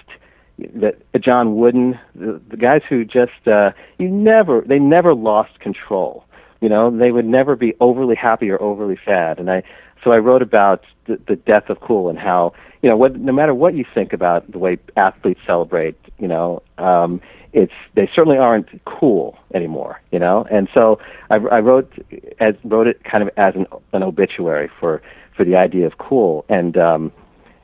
[0.57, 6.25] that John Wooden, the, the guys who just uh, you never they never lost control.
[6.61, 9.39] You know, they would never be overly happy or overly sad.
[9.39, 9.63] And I
[10.03, 13.33] so I wrote about the, the death of cool and how you know what no
[13.33, 17.19] matter what you think about the way athletes celebrate, you know, um,
[17.51, 20.01] it's they certainly aren't cool anymore.
[20.11, 20.99] You know, and so
[21.31, 21.91] I, I wrote
[22.39, 25.01] as wrote it kind of as an, an obituary for
[25.35, 27.11] for the idea of cool and um,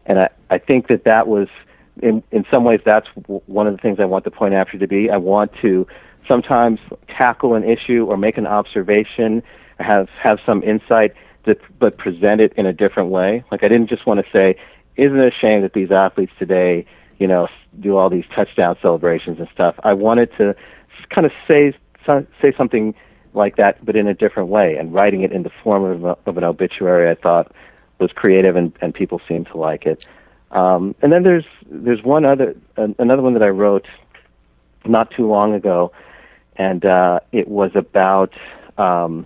[0.05, 1.47] and I I think that that was
[2.01, 4.77] in in some ways that's w- one of the things I want the point after
[4.77, 5.09] to be.
[5.09, 5.87] I want to
[6.27, 9.43] sometimes tackle an issue or make an observation,
[9.79, 11.13] have have some insight,
[11.45, 13.43] that, but present it in a different way.
[13.51, 14.55] Like I didn't just want to say,
[14.97, 16.85] "Isn't it a shame that these athletes today,
[17.19, 17.47] you know,
[17.79, 20.55] do all these touchdown celebrations and stuff?" I wanted to
[21.13, 21.73] kind of say
[22.41, 22.95] say something
[23.33, 26.17] like that, but in a different way, and writing it in the form of, a,
[26.29, 27.09] of an obituary.
[27.09, 27.51] I thought
[27.99, 30.07] was creative, and, and people seemed to like it.
[30.51, 33.87] Um, and then there's there's one other another one that I wrote
[34.85, 35.91] not too long ago,
[36.55, 38.33] and uh, it was about
[38.77, 39.25] um,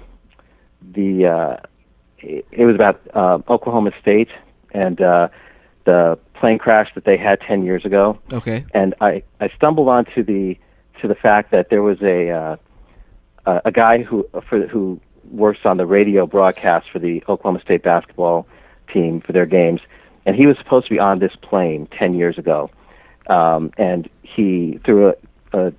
[0.81, 1.57] the uh,
[2.19, 4.29] it, it was about uh, Oklahoma State
[4.71, 5.29] and uh,
[5.85, 8.19] the plane crash that they had ten years ago.
[8.33, 8.65] Okay.
[8.73, 10.57] And I I stumbled onto the
[11.01, 12.55] to the fact that there was a uh,
[13.45, 14.99] a a guy who for who
[15.31, 18.47] works on the radio broadcast for the Oklahoma State basketball
[18.91, 19.79] team for their games
[20.25, 22.69] and he was supposed to be on this plane 10 years ago.
[23.27, 25.13] Um, and he, through
[25.53, 25.73] a, a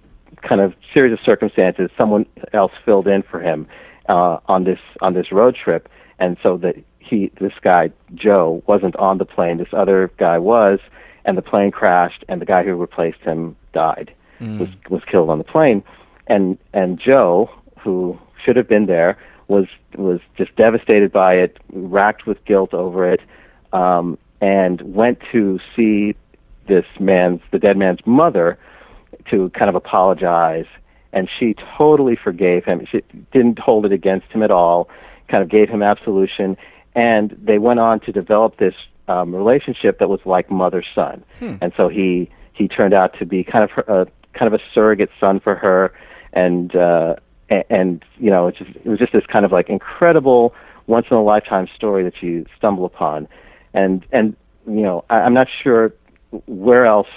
[0.47, 3.67] kind of series of circumstances, someone else filled in for him
[4.09, 5.89] uh, on this on this road trip,
[6.19, 9.59] and so that he, this guy Joe, wasn't on the plane.
[9.59, 10.79] This other guy was,
[11.25, 14.13] and the plane crashed, and the guy who replaced him died,
[14.59, 15.83] was was killed on the plane,
[16.27, 19.19] and and Joe, who should have been there,
[19.49, 23.21] was was just devastated by it, racked with guilt over it.
[23.73, 26.15] Um, and went to see
[26.69, 28.59] this man's the dead man's mother
[29.31, 30.67] to kind of apologize.
[31.13, 32.87] And she totally forgave him.
[32.91, 33.03] She
[33.33, 34.89] didn't hold it against him at all
[35.29, 36.57] kind of gave him absolution.
[36.95, 38.75] And they went on to develop this
[39.09, 41.25] um, relationship that was like mother son.
[41.61, 44.63] And so he he turned out to be kind of her, a kind of a
[44.73, 45.93] surrogate son for her
[46.35, 47.17] and uh
[47.71, 50.55] and, you know it, just, it was just this kind of like incredible
[50.87, 53.29] once in a lifetime story that you stumble upon
[53.73, 54.37] and and
[54.67, 55.93] you know I, I'm not sure
[56.47, 57.09] where else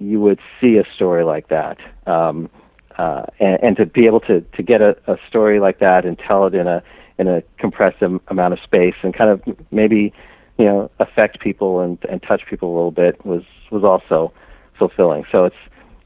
[0.00, 1.78] you would see a story like that.
[2.06, 2.50] Um,
[2.98, 6.18] uh, and, and to be able to to get a, a story like that and
[6.18, 6.82] tell it in a
[7.18, 10.12] in a compressed am, amount of space and kind of maybe
[10.58, 14.32] you know affect people and and touch people a little bit was was also
[14.78, 15.24] fulfilling.
[15.30, 15.56] So it's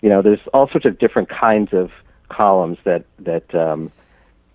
[0.02, 1.90] you know there's all sorts of different kinds of
[2.34, 3.90] columns that that um,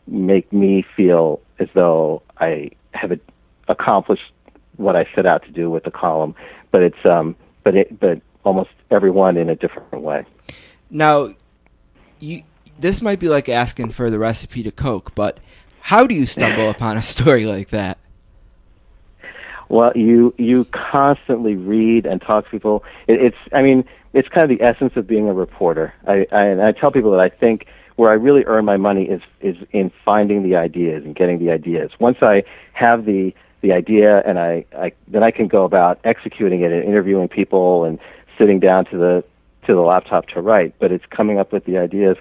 [0.07, 3.19] make me feel as though I have a,
[3.67, 4.31] accomplished
[4.77, 6.35] what I set out to do with the column,
[6.71, 10.25] but it's um, but it, but almost everyone in a different way.
[10.89, 11.33] Now,
[12.19, 12.43] you
[12.79, 15.39] this might be like asking for the recipe to Coke, but
[15.81, 17.97] how do you stumble upon a story like that?
[19.67, 22.83] Well, you you constantly read and talk to people.
[23.07, 25.93] It, it's I mean it's kind of the essence of being a reporter.
[26.07, 27.65] I, I and I tell people that I think
[27.95, 31.51] where I really earn my money is is in finding the ideas and getting the
[31.51, 31.91] ideas.
[31.99, 36.61] Once I have the the idea and I, I then I can go about executing
[36.61, 37.99] it and interviewing people and
[38.37, 39.23] sitting down to the
[39.67, 40.73] to the laptop to write.
[40.79, 42.17] But it's coming up with the ideas.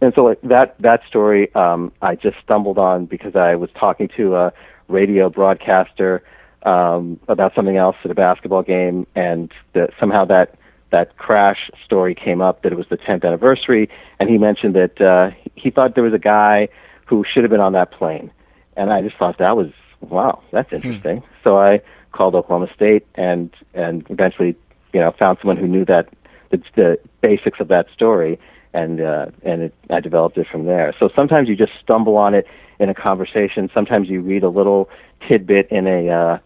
[0.00, 4.08] And so like, that that story um, I just stumbled on because I was talking
[4.16, 4.52] to a
[4.88, 6.22] radio broadcaster
[6.64, 10.54] um, about something else at a basketball game, and that somehow that
[10.92, 13.88] that crash story came up that it was the 10th anniversary,
[14.20, 16.68] and he mentioned that uh, he thought there was a guy
[17.06, 18.30] who should have been on that plane,
[18.76, 21.22] and I just thought that was wow, that's interesting.
[21.42, 21.80] So I
[22.12, 24.54] called Oklahoma State and and eventually,
[24.92, 26.08] you know, found someone who knew that
[26.50, 28.38] the, the basics of that story,
[28.72, 30.94] and uh, and it, I developed it from there.
[30.98, 32.46] So sometimes you just stumble on it
[32.78, 33.70] in a conversation.
[33.74, 34.88] Sometimes you read a little
[35.26, 36.38] tidbit in a uh,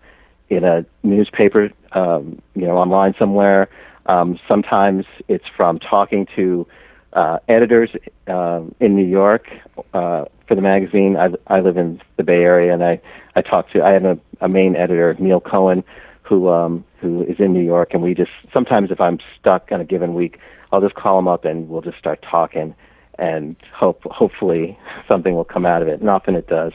[0.48, 3.68] in a newspaper, um, you know, online somewhere.
[4.06, 6.66] Um, sometimes it's from talking to
[7.12, 7.90] uh, editors
[8.26, 9.46] um, in New York
[9.94, 11.16] uh, for the magazine.
[11.16, 13.00] I, I live in the Bay Area, and I
[13.34, 15.82] I talk to I have a, a main editor, Neil Cohen,
[16.22, 19.80] who um, who is in New York, and we just sometimes if I'm stuck on
[19.80, 20.38] a given week,
[20.72, 22.74] I'll just call him up and we'll just start talking,
[23.18, 24.78] and hope hopefully
[25.08, 26.72] something will come out of it, and often it does.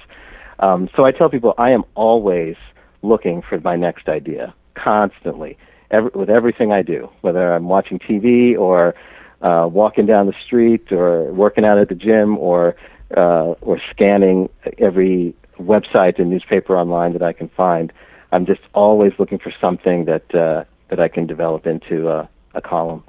[0.59, 2.55] Um, so I tell people I am always
[3.01, 5.57] looking for my next idea, constantly,
[5.91, 8.95] every, with everything I do, whether I'm watching TV or
[9.41, 12.76] uh, walking down the street or working out at the gym or
[13.15, 17.91] uh, or scanning every website and newspaper online that I can find.
[18.31, 22.61] I'm just always looking for something that uh, that I can develop into uh, a
[22.61, 23.03] column.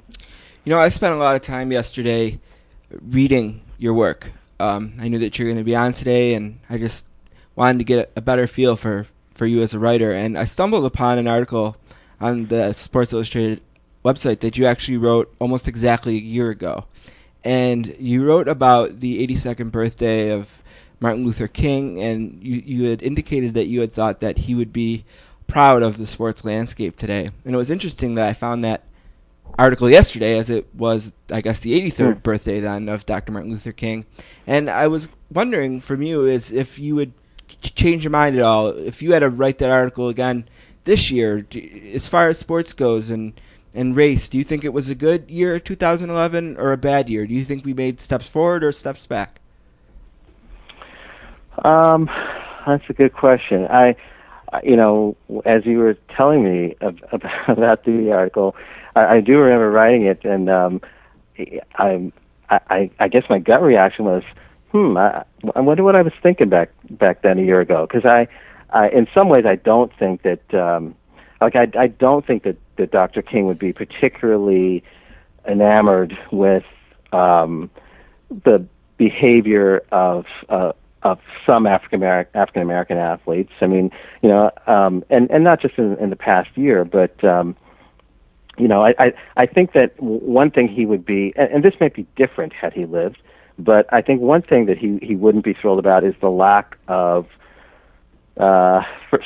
[0.65, 2.39] You know, I spent a lot of time yesterday
[3.01, 4.31] reading your work.
[4.59, 7.05] Um, I knew that you're going to be on today, and I just
[7.55, 9.05] wanted to get a better feel for,
[9.35, 10.11] for you as a writer.
[10.11, 11.75] And I stumbled upon an article
[12.23, 13.61] on the Sports Illustrated
[14.05, 16.85] website that you actually wrote almost exactly a year ago.
[17.43, 20.61] And you wrote about the 82nd birthday of
[21.01, 24.71] Martin Luther King, and you, you had indicated that you had thought that he would
[24.71, 25.03] be
[25.47, 27.29] proud of the sports landscape today.
[27.43, 28.85] And it was interesting that I found that
[29.59, 32.23] article yesterday, as it was, I guess, the 83rd Mm.
[32.23, 33.33] birthday then of Dr.
[33.33, 34.05] Martin Luther King.
[34.47, 37.11] And I was wondering from you is if you would
[37.61, 40.45] change your mind at all, if you had to write that article again
[40.85, 41.45] this year,
[41.93, 43.39] as far as sports goes and
[43.75, 47.25] and race, do you think it was a good year, 2011, or a bad year?
[47.25, 49.41] Do you think we made steps forward or steps back?
[51.63, 52.07] Um,
[52.67, 53.65] that's a good question.
[53.67, 53.95] I,
[54.63, 55.15] you know,
[55.45, 57.25] as you were telling me ab- ab-
[57.57, 58.55] about the article,
[58.95, 60.81] I, I do remember writing it, and um,
[61.75, 62.11] I,
[62.49, 64.23] I, I guess my gut reaction was,
[64.71, 65.23] hmm, I,
[65.55, 68.27] I wonder what I was thinking back back then a year ago, because I,
[68.73, 70.95] I, in some ways, I don't think that, um,
[71.39, 73.21] like, I, I don't think that that Dr.
[73.21, 74.83] King would be particularly
[75.47, 76.63] enamored with
[77.11, 77.69] um,
[78.29, 78.65] the
[78.97, 80.71] behavior of uh,
[81.03, 83.51] of some African American African American athletes.
[83.61, 83.91] I mean,
[84.21, 87.55] you know, um, and and not just in, in the past year, but um,
[88.57, 91.73] you know, I, I I think that one thing he would be, and, and this
[91.79, 93.17] might be different had he lived,
[93.59, 96.77] but I think one thing that he he wouldn't be thrilled about is the lack
[96.87, 97.27] of
[98.37, 98.81] uh,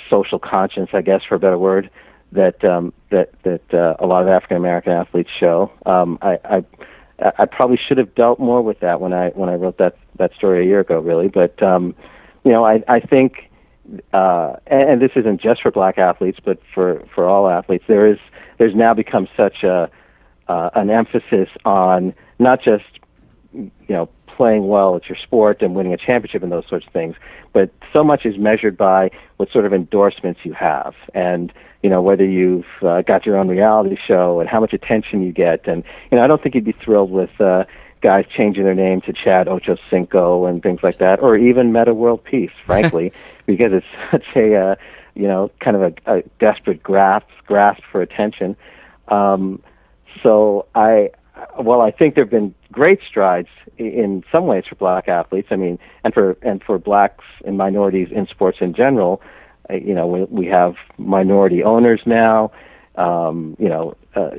[0.09, 1.89] social conscience, I guess, for a better word,
[2.31, 5.71] that um, that that uh, a lot of African American athletes show.
[5.85, 6.65] Um, I, I
[7.39, 10.33] I probably should have dealt more with that when I when I wrote that that
[10.35, 11.29] story a year ago, really.
[11.29, 11.95] But um,
[12.43, 13.49] you know, I I think,
[14.13, 18.05] uh, and, and this isn't just for black athletes, but for for all athletes, there
[18.07, 18.19] is
[18.57, 19.89] there's now become such a
[20.47, 22.85] uh, an emphasis on not just
[23.53, 26.93] you know playing well at your sport and winning a championship and those sorts of
[26.93, 27.15] things,
[27.51, 30.93] but so much is measured by what sort of endorsements you have.
[31.13, 31.51] And
[31.83, 35.31] you know whether you've uh, got your own reality show and how much attention you
[35.31, 35.67] get.
[35.67, 37.65] And you know I don't think you'd be thrilled with uh,
[38.01, 42.23] guys changing their name to Chad Ochocinco and things like that or even Metta World
[42.23, 43.11] Peace frankly
[43.45, 44.75] because it's such a uh,
[45.15, 48.55] you know kind of a, a desperate grasp grasp for attention.
[49.07, 49.61] Um,
[50.23, 51.11] so I
[51.59, 55.47] well, I think there have been great strides in some ways for black athletes.
[55.51, 59.21] I mean, and for and for blacks and minorities in sports in general.
[59.69, 62.51] Uh, you know, we, we have minority owners now.
[62.95, 64.31] Um, you know, uh,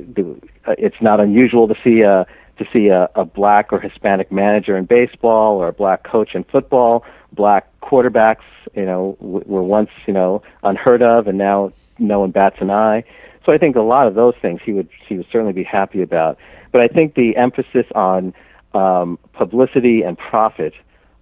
[0.67, 2.25] uh, it's not unusual to see a
[2.57, 6.43] to see a, a black or Hispanic manager in baseball or a black coach in
[6.43, 7.05] football.
[7.31, 8.43] Black quarterbacks,
[8.75, 13.03] you know, were once you know unheard of, and now no one bats an eye.
[13.45, 16.01] So I think a lot of those things he would he would certainly be happy
[16.01, 16.37] about.
[16.71, 18.33] But I think the emphasis on
[18.73, 20.73] um, publicity and profit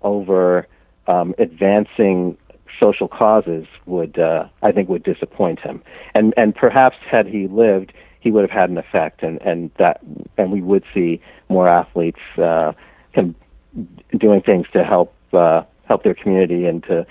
[0.01, 0.67] over
[1.07, 2.37] um, advancing
[2.79, 5.81] social causes would uh, I think would disappoint him.
[6.15, 10.01] And and perhaps had he lived, he would have had an effect, and and that
[10.37, 12.73] and we would see more athletes uh,
[14.17, 17.05] doing things to help uh, help their community and to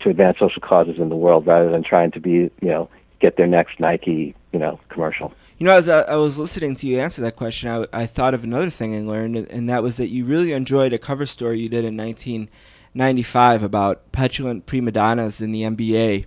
[0.00, 2.88] to advance social causes in the world rather than trying to be you know
[3.24, 5.32] get their next Nike you know commercial.
[5.58, 8.34] You know, as I, I was listening to you answer that question, I, I thought
[8.34, 11.60] of another thing I learned, and- that was that you really enjoyed a cover story
[11.60, 16.26] you did in 1995 about petulant prima donnas in the NBA.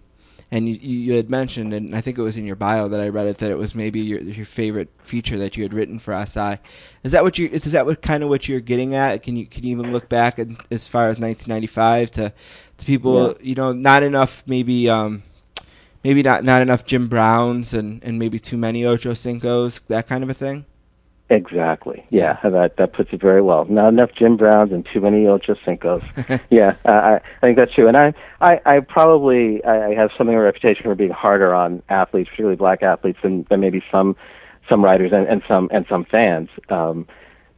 [0.50, 3.10] And you, you had mentioned, and I think it was in your bio that I
[3.10, 6.14] read it, that it was maybe your, your favorite feature that you had written for
[6.26, 6.56] SI.
[7.04, 7.50] Is that what you?
[7.50, 9.24] Is that what kind of what you're getting at?
[9.24, 10.40] Can you can you even look back
[10.72, 12.34] as far as 1995 to
[12.78, 13.28] to people?
[13.28, 13.34] Yeah.
[13.42, 14.90] You know, not enough maybe.
[14.90, 15.22] Um,
[16.04, 20.24] maybe not not enough Jim Browns and, and maybe too many Ocho Cinco's, that kind
[20.24, 20.66] of a thing.
[21.30, 22.06] Exactly.
[22.10, 23.66] Yeah, that that puts it very well.
[23.66, 26.04] Not enough Jim Browns and too many Ocho Cinco's.
[26.50, 27.90] yeah, uh, I I think that's true.
[27.90, 31.54] And I I, I probably I I have something of a reputation for being harder
[31.54, 34.16] on athletes, particularly black athletes, than, than maybe some
[34.70, 37.06] some writers and, and some and some fans, um,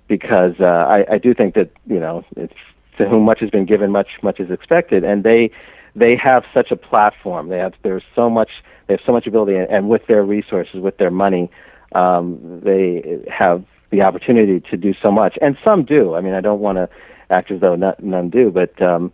[0.08, 2.54] because uh, I I do think that you know it's
[2.98, 5.52] to whom much has been given, much much is expected, and they
[5.96, 7.50] they have such a platform.
[7.50, 8.50] They have there's so much
[8.88, 11.52] they have so much ability, and, with their resources, with their money,
[11.94, 16.16] um, they have the opportunity to do so much, and some do.
[16.16, 16.90] I mean, I don't want to
[17.30, 19.12] act as though none do, but um,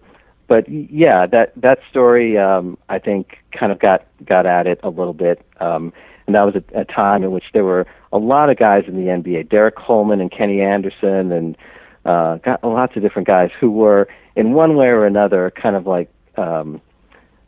[0.47, 4.89] but yeah, that that story um, I think kind of got got at it a
[4.89, 5.91] little bit, um,
[6.27, 8.95] and that was a, a time in which there were a lot of guys in
[8.95, 11.57] the NBA, Derrick Coleman and Kenny Anderson, and
[12.05, 15.87] uh, got lots of different guys who were in one way or another kind of
[15.87, 16.81] like um,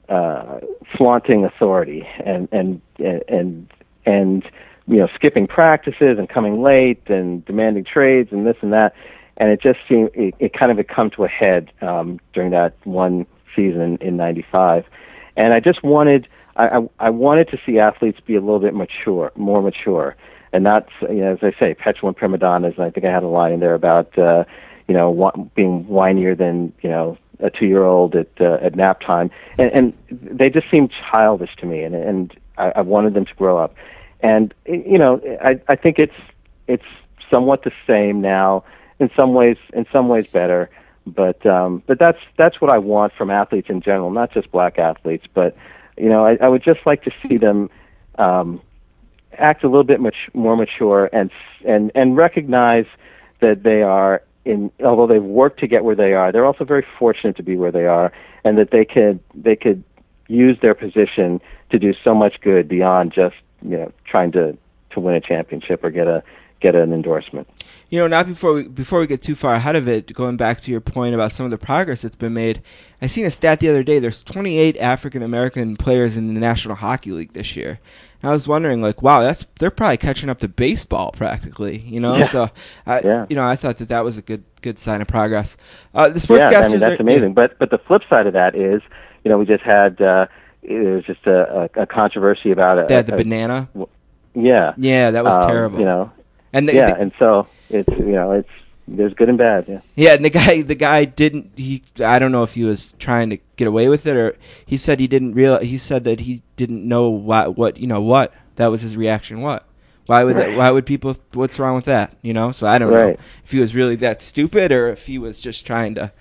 [0.09, 0.59] uh,
[0.95, 3.67] flaunting authority and and and
[4.05, 4.43] and
[4.87, 8.95] you know, skipping practices and coming late and demanding trades and this and that.
[9.35, 12.51] And it just seemed it, it kind of had come to a head um, during
[12.51, 14.85] that one season in '95.
[15.35, 18.73] And I just wanted I, I, I wanted to see athletes be a little bit
[18.73, 20.15] mature, more mature,
[20.53, 22.75] and not you know, as I say, petulant prima donnas.
[22.77, 24.45] And I think I had a line in there about uh,
[24.87, 29.29] you know wa- being whinier than you know a two-year-old at uh, at nap time,
[29.57, 33.33] and, and they just seemed childish to me, and and I, I wanted them to
[33.35, 33.75] grow up,
[34.21, 36.15] and you know I I think it's
[36.67, 36.85] it's
[37.29, 38.63] somewhat the same now
[38.99, 40.69] in some ways in some ways better,
[41.05, 44.79] but um, but that's that's what I want from athletes in general, not just black
[44.79, 45.55] athletes, but
[45.97, 47.69] you know I, I would just like to see them.
[48.17, 48.61] Um,
[49.37, 51.29] act a little bit much more mature and
[51.65, 52.85] and and recognize
[53.39, 56.85] that they are in although they've worked to get where they are, they're also very
[56.97, 58.11] fortunate to be where they are,
[58.43, 59.83] and that they could they could
[60.27, 64.57] use their position to do so much good beyond just you know trying to
[64.91, 66.23] to win a championship or get a
[66.59, 67.47] get an endorsement.
[67.89, 70.59] You know, not before we before we get too far ahead of it, going back
[70.61, 72.61] to your point about some of the progress that's been made.
[73.01, 73.99] I seen a stat the other day.
[73.99, 77.79] There's 28 African American players in the National Hockey League this year.
[78.21, 81.77] And I was wondering, like, wow, that's they're probably catching up to baseball practically.
[81.77, 82.25] You know, Yeah.
[82.27, 82.49] so
[82.85, 83.25] I, Yeah.
[83.29, 85.55] you know, I thought that that was a good good sign of progress.
[85.93, 87.33] Uh, the sportscasters yeah, I mean that's are, amazing.
[87.35, 88.81] But but the flip side of that is,
[89.23, 90.25] you know, we just had uh,
[90.63, 92.87] it was just a, a, a controversy about it.
[92.89, 93.69] They had the banana.
[94.33, 95.79] Yeah, Yeah, that was Um, terrible.
[95.79, 96.11] You know,
[96.53, 98.49] and the, yeah, the- and so it's you know it's
[98.87, 99.65] there's good and bad.
[99.67, 99.81] Yeah.
[99.95, 101.51] Yeah, and the guy, the guy didn't.
[101.57, 104.77] He, I don't know if he was trying to get away with it or he
[104.77, 105.59] said he didn't real.
[105.59, 109.41] He said that he didn't know what, what you know, what that was his reaction.
[109.41, 109.65] What?
[110.05, 111.17] Why would that, why would people?
[111.33, 112.15] What's wrong with that?
[112.21, 112.53] You know.
[112.53, 115.65] So I don't know if he was really that stupid or if he was just
[115.67, 116.13] trying to.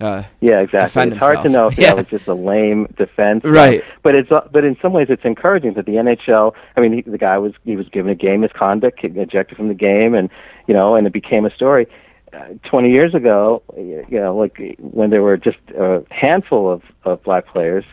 [0.00, 1.02] Uh, Yeah, exactly.
[1.08, 1.88] it's hard to know if Yeah.
[1.88, 3.82] that was just a lame defense, Right.
[4.02, 6.54] But it's uh, but in some ways it's encouraging that the NHL.
[6.76, 9.74] I mean, he, the guy was he was given a game misconduct, ejected from the
[9.74, 10.30] game, and
[10.66, 11.86] you know, and it became a story.
[12.32, 17.22] Uh, Twenty years ago, you know, like when there were just a handful of of
[17.22, 17.84] black players,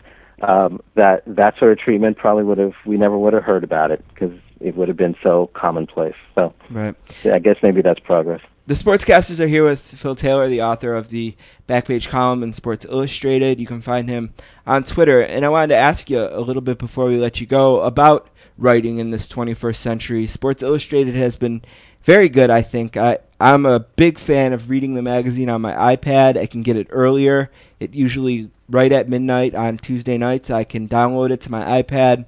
[0.42, 3.90] um, that that sort of treatment probably would have we never would have heard about
[3.90, 6.14] it because it would have been so commonplace.
[6.34, 6.94] So right.
[7.24, 8.42] yeah, I guess maybe that's progress.
[8.66, 11.36] The sportscasters are here with Phil Taylor, the author of the
[11.68, 13.60] Backpage column in Sports Illustrated.
[13.60, 14.34] You can find him
[14.66, 15.20] on Twitter.
[15.20, 18.28] And I wanted to ask you a little bit before we let you go about
[18.58, 20.26] writing in this 21st century.
[20.26, 21.62] Sports Illustrated has been
[22.02, 22.96] very good, I think.
[22.96, 26.36] I, I'm a big fan of reading the magazine on my iPad.
[26.36, 27.52] I can get it earlier.
[27.78, 30.50] It usually right at midnight on Tuesday nights.
[30.50, 32.24] I can download it to my iPad.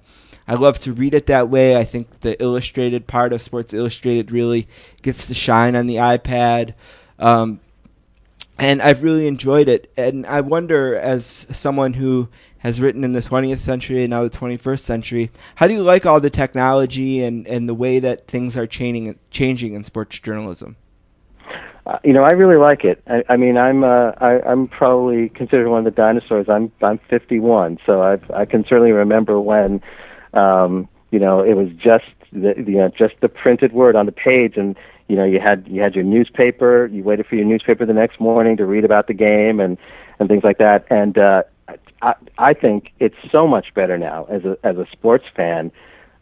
[0.49, 1.77] I love to read it that way.
[1.77, 4.67] I think the illustrated part of Sports Illustrated really
[5.03, 6.73] gets to shine on the iPad.
[7.19, 7.61] Um,
[8.59, 9.93] and I've really enjoyed it.
[9.97, 14.31] And I wonder, as someone who has written in the 20th century and now the
[14.31, 18.57] 21st century, how do you like all the technology and, and the way that things
[18.57, 20.77] are changing changing in sports journalism?
[21.87, 23.03] Uh, you know, I really like it.
[23.07, 26.49] I, I mean, I'm uh, I, I'm probably considered one of the dinosaurs.
[26.49, 29.81] I'm I'm 51, so I I can certainly remember when,
[30.35, 34.13] um, you know, it was just the you know just the printed word on the
[34.13, 34.77] page, and
[35.09, 36.87] you know you had you had your newspaper.
[36.87, 39.79] You waited for your newspaper the next morning to read about the game and
[40.19, 40.87] and things like that.
[40.91, 41.43] And uh,
[42.03, 45.73] I I think it's so much better now as a as a sports fan,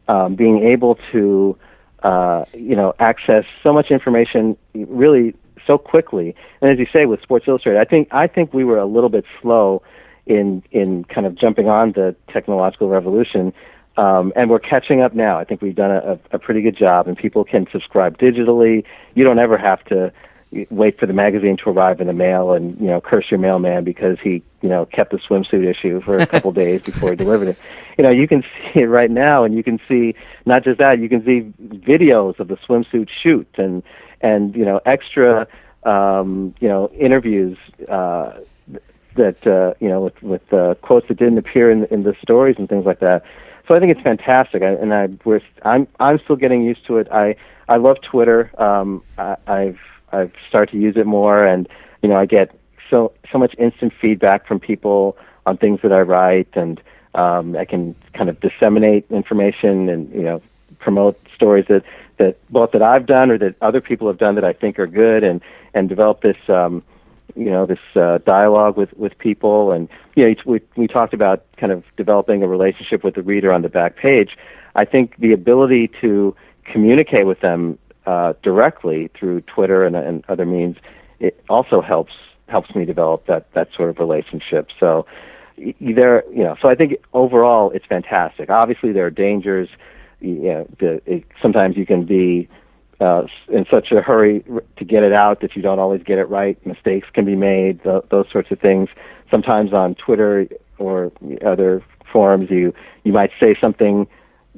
[0.09, 1.59] um, being able to
[2.07, 5.35] uh, you know, access so much information really
[5.67, 6.35] so quickly.
[6.61, 9.09] And as you say, with Sports Illustrated, I think I think we were a little
[9.09, 9.83] bit slow
[10.27, 13.53] in in kind of jumping on the technological revolution.
[13.97, 15.39] Um, and we're catching up now.
[15.39, 18.85] I think we've done a, a pretty good job, and people can subscribe digitally.
[19.15, 20.13] You don't ever have to
[20.71, 23.85] wait for the magazine to arrive in the mail and you know curse your mailman
[23.85, 27.49] because he you know kept the swimsuit issue for a couple days before he delivered
[27.49, 27.59] it.
[27.99, 30.15] You know you can see it right now, and you can see
[30.45, 33.83] not just that, you can see videos of the swimsuit shoot and
[34.21, 35.49] and you know extra
[35.85, 37.59] um, you know interviews
[37.89, 38.33] uh,
[39.15, 42.57] that uh, you know with with uh, quotes that didn't appear in in the stories
[42.59, 43.25] and things like that.
[43.67, 46.99] So I think it's fantastic, I, and I we're, I'm I'm still getting used to
[46.99, 47.09] it.
[47.11, 47.35] I
[47.69, 48.51] I love Twitter.
[48.63, 49.79] Um, I, I've
[50.13, 51.69] I've started to use it more, and
[52.03, 52.57] you know I get
[52.91, 55.17] so so much instant feedback from people
[55.47, 56.81] on things that I write, and
[57.15, 60.41] um, I can kind of disseminate information and you know
[60.79, 61.83] promote stories that
[62.19, 64.87] that both that I've done or that other people have done that I think are
[64.87, 65.41] good, and
[65.75, 66.37] and develop this.
[66.49, 66.85] Um,
[67.37, 69.73] you know this uh, dialogue with with people.
[69.73, 73.53] And you know we we talked about kind of developing a relationship with the reader
[73.53, 74.37] on the back page.
[74.75, 76.35] I think the ability to
[76.65, 80.77] communicate with them uh, directly through twitter and, and other means
[81.19, 82.13] it also helps
[82.49, 84.69] helps me develop that that sort of relationship.
[84.79, 85.07] So
[85.81, 88.51] there you know so i think overall it's fantastic.
[88.51, 89.69] Obviously there are dangers.
[90.21, 92.49] You know, the, it, sometimes you can be
[93.01, 94.45] uh, in such a hurry
[94.77, 96.65] to get it out that you don't always get it right.
[96.67, 98.89] Mistakes can be made, th- those sorts of things.
[99.31, 100.47] Sometimes on Twitter
[100.79, 101.13] or
[101.45, 101.83] other
[102.13, 102.75] forums, you
[103.05, 104.07] you might say something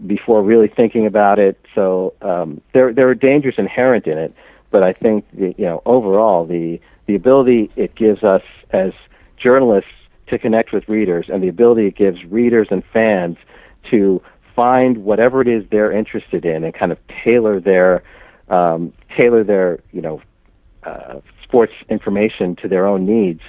[0.07, 1.59] before really thinking about it.
[1.75, 4.35] So um, there there are dangers inherent in it,
[4.71, 8.93] but I think the, you know overall the the ability it gives us as
[9.37, 9.91] journalists
[10.29, 13.37] to connect with readers and the ability it gives readers and fans
[13.91, 14.23] to
[14.55, 18.03] find whatever it is they're interested in and kind of tailor their
[18.51, 20.23] um, tailor their you know
[20.85, 23.41] uh, sports information to their own needs.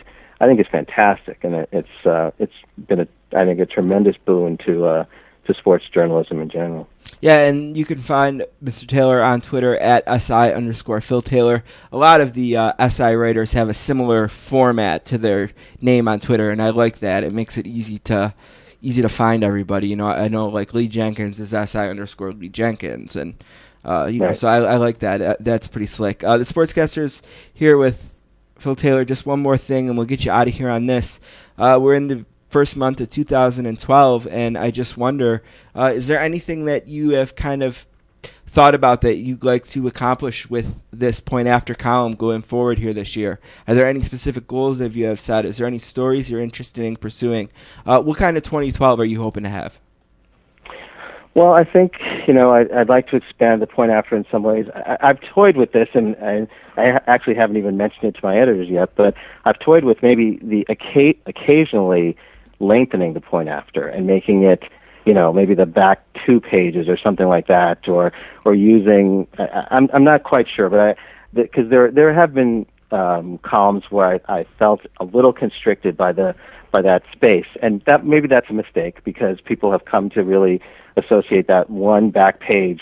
[0.41, 2.53] I think it's fantastic, and it, it's uh, it's
[2.87, 5.05] been a I think a tremendous boon to uh,
[5.49, 6.87] to sports journalism in general.
[7.21, 8.87] Yeah, and you can find Mr.
[8.87, 11.63] Taylor on Twitter at si underscore Phil Taylor.
[11.91, 15.51] A lot of the uh, si writers have a similar format to their
[15.81, 17.23] name on Twitter, and I like that.
[17.23, 18.33] It makes it easy to
[18.81, 19.87] easy to find everybody.
[19.87, 23.35] You know, I know like Lee Jenkins is si underscore Lee Jenkins, and
[23.83, 25.21] uh, you know, so I, I like that.
[25.21, 26.23] Uh, that's pretty slick.
[26.23, 27.21] Uh, the Sportscasters
[27.53, 28.15] here with
[28.57, 29.05] Phil Taylor.
[29.05, 31.21] Just one more thing, and we'll get you out of here on this.
[31.57, 35.43] Uh, we're in the first month of 2012, and I just wonder,
[35.75, 37.85] uh, is there anything that you have kind of
[38.47, 42.93] thought about that you'd like to accomplish with this point after column going forward here
[42.93, 43.39] this year?
[43.67, 45.45] Are there any specific goals that you have set?
[45.45, 47.49] Is there any stories you're interested in pursuing?
[47.85, 49.79] Uh, what kind of 2012 are you hoping to have?
[51.39, 51.93] Well, I think
[52.27, 54.65] you know I'd, I'd like to expand the point after in some ways.
[54.75, 56.45] I, I've toyed with this, and I,
[56.75, 58.93] I actually haven't even mentioned it to my editors yet.
[58.97, 59.13] But
[59.45, 62.17] I've toyed with maybe the occa- occasionally
[62.59, 64.63] lengthening the point after and making it,
[65.05, 68.11] you know, maybe the back two pages or something like that, or
[68.43, 69.25] or using.
[69.37, 70.95] I, I'm I'm not quite sure, but I
[71.33, 76.11] because there there have been um, columns where I, I felt a little constricted by
[76.11, 76.35] the
[76.71, 80.61] by that space, and that maybe that's a mistake because people have come to really
[80.97, 82.81] associate that one back page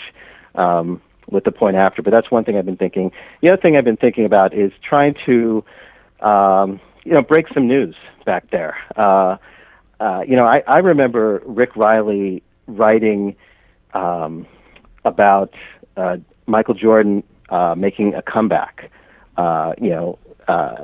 [0.54, 1.00] um,
[1.30, 2.02] with the point after.
[2.02, 3.12] But that's one thing I've been thinking.
[3.42, 5.64] The other thing I've been thinking about is trying to,
[6.20, 7.94] um, you know, break some news
[8.24, 8.76] back there.
[8.96, 9.36] Uh,
[10.00, 13.34] uh, you know, I, I remember Rick Reilly writing
[13.94, 14.46] um,
[15.04, 15.54] about
[15.96, 18.90] uh, Michael Jordan uh, making a comeback.
[19.36, 20.18] Uh, you know,
[20.48, 20.74] uh,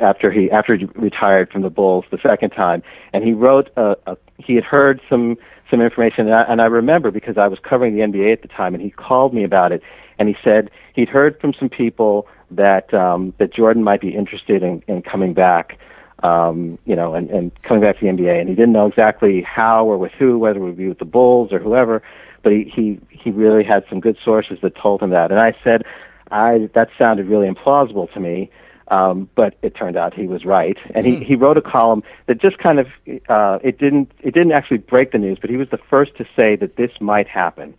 [0.00, 2.82] after he after he retired from the Bulls the second time,
[3.12, 5.36] and he wrote a, a he had heard some
[5.70, 8.48] some information, and I, and I remember because I was covering the NBA at the
[8.48, 9.82] time, and he called me about it,
[10.18, 14.62] and he said he'd heard from some people that um, that Jordan might be interested
[14.62, 15.78] in, in coming back,
[16.22, 19.42] um, you know, and, and coming back to the NBA, and he didn't know exactly
[19.42, 22.02] how or with who, whether it would be with the Bulls or whoever,
[22.42, 25.56] but he he he really had some good sources that told him that, and I
[25.64, 25.84] said,
[26.30, 28.50] I that sounded really implausible to me.
[28.88, 32.38] Um, but it turned out he was right, and he, he wrote a column that
[32.40, 32.86] just kind of
[33.28, 36.24] uh, it didn't it didn't actually break the news, but he was the first to
[36.36, 37.74] say that this might happen,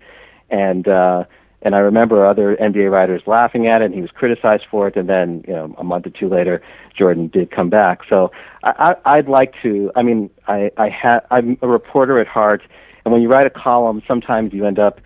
[0.50, 1.26] and uh,
[1.62, 4.96] and I remember other NBA writers laughing at it, and he was criticized for it,
[4.96, 6.62] and then you know a month or two later,
[6.98, 8.02] Jordan did come back.
[8.10, 8.32] So
[8.64, 9.92] I, I, I'd like to.
[9.96, 12.64] I mean, I I ha- I'm a reporter at heart,
[13.04, 15.02] and when you write a column, sometimes you end up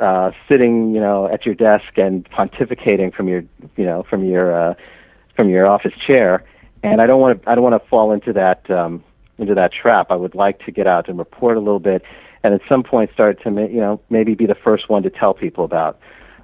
[0.00, 3.42] uh, sitting, you know, at your desk and pontificating from your,
[3.76, 4.74] you know, from your uh,
[5.36, 6.44] from your office chair.
[6.82, 9.04] And I don't want to I don't want to fall into that um,
[9.38, 10.10] into that trap.
[10.10, 12.02] I would like to get out and report a little bit,
[12.42, 15.34] and at some point start to, you know, maybe be the first one to tell
[15.34, 15.98] people about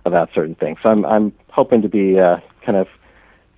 [0.05, 0.79] about certain things.
[0.83, 2.89] So I'm I'm hoping to be uh, kind of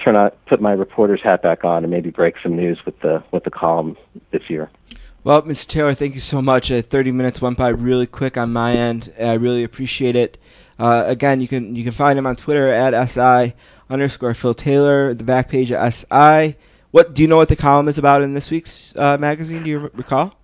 [0.03, 3.23] turn on put my reporter's hat back on and maybe break some news with the
[3.31, 3.97] with the column
[4.31, 4.71] this year.
[5.23, 5.67] Well, Mr.
[5.67, 6.71] Taylor, thank you so much.
[6.71, 9.11] Uh, 30 minutes went by really quick on my end.
[9.19, 10.37] I really appreciate it.
[10.79, 13.55] Uh, again, you can you can find him on Twitter at si
[13.91, 15.15] underscore Phil Taylor.
[15.15, 16.57] The back page at si.
[16.91, 19.65] What do you know what the column is about in this week's uh, magazine?
[19.65, 20.35] Do you re- recall?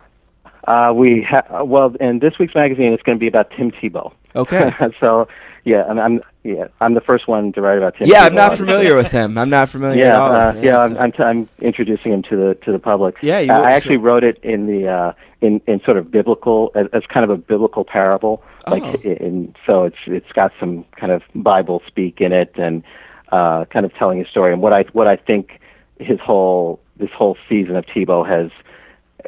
[0.66, 4.12] Uh, we ha- well, in this week's magazine, it's going to be about Tim Tebow.
[4.36, 4.70] Okay.
[5.00, 5.28] so
[5.64, 8.08] yeah, I'm, I'm yeah I'm the first one to write about Tim.
[8.08, 8.26] yeah, Tebow.
[8.26, 9.38] I'm not familiar with him.
[9.38, 12.36] I'm not familiar Yeah, uh, with him, yeah, I'm, I'm, t- I'm introducing him to
[12.36, 13.16] the to the public.
[13.22, 15.96] Yeah, you Uh, will- I actually so- wrote it in the uh, in in sort
[15.96, 18.94] of biblical as, as kind of a biblical parable, like Oh.
[19.08, 22.82] in so it's it's got some kind of Bible speak in it and
[23.32, 25.60] uh, kind of telling his story and what I what I think
[25.98, 28.50] his whole this whole season of Tebow has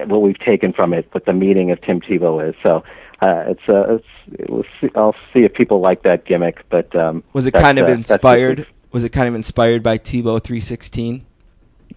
[0.09, 2.55] what we've taken from it, what the meaning of Tim Tebow is.
[2.63, 2.83] So
[3.21, 7.23] uh, it's uh, it's we'll see, I'll see if people like that gimmick, but um,
[7.33, 8.67] was it kind of uh, inspired?
[8.93, 11.25] Was it kind of inspired by Tebow 316?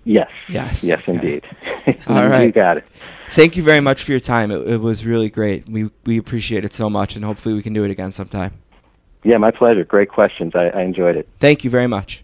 [0.06, 0.30] Yes.
[0.48, 1.12] Yes, Yes, okay.
[1.12, 1.44] indeed.
[2.08, 2.86] All you got it.
[3.30, 4.52] Thank you very much for your time.
[4.52, 5.68] It, it was really great.
[5.68, 8.54] We we appreciate it so much, and hopefully we can do it again sometime.
[9.26, 9.84] Yeah, my pleasure.
[9.84, 10.54] Great questions.
[10.54, 11.28] I, I enjoyed it.
[11.40, 12.22] Thank you very much.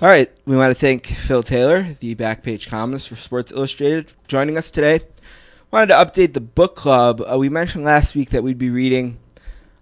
[0.00, 4.12] All right, we want to thank Phil Taylor, the back page columnist for Sports Illustrated,
[4.28, 5.00] joining us today.
[5.72, 7.20] Wanted to update the book club.
[7.20, 9.18] Uh, we mentioned last week that we'd be reading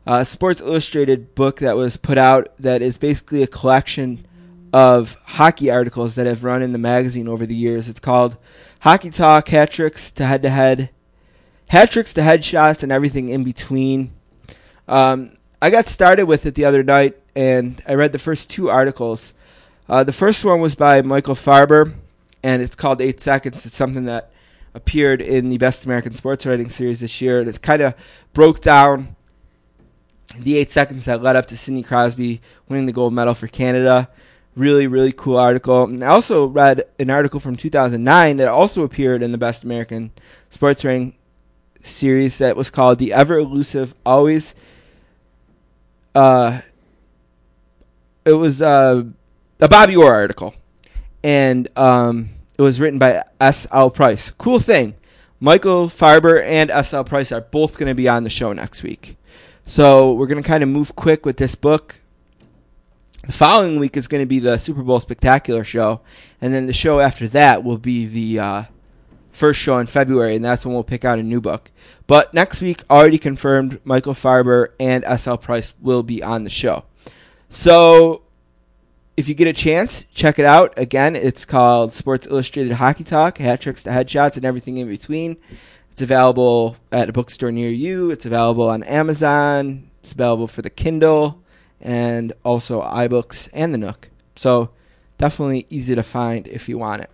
[0.06, 4.24] a Sports Illustrated book that was put out that is basically a collection
[4.72, 7.88] of hockey articles that have run in the magazine over the years.
[7.88, 8.36] It's called
[8.80, 10.90] Hockey Talk, Hat Tricks to Head to Head,
[11.68, 14.12] Hat Tricks to Headshots, and everything in between.
[14.88, 15.32] Um,
[15.62, 19.34] I got started with it the other night, and I read the first two articles.
[19.88, 21.94] Uh, the first one was by Michael Farber,
[22.42, 23.66] and it's called Eight Seconds.
[23.66, 24.30] It's something that
[24.74, 27.94] appeared in the Best American Sports Writing Series this year, and it's kind of
[28.32, 29.16] broke down
[30.38, 34.08] the eight seconds that led up to Sidney Crosby winning the gold medal for Canada.
[34.56, 35.84] Really, really cool article.
[35.84, 40.10] And I also read an article from 2009 that also appeared in the Best American
[40.50, 41.14] Sports Writing
[41.82, 44.54] series that was called "The Ever Elusive, Always."
[46.14, 46.60] Uh,
[48.24, 49.04] it was uh,
[49.60, 50.54] a Bobby Orr article,
[51.22, 53.66] and um, it was written by S.
[53.70, 53.90] L.
[53.90, 54.32] Price.
[54.36, 54.94] Cool thing,
[55.38, 56.92] Michael Farber and S.
[56.92, 57.04] L.
[57.04, 59.16] Price are both going to be on the show next week.
[59.64, 62.00] So we're going to kind of move quick with this book.
[63.22, 66.00] The following week is going to be the Super Bowl Spectacular show,
[66.40, 68.62] and then the show after that will be the uh,
[69.30, 71.70] first show in February, and that's when we'll pick out a new book.
[72.06, 75.36] But next week, already confirmed, Michael Farber and S.L.
[75.36, 76.84] Price will be on the show.
[77.50, 78.22] So
[79.18, 80.72] if you get a chance, check it out.
[80.78, 85.36] Again, it's called Sports Illustrated Hockey Talk, hat tricks to headshots, and everything in between.
[85.90, 88.10] It's available at a bookstore near you.
[88.10, 89.90] It's available on Amazon.
[90.00, 91.42] It's available for the Kindle
[91.80, 94.10] and also iBooks and the Nook.
[94.36, 94.70] So
[95.18, 97.10] definitely easy to find if you want it.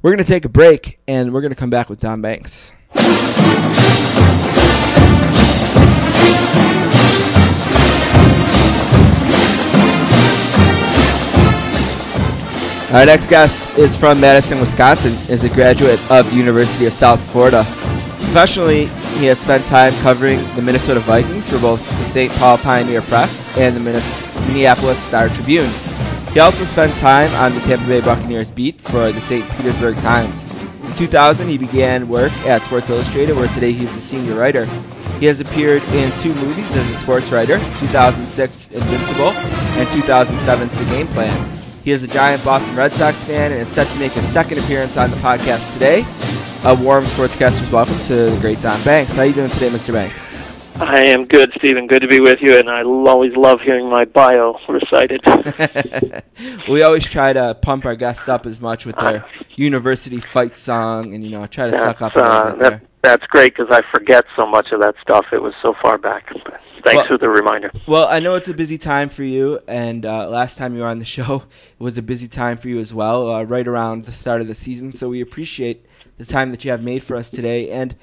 [0.00, 2.72] We're going to take a break and we're going to come back with Don Banks.
[12.92, 17.24] Our next guest is from Madison, Wisconsin, is a graduate of the University of South
[17.32, 17.81] Florida.
[18.24, 18.86] Professionally,
[19.18, 22.32] he has spent time covering the Minnesota Vikings for both the St.
[22.32, 25.70] Paul Pioneer Press and the Minneapolis Star Tribune.
[26.32, 29.48] He also spent time on the Tampa Bay Buccaneers beat for the St.
[29.50, 30.44] Petersburg Times.
[30.82, 34.64] In 2000, he began work at Sports Illustrated, where today he's a senior writer.
[35.18, 40.84] He has appeared in two movies as a sports writer 2006 Invincible and 2007's The
[40.86, 41.62] Game Plan.
[41.82, 44.58] He is a giant Boston Red Sox fan and is set to make a second
[44.58, 46.02] appearance on the podcast today.
[46.64, 49.16] A warm sportscasters welcome to the great Don Banks.
[49.16, 49.92] How are you doing today, Mr.
[49.92, 50.40] Banks?
[50.76, 51.88] I am good, Stephen.
[51.88, 55.20] Good to be with you, and I always love hearing my bio recited.
[56.68, 59.26] we always try to pump our guests up as much with their
[59.56, 62.70] university fight song, and you know, try to suck up a little uh, bit that,
[62.70, 62.82] there.
[63.02, 65.26] That's great because I forget so much of that stuff.
[65.32, 66.28] It was so far back.
[66.44, 67.72] But thanks Well- for the reminder.
[67.88, 70.88] Well, I know it's a busy time for you, and uh, last time you were
[70.88, 71.42] on the show,
[71.80, 74.46] it was a busy time for you as well, uh, right around the start of
[74.46, 74.92] the season.
[74.92, 75.84] So we appreciate
[76.24, 77.70] the time that you have made for us today.
[77.70, 77.96] And,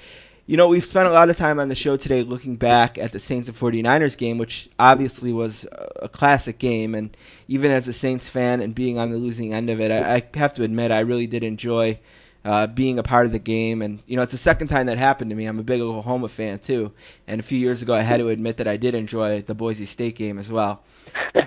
[0.45, 3.11] you know, we've spent a lot of time on the show today looking back at
[3.11, 5.65] the Saints and 49ers game, which obviously was
[6.01, 6.95] a- classic game.
[6.95, 7.15] And
[7.47, 10.37] even as a Saints fan and being on the losing end of it, I, I
[10.37, 11.99] have to admit I really did enjoy
[12.43, 13.81] uh, being a part of the game.
[13.81, 15.45] And, you know, it's the second time that happened to me.
[15.45, 16.93] I'm a big Oklahoma fan, too.
[17.27, 19.85] And a few years ago, I had to admit that I did enjoy the Boise
[19.85, 20.83] State game as well.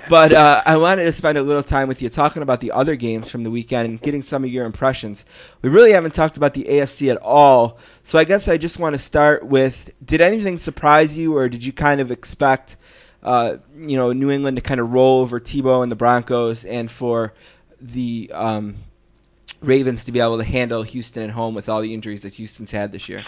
[0.08, 2.96] But uh, I wanted to spend a little time with you talking about the other
[2.96, 5.24] games from the weekend and getting some of your impressions.
[5.62, 7.78] We really haven't talked about the AFC at all.
[8.02, 11.64] So I guess I just want to start with did anything surprise you, or did
[11.64, 12.76] you kind of expect.
[13.22, 16.90] Uh, you know, New England to kind of roll over Tebow and the Broncos, and
[16.90, 17.32] for
[17.80, 18.74] the um,
[19.60, 22.72] Ravens to be able to handle Houston at home with all the injuries that Houston's
[22.72, 23.24] had this year.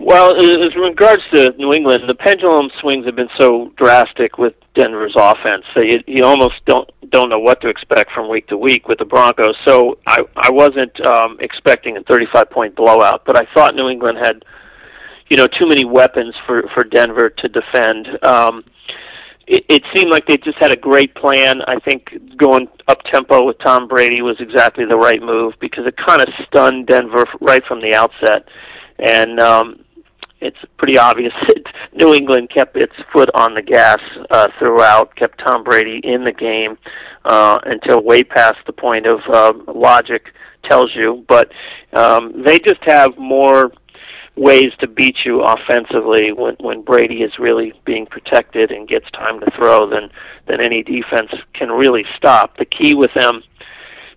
[0.00, 5.14] Well, as regards to New England, the pendulum swings have been so drastic with Denver's
[5.16, 8.86] offense that you, you almost don't don't know what to expect from week to week
[8.86, 9.56] with the Broncos.
[9.64, 14.18] So I I wasn't um, expecting a 35 point blowout, but I thought New England
[14.18, 14.44] had
[15.28, 18.24] you know too many weapons for for Denver to defend.
[18.24, 18.64] Um,
[19.48, 21.60] it, it seemed like they just had a great plan.
[21.62, 25.96] I think going up tempo with Tom Brady was exactly the right move because it
[25.96, 28.46] kind of stunned Denver right from the outset,
[28.98, 29.84] and um,
[30.40, 34.00] it's pretty obvious that New England kept its foot on the gas
[34.30, 36.78] uh, throughout, kept Tom Brady in the game
[37.24, 40.32] uh, until way past the point of uh, logic
[40.64, 41.24] tells you.
[41.28, 41.50] But
[41.92, 43.72] um, they just have more
[44.36, 49.40] ways to beat you offensively when when Brady is really being protected and gets time
[49.40, 50.10] to throw than
[50.46, 52.56] than any defense can really stop.
[52.56, 53.42] The key with them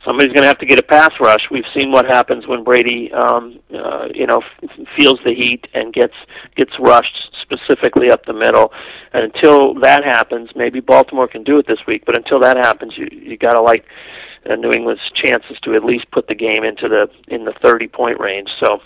[0.06, 1.42] somebody's going to have to get a pass rush.
[1.50, 5.94] We've seen what happens when Brady, um, uh, you know, f- feels the heat and
[5.94, 6.14] gets
[6.56, 8.72] gets rushed specifically up the middle.
[9.14, 12.04] And until that happens, maybe Baltimore can do it this week.
[12.06, 13.86] But until that happens, you you got to like
[14.50, 17.88] uh, New England's chances to at least put the game into the in the 30
[17.88, 18.50] point range.
[18.60, 18.80] So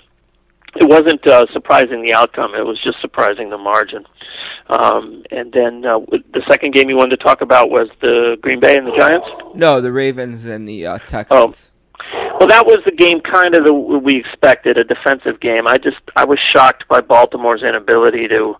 [0.76, 4.06] it wasn't uh, surprising the outcome; it was just surprising the margin.
[4.68, 8.60] Um, and then uh, the second game you wanted to talk about was the Green
[8.60, 9.30] Bay and the Giants.
[9.53, 11.72] No, the Ravens and the uh, Texans.
[12.39, 15.68] Well, that was the game kind of the we expected, a defensive game.
[15.68, 18.56] I just I was shocked by Baltimore's inability to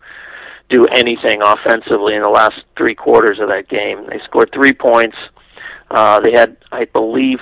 [0.69, 4.07] do anything offensively in the last three quarters of that game.
[4.09, 5.17] They scored three points.
[5.91, 7.39] Uh, they had, I believe,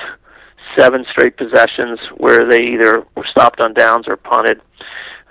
[0.77, 4.61] seven straight possessions where they either were stopped on downs or punted.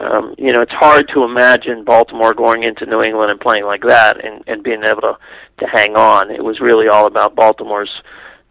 [0.01, 3.83] Um, you know, it's hard to imagine Baltimore going into New England and playing like
[3.83, 5.17] that and, and being able to,
[5.59, 6.31] to hang on.
[6.31, 8.03] It was really all about Baltimore's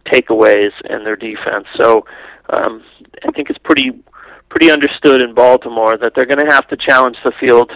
[0.06, 1.66] takeaways and their defense.
[1.76, 2.06] So
[2.50, 2.82] um,
[3.26, 3.92] I think it's pretty
[4.48, 7.72] pretty understood in Baltimore that they're going to have to challenge the field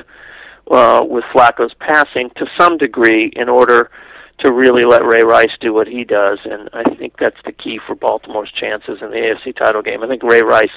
[0.70, 3.90] uh, with Flacco's passing to some degree in order
[4.38, 7.80] to really let Ray Rice do what he does, and I think that's the key
[7.86, 10.02] for Baltimore's chances in the AFC title game.
[10.02, 10.68] I think Ray Rice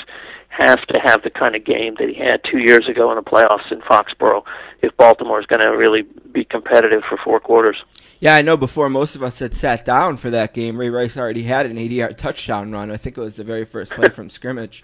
[0.49, 3.21] has to have the kind of game that he had two years ago in the
[3.21, 4.43] playoffs in Foxborough
[4.81, 7.77] if Baltimore is going to really be competitive for four quarters.
[8.19, 11.17] Yeah, I know before most of us had sat down for that game, Ray Rice
[11.17, 12.91] already had an 80 yard touchdown run.
[12.91, 14.83] I think it was the very first play from scrimmage.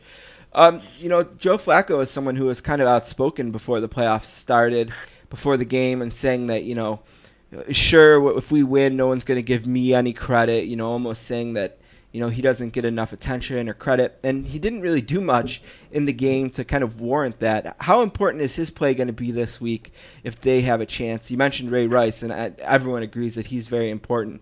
[0.53, 4.25] Um, you know, Joe Flacco is someone who was kind of outspoken before the playoffs
[4.25, 4.93] started,
[5.29, 7.01] before the game, and saying that, you know,
[7.71, 11.23] sure, if we win, no one's going to give me any credit, you know, almost
[11.23, 11.79] saying that
[12.11, 14.19] you know he doesn't get enough attention or credit.
[14.23, 15.61] And he didn't really do much
[15.91, 17.75] in the game to kind of warrant that.
[17.81, 19.91] How important is his play going to be this week
[20.23, 21.29] if they have a chance?
[21.29, 24.41] You mentioned ray rice and everyone agrees that he's very important.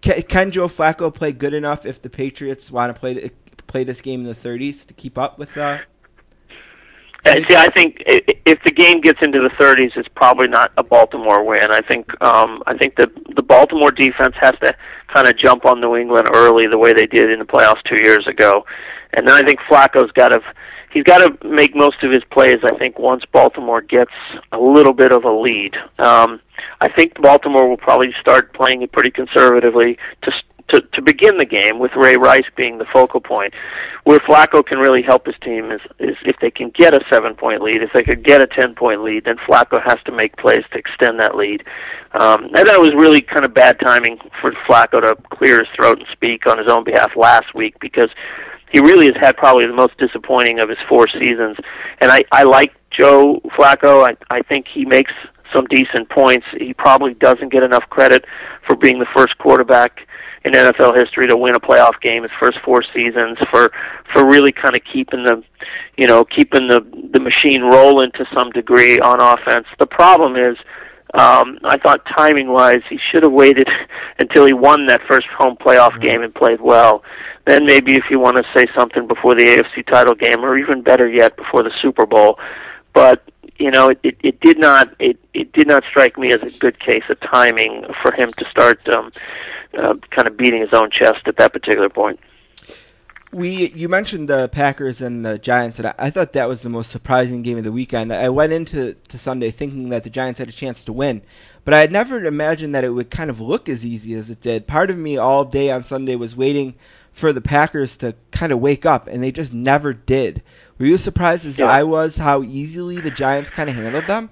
[0.00, 3.30] Can, can joe flacco play good enough if the patriots want to play
[3.66, 5.78] play this game in the 30s to keep up with uh
[7.26, 11.44] See, I think if the game gets into the 30s, it's probably not a Baltimore
[11.44, 11.70] win.
[11.70, 14.74] I think um, I think the the Baltimore defense has to
[15.12, 18.02] kind of jump on New England early, the way they did in the playoffs two
[18.02, 18.64] years ago,
[19.14, 20.40] and then I think Flacco's got to
[20.90, 22.58] he's got to make most of his plays.
[22.62, 24.12] I think once Baltimore gets
[24.52, 26.40] a little bit of a lead, um,
[26.80, 30.32] I think Baltimore will probably start playing it pretty conservatively to
[30.68, 33.54] to, to begin the game with Ray Rice being the focal point.
[34.04, 37.34] Where Flacco can really help his team is, is if they can get a seven
[37.34, 40.36] point lead, if they could get a ten point lead, then Flacco has to make
[40.36, 41.62] plays to extend that lead.
[42.12, 45.98] Um, I thought was really kind of bad timing for Flacco to clear his throat
[45.98, 48.08] and speak on his own behalf last week because
[48.70, 51.56] he really has had probably the most disappointing of his four seasons.
[52.00, 54.08] And I, I like Joe Flacco.
[54.08, 55.12] I, I think he makes
[55.54, 56.46] some decent points.
[56.58, 58.24] He probably doesn't get enough credit
[58.66, 60.07] for being the first quarterback
[60.44, 63.70] in NFL history to win a playoff game his first four seasons for
[64.12, 65.42] for really kind of keeping the
[65.96, 66.80] you know keeping the
[67.12, 69.66] the machine rolling to some degree on offense.
[69.78, 70.56] The problem is
[71.14, 73.68] um, I thought timing wise he should have waited
[74.18, 76.02] until he won that first home playoff mm-hmm.
[76.02, 77.02] game and played well.
[77.46, 80.82] Then maybe if you want to say something before the AFC title game or even
[80.82, 82.38] better yet before the Super Bowl.
[82.92, 83.22] But
[83.58, 86.50] you know, it, it, it did not it, it did not strike me as a
[86.58, 89.10] good case of timing for him to start um,
[89.76, 92.20] uh, kind of beating his own chest at that particular point.
[93.30, 96.70] We you mentioned the Packers and the Giants, and I, I thought that was the
[96.70, 98.12] most surprising game of the weekend.
[98.12, 101.20] I went into to Sunday thinking that the Giants had a chance to win,
[101.64, 104.40] but I had never imagined that it would kind of look as easy as it
[104.40, 104.66] did.
[104.66, 106.74] Part of me all day on Sunday was waiting
[107.12, 110.42] for the Packers to kind of wake up, and they just never did.
[110.78, 111.66] Were you surprised as yeah.
[111.66, 114.30] I was how easily the Giants kind of handled them?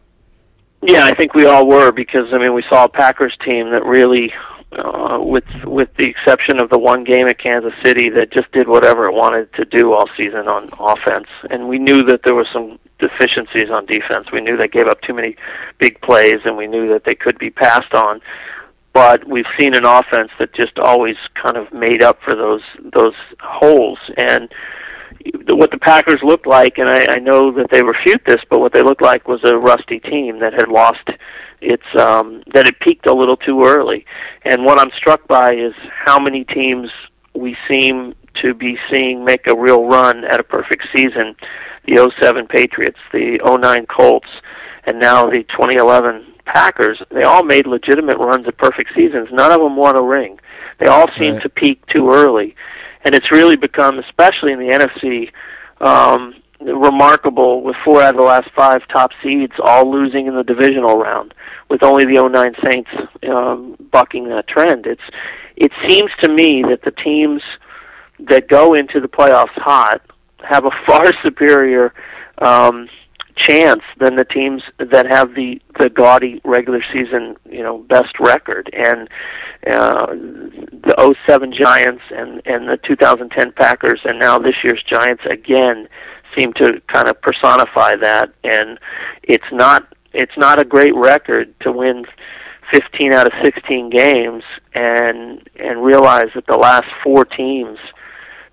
[0.83, 3.85] Yeah, I think we all were because I mean we saw a Packers team that
[3.85, 4.33] really
[4.79, 8.69] uh, with with the exception of the one game at Kansas City that just did
[8.69, 11.29] whatever it wanted to do all season on offense.
[11.51, 14.33] And we knew that there were some deficiencies on defense.
[14.33, 15.37] We knew they gave up too many
[15.79, 18.21] big plays, and we knew that they could be passed on.
[18.93, 22.63] But we've seen an offense that just always kind of made up for those
[22.95, 23.99] those holes.
[24.17, 24.51] And
[25.49, 28.73] what the Packers looked like, and I, I know that they refute this, but what
[28.73, 31.09] they looked like was a rusty team that had lost
[31.61, 34.05] it's um, that it peaked a little too early.
[34.45, 35.73] And what I'm struck by is
[36.05, 36.91] how many teams
[37.35, 41.35] we seem to be seeing make a real run at a perfect season.
[41.87, 44.29] The 07 Patriots, the 09 Colts,
[44.85, 47.01] and now the 2011 Packers.
[47.11, 49.29] They all made legitimate runs at perfect seasons.
[49.33, 50.39] None of them won a ring.
[50.79, 51.43] They all seem right.
[51.43, 52.55] to peak too early,
[53.07, 55.31] and it's really become, especially in the NFC,
[55.81, 60.43] um, remarkable with four out of the last five top seeds all losing in the
[60.43, 61.33] divisional round,
[61.71, 62.91] with only the 09 Saints
[63.31, 64.87] um, bucking that trend.
[64.87, 65.03] It's
[65.55, 67.43] it seems to me that the teams
[68.29, 70.03] that go into the playoffs hot
[70.41, 71.95] have a far superior
[72.39, 72.89] um,
[73.37, 78.71] chance than the teams that have the the gaudy regular season you know best record.
[78.73, 79.09] And
[79.71, 85.89] uh, the 07 Giants and and the 2010 Packers and now this year's Giants again
[86.37, 88.33] seem to kind of personify that.
[88.43, 88.79] And
[89.23, 92.05] it's not it's not a great record to win
[92.73, 94.43] 15 out of 16 games
[94.75, 97.79] and and realize that the last four teams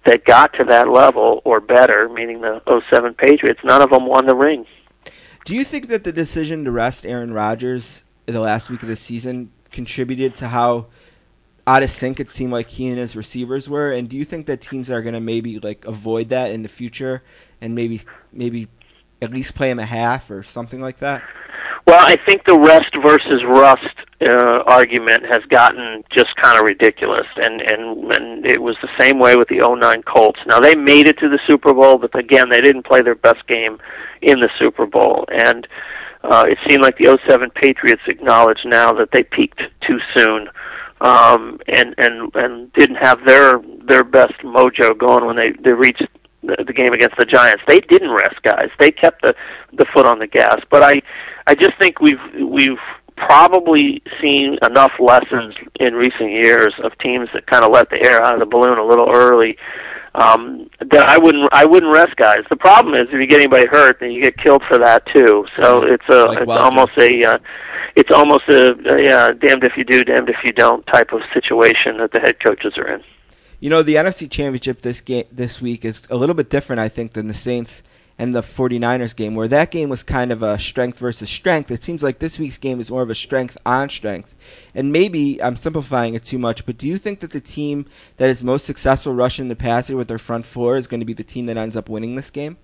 [0.05, 4.25] that got to that level or better, meaning the 07 Patriots, none of them won
[4.25, 4.65] the ring.
[5.45, 8.95] Do you think that the decision to rest Aaron Rodgers the last week of the
[8.95, 10.87] season contributed to how
[11.65, 13.91] out of sync it seemed like he and his receivers were?
[13.91, 16.69] And do you think that teams are going to maybe like avoid that in the
[16.69, 17.23] future
[17.61, 18.01] and maybe
[18.31, 18.67] maybe
[19.21, 21.23] at least play him a half or something like that?
[21.85, 23.87] Well, I think the rest versus rust
[24.21, 29.19] uh, argument has gotten just kind of ridiculous, and and and it was the same
[29.19, 30.39] way with the '09 Colts.
[30.45, 33.45] Now they made it to the Super Bowl, but again, they didn't play their best
[33.47, 33.79] game
[34.21, 35.67] in the Super Bowl, and
[36.23, 40.49] uh, it seemed like the '07 Patriots acknowledge now that they peaked too soon.
[41.01, 46.07] Um, and and and didn't have their their best mojo going when they they reached
[46.43, 47.61] the, the game against the Giants.
[47.67, 48.69] They didn't rest guys.
[48.79, 49.35] They kept the
[49.73, 50.61] the foot on the gas.
[50.69, 51.01] But I
[51.47, 52.77] I just think we've we've
[53.15, 58.23] probably seen enough lessons in recent years of teams that kind of let the air
[58.23, 59.57] out of the balloon a little early.
[60.15, 62.41] Um, that I wouldn't I wouldn't rest guys.
[62.49, 65.45] The problem is if you get anybody hurt, then you get killed for that too.
[65.59, 66.63] So it's a Like it's Wilder.
[66.63, 67.37] almost a uh,
[67.95, 71.21] it's almost a, a yeah, damned if you do, damned if you don't type of
[71.33, 73.03] situation that the head coaches are in.
[73.59, 76.89] You know, the NFC Championship this game this week is a little bit different, I
[76.89, 77.81] think, than the Saints
[78.17, 81.71] and the 49ers game, where that game was kind of a strength versus strength.
[81.71, 84.35] It seems like this week's game is more of a strength on strength.
[84.75, 87.85] And maybe I'm simplifying it too much, but do you think that the team
[88.17, 91.13] that is most successful rushing the passer with their front four is going to be
[91.13, 92.57] the team that ends up winning this game?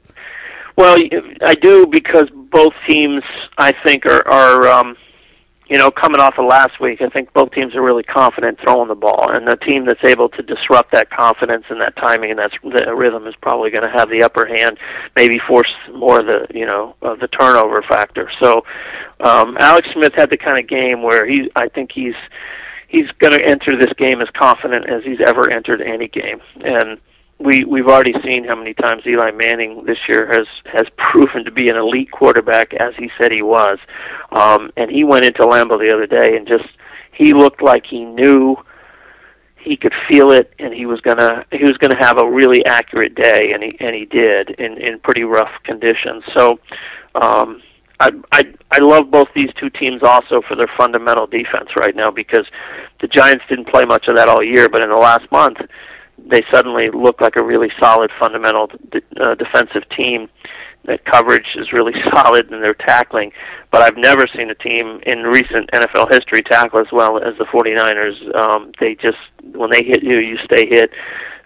[0.78, 0.98] Well,
[1.44, 3.24] I do because both teams,
[3.58, 4.96] I think, are are um,
[5.70, 7.02] you know coming off of last week.
[7.02, 10.30] I think both teams are really confident throwing the ball, and the team that's able
[10.30, 12.52] to disrupt that confidence and that timing and that
[12.96, 14.78] rhythm is probably going to have the upper hand.
[15.16, 18.32] Maybe force more of the you know of the turnover factor.
[18.42, 18.64] So,
[19.20, 22.16] um, Alex Smith had the kind of game where he, I think he's
[22.88, 27.00] he's going to enter this game as confident as he's ever entered any game, and
[27.40, 31.52] we we've already seen how many times Eli Manning this year has has proven to
[31.52, 33.80] be an elite quarterback as he said he was,
[34.32, 36.70] um, and he went into Lambeau the other day and just
[37.14, 38.56] he looked like he knew
[39.62, 43.16] he could feel it and he was gonna he was gonna have a really accurate
[43.16, 46.24] day and he and he did in in pretty rough conditions.
[46.38, 46.60] So
[47.16, 47.62] um
[48.00, 52.10] I I I love both these two teams also for their fundamental defense right now
[52.10, 52.46] because
[53.02, 55.58] the Giants didn't play much of that all year, but in the last month
[56.28, 60.30] they suddenly look like a really solid fundamental d- uh, defensive team.
[60.86, 63.32] That coverage is really solid and they're tackling,
[63.72, 67.46] but I've never seen a team in recent NFL history tackle as well as the
[67.46, 68.36] 49ers.
[68.36, 69.18] Um, they just
[69.54, 70.92] when they hit you, you stay hit.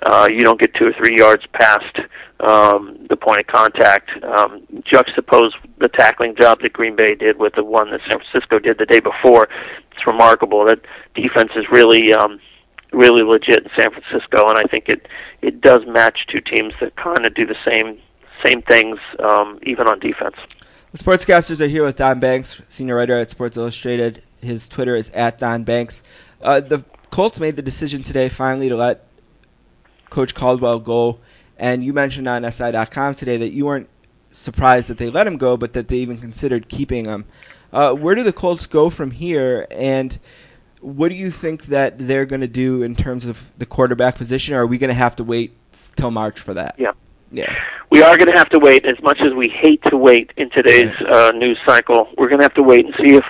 [0.06, 1.98] Uh, you don't get two or three yards past
[2.42, 4.10] um, the point of contact.
[4.24, 8.60] Um, juxtapose the tackling job that Green Bay did with the one that San Francisco
[8.60, 9.48] did the day before.
[9.92, 10.80] It's remarkable that
[11.16, 12.40] defense is really um,
[12.94, 15.08] really legit in San Francisco, and I think it
[15.42, 18.00] it does match two teams that kind of do the same
[18.44, 20.36] same things, um, even on defense.
[20.92, 24.22] The Sportscasters are here with Don Banks, senior writer at Sports Illustrated.
[24.42, 26.04] His Twitter is at Don Banks.
[26.42, 29.08] Uh, the Colts made the decision today finally to let
[30.10, 31.20] Coach Caldwell go,
[31.58, 33.90] and you mentioned on SI.com today that you weren't
[34.32, 37.26] surprised that they let him go, but that they even considered keeping him.
[37.72, 40.20] Uh, where do the Colts go from here, and
[40.84, 44.54] what do you think that they're going to do in terms of the quarterback position,
[44.54, 45.54] or are we going to have to wait
[45.96, 46.76] till March for that?
[46.78, 46.92] Yeah.
[47.32, 47.54] Yeah.
[47.90, 48.86] We are going to have to wait.
[48.86, 52.44] As much as we hate to wait in today's uh, news cycle, we're going to
[52.44, 53.24] have to wait and see if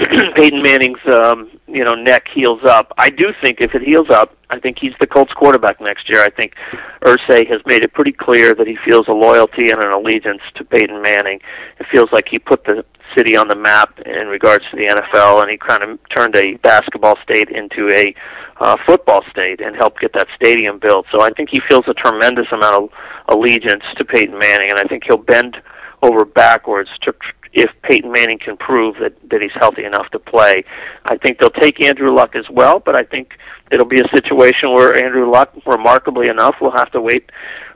[0.34, 2.92] Peyton Manning's um, you know neck heals up.
[2.98, 6.20] I do think if it heals up, I think he's the Colts quarterback next year.
[6.20, 6.54] I think
[7.02, 10.64] Irsay has made it pretty clear that he feels a loyalty and an allegiance to
[10.64, 11.40] Peyton Manning.
[11.78, 12.84] It feels like he put the
[13.16, 16.54] city on the map in regards to the NFL, and he kind of turned a
[16.56, 18.14] basketball state into a
[18.60, 21.06] uh, football state and helped get that stadium built.
[21.12, 22.90] So I think he feels a tremendous amount of
[23.28, 25.56] allegiance to Peyton Manning, and I think he'll bend
[26.02, 27.14] over backwards to
[27.54, 30.64] if Peyton Manning can prove that that he's healthy enough to play.
[31.04, 33.30] I think they'll take Andrew Luck as well, but I think
[33.70, 37.30] it'll be a situation where Andrew Luck, remarkably enough, will have to wait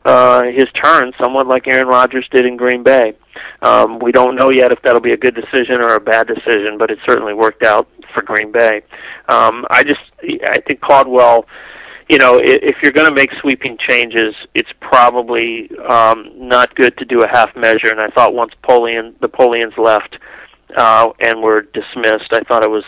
[0.04, 3.14] uh, his turn, somewhat like Aaron Rodgers did in Green Bay.
[3.62, 6.76] Um, we don't know yet if that'll be a good decision or a bad decision,
[6.78, 8.82] but it certainly worked out for Green Bay.
[9.28, 10.00] Um, I just,
[10.48, 11.46] I think Caldwell
[12.08, 17.04] you know, if you're going to make sweeping changes, it's probably um, not good to
[17.04, 17.90] do a half measure.
[17.90, 20.16] And I thought once Polian, the Polians left
[20.76, 22.84] uh, and were dismissed, I thought it was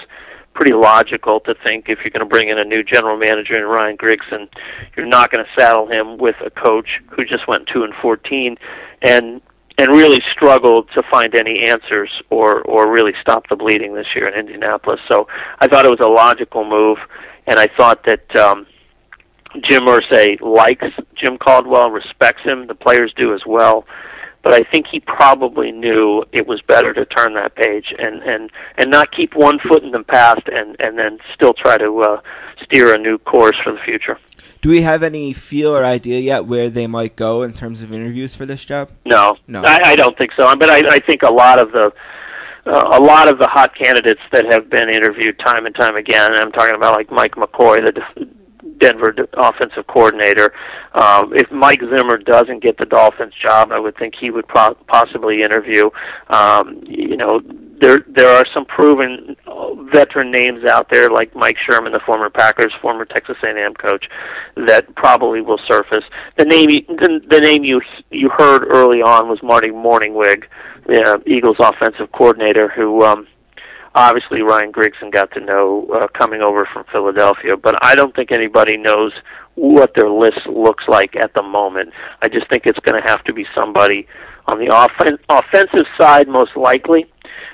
[0.54, 3.64] pretty logical to think if you're going to bring in a new general manager in
[3.64, 4.48] Ryan Grigson,
[4.96, 8.56] you're not going to saddle him with a coach who just went two and fourteen,
[9.02, 9.42] and
[9.78, 14.28] and really struggled to find any answers or or really stop the bleeding this year
[14.28, 15.00] in Indianapolis.
[15.10, 15.28] So
[15.60, 16.98] I thought it was a logical move,
[17.46, 18.36] and I thought that.
[18.36, 18.66] Um,
[19.62, 20.84] Jim Irsay likes
[21.16, 22.66] Jim Caldwell, respects him.
[22.66, 23.86] The players do as well.
[24.42, 28.50] But I think he probably knew it was better to turn that page and and
[28.78, 32.20] and not keep one foot in the past and and then still try to uh,
[32.62, 34.18] steer a new course for the future.
[34.62, 37.92] Do we have any feel or idea yet where they might go in terms of
[37.92, 38.90] interviews for this job?
[39.04, 39.62] No, No.
[39.62, 40.54] I, I don't think so.
[40.56, 41.92] But I, I think a lot of the
[42.66, 46.32] uh, a lot of the hot candidates that have been interviewed time and time again.
[46.32, 48.28] And I'm talking about like Mike McCoy, the def-
[48.80, 50.52] Denver offensive coordinator.
[50.94, 54.74] Um, if Mike Zimmer doesn't get the Dolphins job, I would think he would pro-
[54.88, 55.90] possibly interview.
[56.28, 57.40] Um, you know,
[57.80, 62.30] there there are some proven uh, veteran names out there like Mike Sherman, the former
[62.30, 64.06] Packers, former Texas A&M coach,
[64.66, 66.04] that probably will surface.
[66.36, 67.80] The name you, the, the name you
[68.10, 70.44] you heard early on was Marty Mornhinweg,
[70.86, 73.26] the uh, Eagles offensive coordinator, who um,
[73.94, 77.56] obviously Ryan Grigson got to know uh, coming over from Philadelphia.
[77.56, 79.12] But I don't think anybody knows
[79.54, 81.92] what their list looks like at the moment.
[82.22, 84.06] I just think it's going to have to be somebody
[84.46, 87.06] on the offen- offensive side, most likely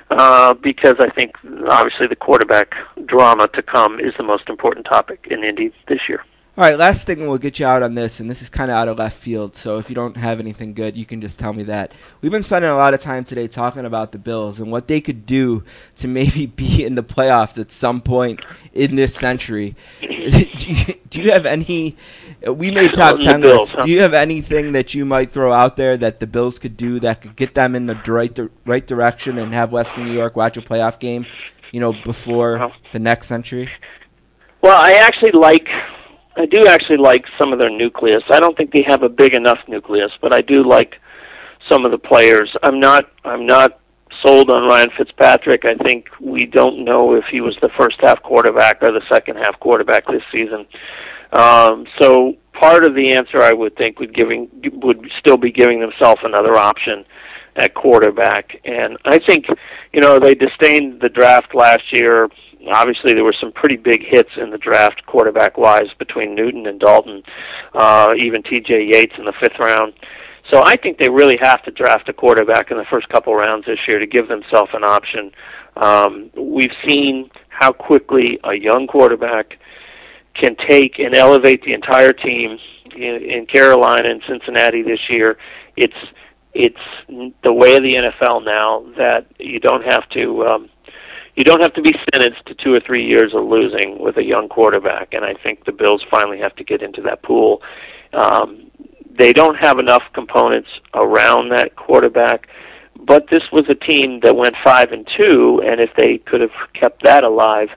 [0.09, 1.33] uh, because I think
[1.69, 2.73] obviously the quarterback
[3.05, 6.23] drama to come is the most important topic in Indy this year.
[6.57, 8.77] All right, last thing we'll get you out on this, and this is kind of
[8.77, 9.55] out of left field.
[9.55, 11.91] So if you don't have anything good, you can just tell me that.
[12.19, 14.99] We've been spending a lot of time today talking about the Bills and what they
[14.99, 15.63] could do
[15.97, 18.39] to maybe be in the playoffs at some point
[18.73, 19.75] in this century.
[20.01, 21.95] do, you, do you have any?
[22.47, 23.75] We made top ten Bills, lists.
[23.75, 23.85] huh?
[23.85, 26.99] Do you have anything that you might throw out there that the Bills could do
[27.01, 30.35] that could get them in the right di- right direction and have Western New York
[30.35, 31.27] watch a playoff game?
[31.71, 32.75] You know, before uh-huh.
[32.93, 33.69] the next century.
[34.61, 35.67] Well, I actually like,
[36.37, 38.23] I do actually like some of their nucleus.
[38.29, 40.95] I don't think they have a big enough nucleus, but I do like
[41.69, 42.55] some of the players.
[42.63, 43.79] I'm not, I'm not
[44.23, 45.65] sold on Ryan Fitzpatrick.
[45.65, 49.37] I think we don't know if he was the first half quarterback or the second
[49.37, 50.65] half quarterback this season.
[51.33, 55.79] Um, so part of the answer I would think would giving would still be giving
[55.79, 57.05] themselves another option
[57.55, 58.59] at quarterback.
[58.63, 59.45] And I think,
[59.91, 62.29] you know, they disdained the draft last year.
[62.71, 66.79] Obviously, there were some pretty big hits in the draft, quarterback wise, between Newton and
[66.79, 67.23] Dalton,
[67.73, 68.89] uh, even T.J.
[68.91, 69.93] Yates in the fifth round.
[70.51, 73.65] So I think they really have to draft a quarterback in the first couple rounds
[73.65, 75.31] this year to give themselves an option.
[75.75, 79.57] Um, we've seen how quickly a young quarterback
[80.35, 82.57] can take and elevate the entire team
[82.95, 85.37] in, in Carolina and Cincinnati this year.
[85.75, 85.93] It's
[86.53, 90.69] it's the way of the NFL now that you don't have to um,
[91.37, 94.23] you don't have to be sentenced to two or three years of losing with a
[94.23, 95.13] young quarterback.
[95.13, 97.61] And I think the Bills finally have to get into that pool.
[98.11, 98.71] Um,
[99.17, 102.47] they don't have enough components around that quarterback.
[102.99, 106.51] But this was a team that went five and two, and if they could have
[106.73, 107.69] kept that alive,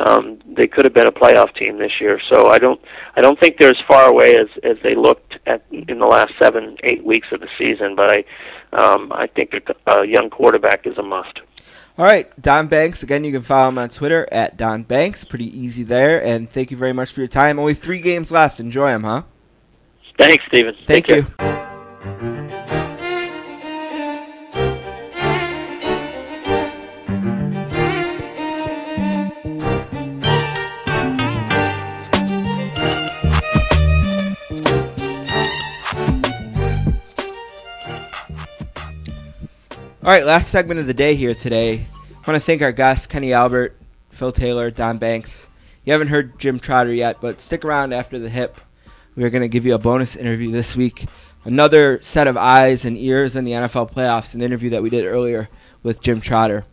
[0.00, 2.20] um, they could have been a playoff team this year.
[2.32, 2.80] So I don't,
[3.16, 6.32] I don't think they're as far away as as they looked at in the last
[6.42, 7.94] seven, eight weeks of the season.
[7.94, 8.24] But I,
[8.72, 11.38] um, I think a, a young quarterback is a must.
[11.96, 13.04] All right, Don Banks.
[13.04, 15.24] Again, you can follow him on Twitter at Don Banks.
[15.24, 16.24] Pretty easy there.
[16.24, 17.58] And thank you very much for your time.
[17.58, 18.58] Only three games left.
[18.58, 19.22] Enjoy them, huh?
[20.18, 20.74] Thanks, Steven.
[20.74, 21.22] Thank Take you.
[21.22, 22.30] care.
[40.04, 41.76] All right, last segment of the day here today.
[41.76, 43.74] I want to thank our guests, Kenny Albert,
[44.10, 45.48] Phil Taylor, Don Banks.
[45.86, 48.60] You haven't heard Jim Trotter yet, but stick around after the hip.
[49.16, 51.06] We are going to give you a bonus interview this week.
[51.46, 55.06] Another set of eyes and ears in the NFL playoffs, an interview that we did
[55.06, 55.48] earlier
[55.82, 56.66] with Jim Trotter.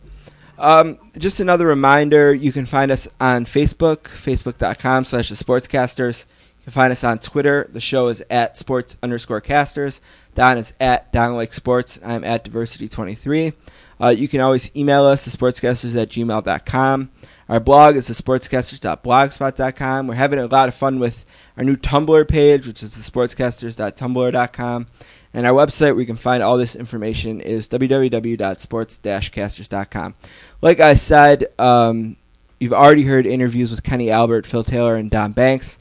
[0.58, 6.26] Um, just another reminder, you can find us on Facebook, facebook.com slash the sportscasters.
[6.58, 7.66] You can find us on Twitter.
[7.72, 10.02] The show is at sports underscore casters.
[10.34, 11.98] Don is at Don Like Sports.
[12.04, 13.52] I'm at diversity23.
[14.00, 17.10] Uh, you can always email us, thesportscasters at gmail.com.
[17.48, 20.06] Our blog is thesportscasters.blogspot.com.
[20.06, 21.26] We're having a lot of fun with
[21.56, 24.86] our new Tumblr page, which is the thesportscasters.tumblr.com.
[25.34, 30.14] And our website where you can find all this information is www.sports-casters.com.
[30.60, 32.16] Like I said, um,
[32.58, 35.78] you've already heard interviews with Kenny Albert, Phil Taylor, and Don Banks.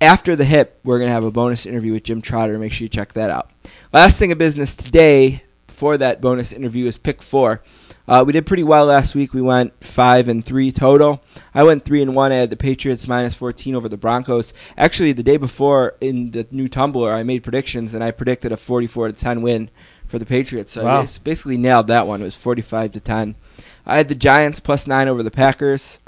[0.00, 2.58] after the hip, we're going to have a bonus interview with Jim Trotter.
[2.58, 3.50] Make sure you check that out.
[3.92, 7.62] Last thing of business today, before that bonus interview, is pick four.
[8.08, 9.32] Uh, we did pretty well last week.
[9.34, 11.22] We went five and three total.
[11.54, 12.32] I went three and one.
[12.32, 14.54] I had the Patriots minus fourteen over the Broncos.
[14.78, 18.56] Actually, the day before in the new Tumblr, I made predictions and I predicted a
[18.56, 19.70] forty-four to ten win
[20.06, 20.72] for the Patriots.
[20.72, 21.02] So Wow.
[21.02, 22.22] I basically nailed that one.
[22.22, 23.36] It was forty-five to ten.
[23.84, 25.98] I had the Giants plus nine over the Packers.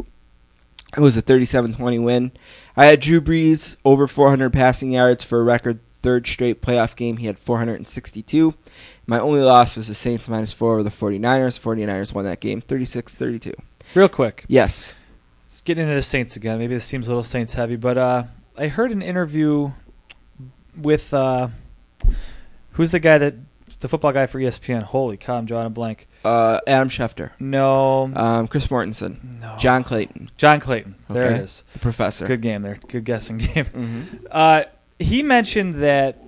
[0.96, 2.30] It was a 37-20 win.
[2.76, 7.16] I had Drew Brees over 400 passing yards for a record third straight playoff game.
[7.16, 8.52] He had 462.
[9.06, 11.58] My only loss was the Saints minus four over the 49ers.
[11.58, 13.54] 49ers won that game 36-32.
[13.94, 14.94] Real quick, Yes.
[15.46, 16.58] let's get into the Saints again.
[16.58, 18.24] Maybe this seems a little Saints heavy, but uh,
[18.58, 19.70] I heard an interview
[20.76, 21.48] with uh,
[22.72, 23.34] who's the guy that
[23.80, 24.82] the football guy for ESPN.
[24.82, 26.08] Holy cow, I'm drawing a blank.
[26.24, 27.30] Uh, Adam Schefter.
[27.38, 29.40] No, Um, Chris Mortensen.
[29.40, 30.30] no, John Clayton.
[30.38, 30.94] John Clayton.
[31.10, 31.34] There Okay.
[31.36, 31.64] it is.
[31.74, 32.26] The professor.
[32.26, 32.78] Good game there.
[32.88, 33.66] Good guessing game.
[33.66, 34.62] hmm Uh,
[34.98, 36.22] he mentioned that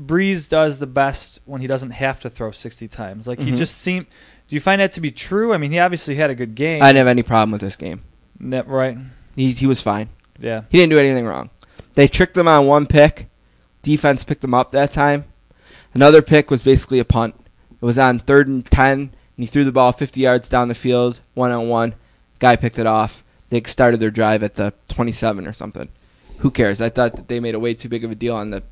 [0.00, 3.28] Brees does the best when he doesn't have to throw 60 times.
[3.28, 3.56] Like he Mhm.
[3.58, 4.06] just seemed.
[4.48, 5.52] Do you find that to be true?
[5.52, 6.82] I mean, he obviously had a good game.
[6.82, 8.02] I didn't have any problem with this game.
[8.38, 8.96] Ne- right?
[9.36, 10.08] He, he was fine.
[10.40, 10.62] Yeah.
[10.70, 11.50] He didn't do anything wrong.
[11.94, 13.28] They tricked him on one pick.
[13.82, 15.24] Defense picked him up that time.
[15.94, 17.34] Another pick was basically a punt.
[17.80, 20.74] It was on third and ten, and he threw the ball 50 yards down the
[20.74, 21.94] field, one on one.
[22.38, 23.22] Guy picked it off.
[23.50, 25.88] They started their drive at the 27 or something.
[26.40, 26.80] Who cares?
[26.80, 28.62] I thought that they made a way too big of a deal on the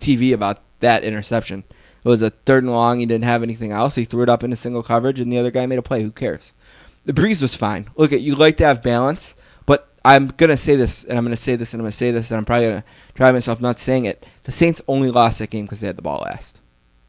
[0.00, 1.64] TV about that interception.
[2.02, 3.00] It was a third and long.
[3.00, 3.94] He didn't have anything else.
[3.94, 6.02] He threw it up into single coverage, and the other guy made a play.
[6.02, 6.54] Who cares?
[7.04, 7.88] The Brees was fine.
[7.96, 11.36] Look, at you like to have balance, but I'm gonna say this, and I'm gonna
[11.36, 12.84] say this, and I'm gonna say this, and I'm probably gonna
[13.14, 14.24] drive myself nuts saying it.
[14.44, 16.58] The Saints only lost that game because they had the ball last.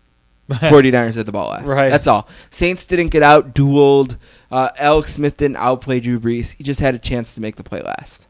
[0.50, 1.68] 49ers had the ball last.
[1.68, 1.90] Right.
[1.90, 2.28] That's all.
[2.50, 4.18] Saints didn't get out dueled.
[4.52, 6.56] Uh, Alex Smith didn't outplay Drew Brees.
[6.56, 8.28] He just had a chance to make the play last.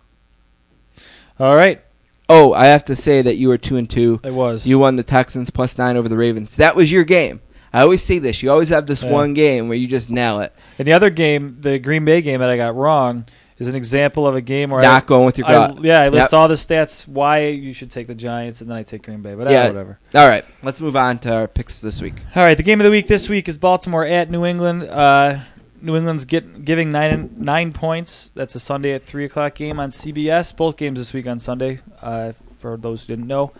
[1.41, 1.81] All right.
[2.29, 4.19] Oh, I have to say that you were two and two.
[4.23, 4.67] It was.
[4.67, 6.55] You won the Texans plus nine over the Ravens.
[6.57, 7.41] That was your game.
[7.73, 8.43] I always say this.
[8.43, 9.09] You always have this Yeah.
[9.11, 10.53] one game where you just nail it.
[10.77, 13.25] and the other game, the Green Bay game that I got wrong,
[13.57, 14.83] is an example of a game where I.
[14.83, 15.83] Not I, going with your I- gut.
[15.83, 16.39] yeah, I list Yep.
[16.39, 19.33] all the stats why you should take the Giants, and then I take Green Bay.
[19.33, 19.67] But uh, Yeah.
[19.69, 19.97] whatever.
[20.13, 22.15] All right, let's move on to our picks this week.
[22.35, 24.83] All right, the game of the week this week is Baltimore at New England.
[24.83, 25.37] Uh,
[25.81, 28.31] New England's get, giving nine nine points.
[28.35, 30.55] That's a Sunday at three o'clock game on CBS.
[30.55, 31.79] Both games this week on Sunday.
[32.01, 33.51] Uh, for those who didn't know,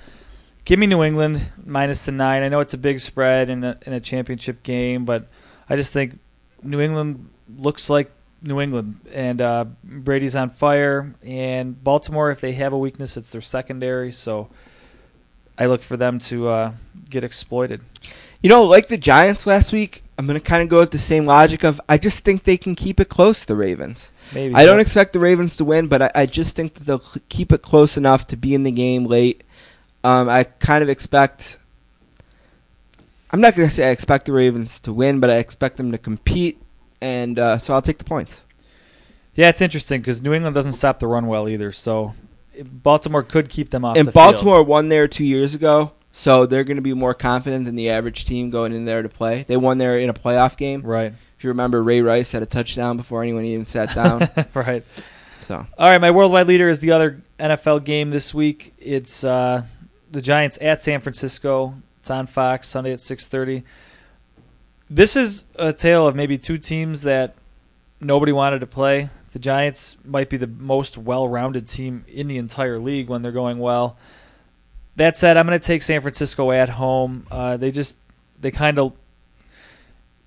[0.65, 2.43] give me New England minus the nine.
[2.43, 5.27] I know it's a big spread in a, in a championship game, but
[5.69, 6.19] I just think
[6.63, 8.11] New England looks like
[8.43, 11.13] New England, and uh, Brady's on fire.
[11.23, 14.11] And Baltimore, if they have a weakness, it's their secondary.
[14.11, 14.49] So
[15.57, 16.73] I look for them to uh,
[17.09, 17.81] get exploited.
[18.41, 20.99] You know, like the Giants last week, I'm going to kind of go with the
[20.99, 24.11] same logic of I just think they can keep it close, the Ravens.
[24.31, 27.01] Maybe I don't expect the Ravens to win, but I, I just think that they'll
[27.29, 29.43] keep it close enough to be in the game late.
[30.03, 31.57] Um, I kind of expect.
[33.31, 35.91] I'm not going to say I expect the Ravens to win, but I expect them
[35.91, 36.61] to compete,
[37.01, 38.45] and uh, so I'll take the points.
[39.33, 41.71] Yeah, it's interesting because New England doesn't stop the run well either.
[41.71, 42.13] So
[42.63, 43.97] Baltimore could keep them off.
[43.97, 44.33] and the field.
[44.35, 47.89] Baltimore won there two years ago, so they're going to be more confident than the
[47.89, 49.43] average team going in there to play.
[49.47, 50.81] They won there in a playoff game.
[50.81, 54.27] right, If you remember, Ray Rice had a touchdown before anyone even sat down.
[54.53, 54.83] right.
[55.41, 58.73] so All right, my worldwide leader is the other NFL game this week.
[58.77, 59.63] It's uh,
[60.11, 61.75] the Giants at San Francisco.
[61.99, 63.63] It's on Fox Sunday at six thirty.
[64.89, 67.35] This is a tale of maybe two teams that
[68.01, 69.09] nobody wanted to play.
[69.31, 73.59] The Giants might be the most well-rounded team in the entire league when they're going
[73.59, 73.97] well.
[74.97, 77.25] That said, I'm going to take San Francisco at home.
[77.31, 77.97] Uh, they just
[78.39, 78.93] they kind of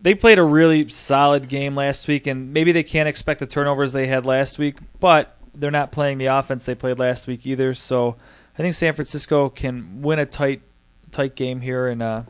[0.01, 3.93] they played a really solid game last week, and maybe they can't expect the turnovers
[3.93, 7.73] they had last week, but they're not playing the offense they played last week either.
[7.73, 8.17] So
[8.59, 10.61] I think San Francisco can win a tight,
[11.11, 12.23] tight game here, and uh,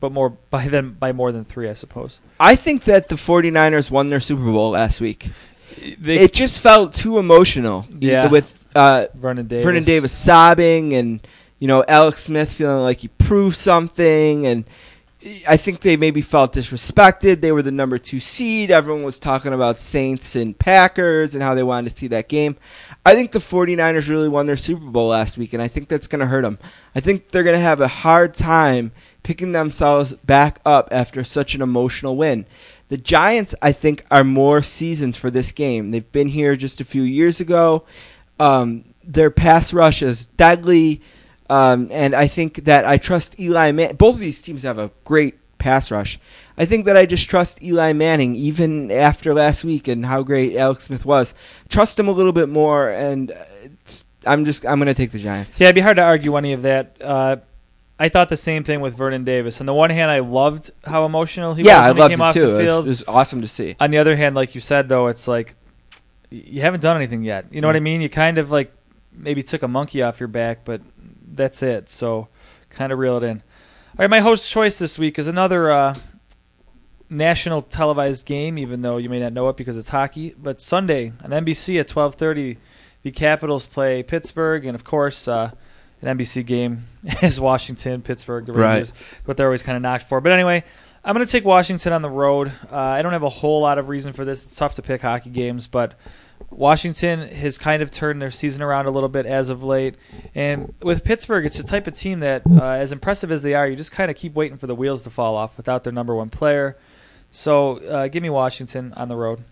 [0.00, 2.20] but more by them by more than three, I suppose.
[2.40, 5.30] I think that the 49ers won their Super Bowl last week.
[5.98, 7.86] They, it just felt too emotional.
[8.00, 8.28] Yeah.
[8.28, 9.64] With uh, Vernon Davis.
[9.64, 11.26] Vernon Davis sobbing and,
[11.58, 14.46] you know, Alex Smith feeling like he proved something.
[14.46, 14.64] And
[15.48, 17.40] I think they maybe felt disrespected.
[17.40, 18.70] They were the number two seed.
[18.70, 22.56] Everyone was talking about Saints and Packers and how they wanted to see that game.
[23.04, 26.06] I think the 49ers really won their Super Bowl last week, and I think that's
[26.06, 26.58] going to hurt them.
[26.94, 28.92] I think they're going to have a hard time
[29.24, 32.46] picking themselves back up after such an emotional win.
[32.88, 35.90] The Giants, I think, are more seasoned for this game.
[35.90, 37.84] They've been here just a few years ago.
[38.38, 41.00] Um, their pass rush is deadly,
[41.50, 43.72] um, and I think that I trust Eli.
[43.72, 46.18] Man- Both of these teams have a great pass rush.
[46.56, 50.56] I think that I just trust Eli Manning, even after last week and how great
[50.56, 51.34] Alex Smith was.
[51.68, 53.34] Trust him a little bit more, and uh,
[53.64, 55.58] it's I'm just I'm gonna take the Giants.
[55.60, 56.96] Yeah, it'd be hard to argue any of that.
[57.00, 57.36] Uh,
[58.00, 59.60] I thought the same thing with Vernon Davis.
[59.60, 62.12] On the one hand, I loved how emotional he yeah, was I when he loved
[62.12, 62.40] came it off too.
[62.42, 62.86] the It was, field.
[62.86, 63.74] it was awesome to see.
[63.80, 65.54] On the other hand, like you said, though, it's like
[66.30, 67.46] you haven't done anything yet.
[67.52, 68.00] You know what I mean?
[68.00, 68.72] You kind of like
[69.12, 70.80] maybe took a monkey off your back, but
[71.32, 71.88] that's it.
[71.88, 72.28] So
[72.70, 73.38] kind of reel it in.
[73.38, 75.94] All right, my host choice this week is another uh,
[77.10, 80.34] national televised game, even though you may not know it because it's hockey.
[80.38, 82.58] But Sunday on NBC at twelve thirty,
[83.02, 85.28] the Capitals play Pittsburgh, and of course.
[85.28, 85.52] Uh,
[86.00, 86.86] an NBC game
[87.22, 88.74] is Washington, Pittsburgh, the Right.
[88.74, 88.94] Rangers,
[89.24, 90.20] what they're always kind of knocked for.
[90.20, 90.62] But anyway,
[91.04, 92.52] I'm going to take Washington on the road.
[92.70, 94.44] Uh, I don't have a whole lot of reason for this.
[94.44, 95.98] It's tough to pick hockey games, but
[96.50, 99.96] Washington has kind of turned their season around a little bit as of late.
[100.34, 103.68] And with Pittsburgh, it's the type of team that, uh, as impressive as they are,
[103.68, 106.14] you just kind of keep waiting for the wheels to fall off without their number
[106.14, 106.76] one player.
[107.30, 109.44] So uh, give me Washington on the road.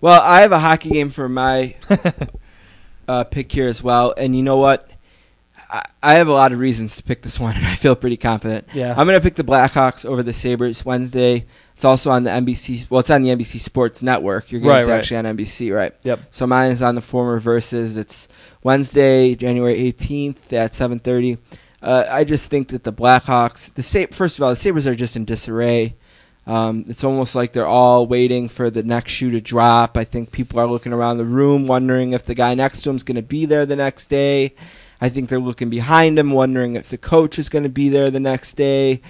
[0.00, 1.74] Well, I have a hockey game for my
[3.08, 4.88] uh, pick here as well, and you know what?
[5.70, 8.16] I, I have a lot of reasons to pick this one, and I feel pretty
[8.16, 8.68] confident.
[8.72, 8.90] Yeah.
[8.90, 11.46] I'm going to pick the Blackhawks over the Sabres Wednesday.
[11.78, 12.90] It's also on the NBC.
[12.90, 14.50] Well, it's on the NBC Sports Network.
[14.50, 14.98] Your game's Right, right.
[14.98, 15.94] actually on NBC, right?
[16.02, 16.18] Yep.
[16.30, 17.96] So mine is on the former versus.
[17.96, 18.26] It's
[18.64, 21.38] Wednesday, January 18th at 7:30.
[21.80, 24.96] Uh, I just think that the Blackhawks, the Sa- first of all, the Sabres are
[24.96, 25.94] just in disarray.
[26.48, 29.96] Um, it's almost like they're all waiting for the next shoe to drop.
[29.96, 32.96] I think people are looking around the room wondering if the guy next to him
[32.96, 34.56] is going to be there the next day.
[35.00, 38.10] I think they're looking behind him, wondering if the coach is going to be there
[38.10, 39.00] the next day.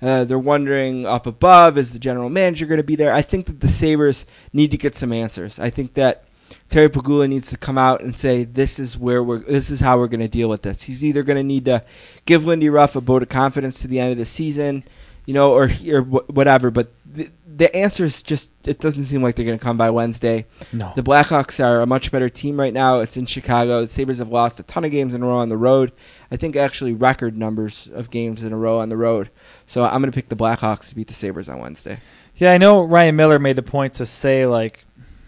[0.00, 3.12] Uh, they're wondering up above, is the general manager going to be there?
[3.12, 5.58] I think that the Sabres need to get some answers.
[5.58, 6.24] I think that
[6.68, 9.40] Terry Pegula needs to come out and say, "This is where we're.
[9.40, 11.84] This is how we're going to deal with this." He's either going to need to
[12.26, 14.84] give Lindy Ruff a vote of confidence to the end of the season,
[15.26, 16.70] you know, or or whatever.
[16.70, 19.90] But the, the answer is just it doesn't seem like they're going to come by
[19.90, 20.46] Wednesday.
[20.72, 20.92] No.
[20.94, 23.00] The Blackhawks are a much better team right now.
[23.00, 23.82] It's in Chicago.
[23.82, 25.92] The Sabres have lost a ton of games in a row on the road.
[26.30, 29.30] I think actually record numbers of games in a row on the road.
[29.68, 31.98] So I'm going to pick the Blackhawks to beat the Sabres on Wednesday.
[32.36, 34.84] Yeah, I know Ryan Miller made the point to say like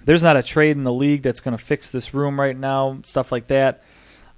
[0.07, 2.99] there's not a trade in the league that's going to fix this room right now,
[3.05, 3.83] stuff like that.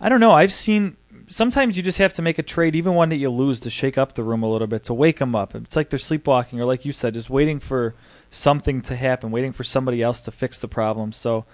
[0.00, 0.32] I don't know.
[0.32, 0.96] I've seen
[1.28, 3.96] sometimes you just have to make a trade, even one that you lose, to shake
[3.96, 5.54] up the room a little bit, to wake them up.
[5.54, 7.94] It's like they're sleepwalking, or like you said, just waiting for
[8.28, 11.12] something to happen, waiting for somebody else to fix the problem.
[11.12, 11.44] So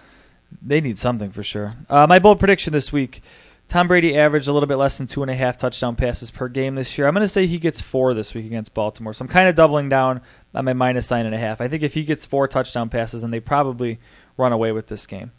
[0.63, 1.75] they need something for sure.
[1.91, 3.21] Uh, my bold prediction this week:
[3.69, 6.49] Tom Brady averaged a little bit less than two and a half touchdown passes per
[6.49, 7.07] game this year.
[7.07, 9.13] I'm going to say he gets four this week against Baltimore.
[9.13, 10.23] So I'm kind of doubling down
[10.55, 11.61] on my minus nine and a half.
[11.61, 13.99] I think if he gets four touchdown passes, then they probably
[14.39, 15.33] run away with this game.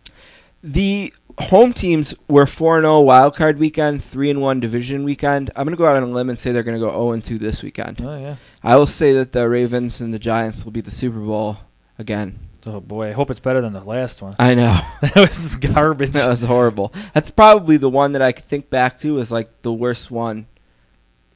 [0.61, 5.49] The home teams were 4 0 wild card weekend, 3 and 1 division weekend.
[5.55, 7.13] I'm going to go out on a limb and say they're going to go 0
[7.13, 8.01] and 2 this weekend.
[8.01, 8.35] Oh yeah.
[8.61, 11.57] I will say that the Ravens and the Giants will beat the Super Bowl
[11.97, 12.37] again.
[12.71, 14.35] Oh boy, I hope it's better than the last one.
[14.37, 14.79] I know.
[15.01, 16.11] that was garbage.
[16.11, 16.93] that was horrible.
[17.13, 20.45] That's probably the one that I could think back to as like the worst one.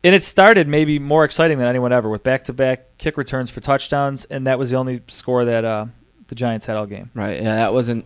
[0.03, 4.25] And it started maybe more exciting than anyone ever with back-to-back kick returns for touchdowns,
[4.25, 5.85] and that was the only score that uh,
[6.27, 7.09] the Giants had all game.
[7.13, 7.37] Right.
[7.41, 8.05] Yeah, that wasn't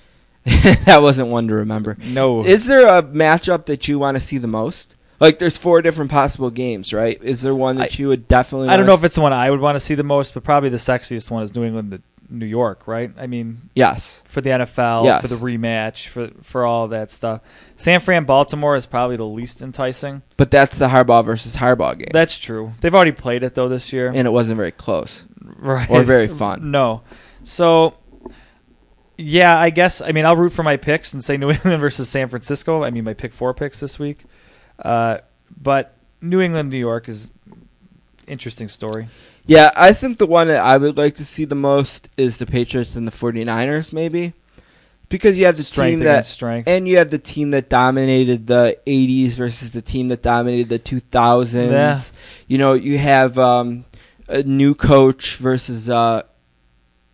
[0.44, 1.96] that wasn't one to remember.
[2.04, 4.94] No, Is there a matchup that you want to see the most?
[5.20, 7.22] Like there's four different possible games, right?
[7.22, 9.32] Is there one that I- you would definitely I don't know if it's the one
[9.32, 12.02] I would want to see the most, but probably the sexiest one is New England
[12.30, 13.10] New York, right?
[13.18, 14.22] I mean, Yes.
[14.26, 15.22] for the NFL, Yes.
[15.22, 17.40] for the rematch, for for all that stuff.
[17.76, 20.22] San Fran Baltimore is probably the least enticing.
[20.36, 22.08] But that's the Harbaugh versus Harbaugh game.
[22.12, 22.72] That's true.
[22.80, 24.08] They've already played it though this year.
[24.14, 25.24] and it wasn't very close.
[25.40, 25.88] right.
[25.90, 26.70] or very fun.
[26.70, 27.02] No.
[27.44, 27.94] So
[29.16, 32.08] yeah, I guess I mean I'll root for my picks and say New England versus
[32.08, 32.84] San Francisco.
[32.84, 34.24] I mean my pick four picks this week.
[34.78, 35.18] Uh,
[35.60, 37.32] but New England, New York is
[38.26, 39.08] interesting story.
[39.48, 42.46] Yeah, I think the one that I would like to see the most is the
[42.46, 44.34] Patriots and the 49ers maybe.
[45.08, 46.68] Because you have the Strength team that strength.
[46.68, 50.78] and you have the team that dominated the 80s versus the team that dominated the
[50.78, 51.70] 2000s.
[51.72, 51.96] Yeah.
[52.46, 53.86] You know, you have um,
[54.28, 56.22] a new coach versus uh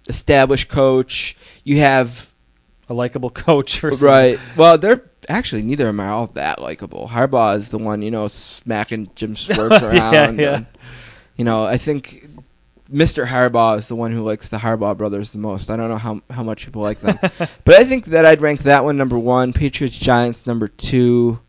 [0.09, 1.37] established coach.
[1.63, 2.35] You have
[2.89, 4.39] A likable coach versus right.
[4.57, 7.09] Well, they're actually neither of them are all that likable.
[7.09, 9.87] Harbaugh is the one, you know, smacking Jim Schwartz Yeah,
[10.25, 10.39] around.
[10.41, 10.55] yeah.
[10.57, 10.67] and,
[11.37, 12.24] you know, I think
[12.93, 13.27] Mr.
[13.27, 15.71] Harbaugh is the one who likes the Harbaugh brothers the most.
[15.71, 17.19] I don't know how how much people like them,
[17.65, 19.53] but I think that I'd rank that one number one.
[19.53, 21.41] Patriots Giants number two.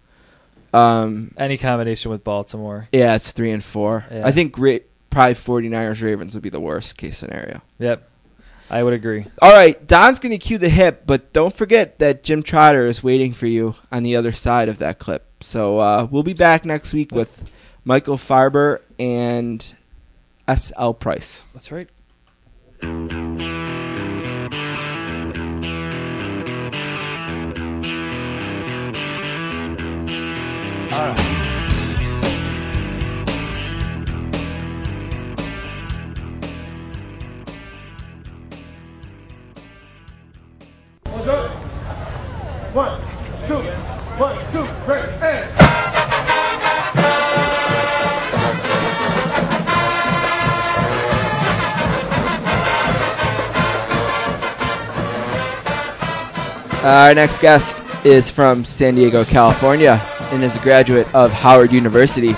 [0.73, 2.89] Um, any combination with Baltimore.
[2.91, 4.05] yeah, it's three and four.
[4.11, 4.27] Yeah.
[4.27, 7.61] I think probably 49ers Ravens would be the worst case scenario.
[7.79, 8.09] Yep.
[8.69, 9.25] I would agree.
[9.41, 13.03] All right, Don's going to cue the hip, but don't forget that Jim Trotter is
[13.03, 15.25] waiting for you on the other side of that clip.
[15.41, 17.49] So uh, we'll be back next week with
[17.85, 19.75] Michael Farber and
[20.47, 20.93] S.L.
[20.93, 21.45] Price.
[21.53, 21.89] That's right.
[42.75, 42.99] One,
[43.47, 43.55] two,
[44.19, 45.74] one, two, break, and.
[56.85, 59.99] Our next guest is from San Diego, California,
[60.31, 62.35] and is a graduate of Howard University.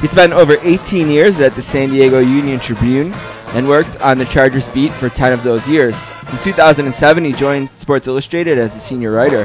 [0.00, 3.12] He spent over 18 years at the San Diego Union Tribune
[3.48, 5.94] and worked on the Chargers beat for 10 of those years.
[6.32, 9.44] In 2007, he joined Sports Illustrated as a senior writer.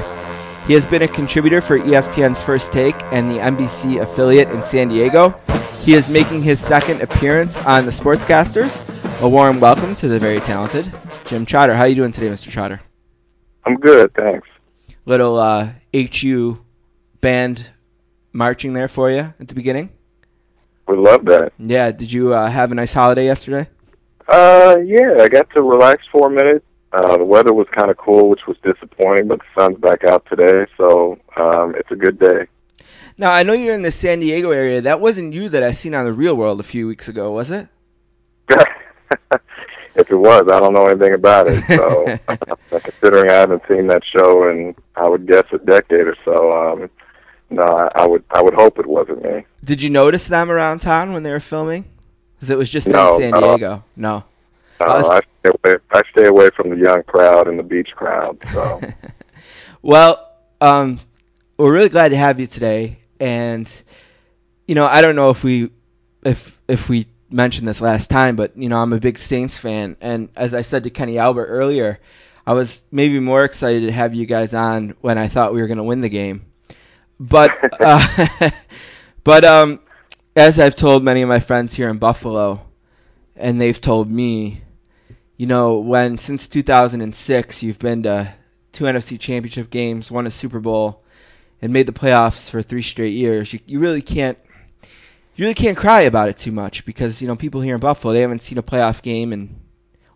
[0.67, 4.87] He has been a contributor for ESPN's First Take and the NBC affiliate in San
[4.87, 5.31] Diego.
[5.81, 8.79] He is making his second appearance on the Sportscasters.
[9.21, 10.89] A warm welcome to the very talented
[11.25, 11.75] Jim Trotter.
[11.75, 12.49] How are you doing today, Mr.
[12.49, 12.79] Trotter?
[13.65, 14.47] I'm good, thanks.
[15.05, 16.63] Little uh, HU
[17.21, 17.71] band
[18.33, 19.89] marching there for you at the beginning.
[20.87, 21.53] We love that.
[21.59, 23.69] Yeah, did you uh, have a nice holiday yesterday?
[24.27, 26.63] Uh, yeah, I got to relax for a minute.
[26.91, 30.25] Uh, the weather was kind of cool, which was disappointing, but the sun's back out
[30.27, 32.47] today, so um, it's a good day.
[33.17, 34.81] Now, I know you're in the San Diego area.
[34.81, 37.51] That wasn't you that I seen on the Real World a few weeks ago, was
[37.51, 37.67] it?
[39.95, 41.63] if it was, I don't know anything about it.
[41.67, 42.17] So,
[42.79, 46.89] considering I haven't seen that show in, I would guess, a decade or so, um,
[47.49, 49.45] no, I, I would, I would hope it wasn't me.
[49.63, 51.85] Did you notice them around town when they were filming?
[52.35, 53.41] Because it was just No, in San.
[53.41, 53.83] Diego.
[53.95, 54.23] No.
[54.79, 57.89] Uh, it's- I stay away, I stay away from the young crowd and the beach
[57.95, 58.37] crowd.
[58.53, 58.79] So,
[59.81, 60.29] Well,
[60.61, 60.99] um,
[61.57, 63.69] we're really glad to have you today, and
[64.67, 65.71] you know, I don't know if we,
[66.23, 69.97] if if we mentioned this last time, but you know, I'm a big Saints fan,
[70.01, 71.99] and as I said to Kenny Albert earlier,
[72.45, 75.67] I was maybe more excited to have you guys on when I thought we were
[75.67, 76.45] going to win the game,
[77.19, 78.49] but uh,
[79.23, 79.79] but um,
[80.35, 82.61] as I've told many of my friends here in Buffalo,
[83.35, 84.61] and they've told me,
[85.37, 88.33] you know, when since 2006 you've been to
[88.71, 91.03] two NFC championship games, won a Super Bowl,
[91.61, 94.37] and made the playoffs for three straight years, you, you really can't
[95.39, 98.13] you really can't cry about it too much because you know people here in Buffalo
[98.13, 99.55] they haven't seen a playoff game in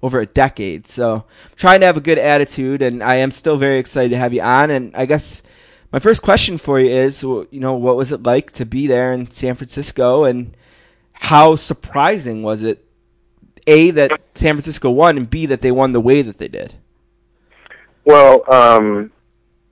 [0.02, 0.86] over a decade.
[0.86, 4.18] So I'm trying to have a good attitude, and I am still very excited to
[4.18, 4.70] have you on.
[4.70, 5.42] And I guess
[5.94, 9.14] my first question for you is, you know, what was it like to be there
[9.14, 10.58] in San Francisco, and
[11.14, 12.86] how surprising was it?
[13.66, 16.74] A that San Francisco won, and B that they won the way that they did.
[18.04, 19.10] well, um,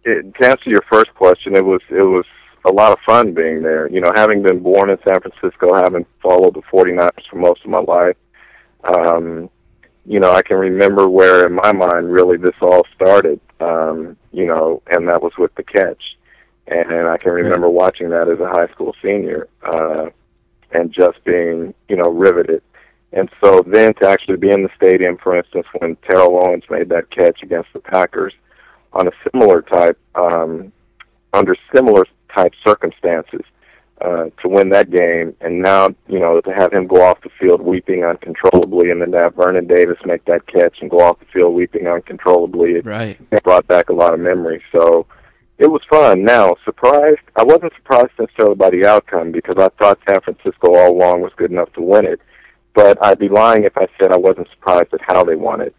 [0.06, 2.26] it, to answer your first question, it was, it was
[2.66, 3.90] a lot of fun being there.
[3.90, 7.70] You know, having been born in San Francisco, having followed the 49ers for most of
[7.70, 8.18] my life,
[8.84, 9.50] um,
[10.06, 14.46] you know, I can remember where in my mind really this all started, um, you
[14.46, 16.02] know, and that was with the catch.
[16.68, 20.10] And I can remember watching that as a high school senior, uh,
[20.72, 22.64] and just being, you know, riveted.
[23.14, 26.90] And so then to actually be in the stadium, for instance, when Terrell Owens made
[26.90, 28.34] that catch against the Packers
[28.94, 30.72] on a similar type, um,
[31.34, 32.06] under similar
[32.36, 33.42] type circumstances,
[34.02, 37.30] uh, to win that game, and now you know to have him go off the
[37.40, 41.20] field weeping uncontrollably, and then to have Vernon Davis make that catch and go off
[41.20, 43.18] the field weeping uncontrollably, it, Right.
[43.32, 44.64] it brought back a lot of memories.
[44.72, 45.06] So
[45.60, 46.24] it was fun.
[46.24, 47.20] Now, surprised?
[47.36, 51.32] I wasn't surprised necessarily by the outcome because I thought San Francisco all along was
[51.38, 52.20] good enough to win it.
[52.74, 55.76] But I'd be lying if I said I wasn't surprised at how they won it.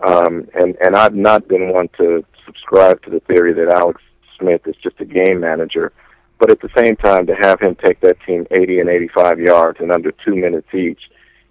[0.00, 4.00] Um, and and I've not been one to subscribe to the theory that Alex
[4.38, 5.92] Smith is just a game manager.
[6.38, 9.80] But at the same time, to have him take that team 80 and 85 yards
[9.80, 11.00] in under two minutes each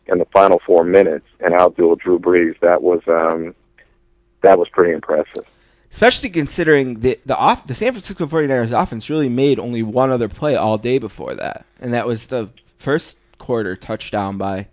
[0.08, 3.56] in the final four minutes and outduel Drew Brees, that was um,
[4.42, 5.46] that was pretty impressive.
[5.92, 10.28] Especially considering the the off the San Francisco 49ers offense really made only one other
[10.28, 14.68] play all day before that, and that was the first quarter touchdown by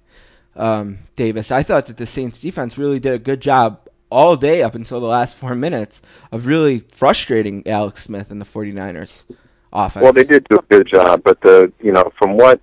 [0.56, 1.50] um, Davis.
[1.50, 3.81] I thought that the Saints defense really did a good job
[4.12, 8.44] all day up until the last four minutes of really frustrating Alex Smith and the
[8.44, 9.24] 49ers
[9.72, 10.02] offense.
[10.02, 12.60] Well, they did do a good job, but the you know from what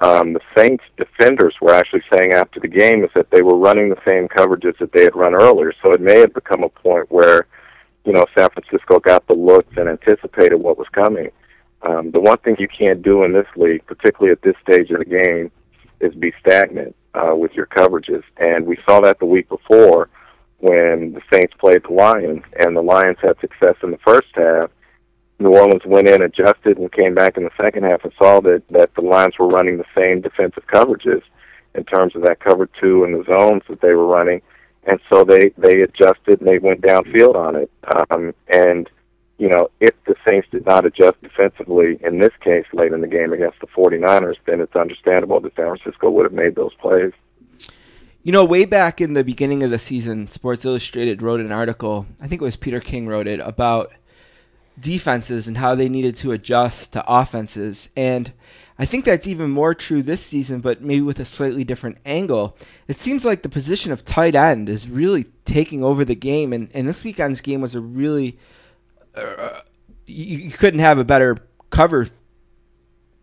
[0.00, 3.88] um, the Saints defenders were actually saying after the game is that they were running
[3.88, 5.72] the same coverages that they had run earlier.
[5.82, 7.46] So it may have become a point where
[8.04, 11.30] you know San Francisco got the looks and anticipated what was coming.
[11.82, 14.98] Um, the one thing you can't do in this league, particularly at this stage of
[14.98, 15.50] the game,
[16.00, 18.22] is be stagnant uh, with your coverages.
[18.38, 20.08] And we saw that the week before
[20.58, 24.70] when the Saints played the Lions, and the Lions had success in the first half.
[25.38, 28.62] New Orleans went in, adjusted, and came back in the second half and saw that
[28.70, 31.22] that the Lions were running the same defensive coverages
[31.74, 34.40] in terms of that cover two and the zones that they were running,
[34.84, 37.70] and so they they adjusted and they went downfield on it.
[38.10, 38.88] Um, and
[39.38, 43.06] you know, if the Saints did not adjust defensively in this case late in the
[43.06, 47.12] game against the 49ers, then it's understandable that San Francisco would have made those plays.
[48.26, 52.06] You know, way back in the beginning of the season, Sports Illustrated wrote an article,
[52.20, 53.92] I think it was Peter King wrote it, about
[54.80, 57.88] defenses and how they needed to adjust to offenses.
[57.96, 58.32] And
[58.80, 62.56] I think that's even more true this season, but maybe with a slightly different angle.
[62.88, 66.68] It seems like the position of tight end is really taking over the game, and,
[66.74, 68.40] and this weekend's game was a really.
[69.14, 69.60] Uh,
[70.04, 71.36] you, you couldn't have a better
[71.70, 72.08] cover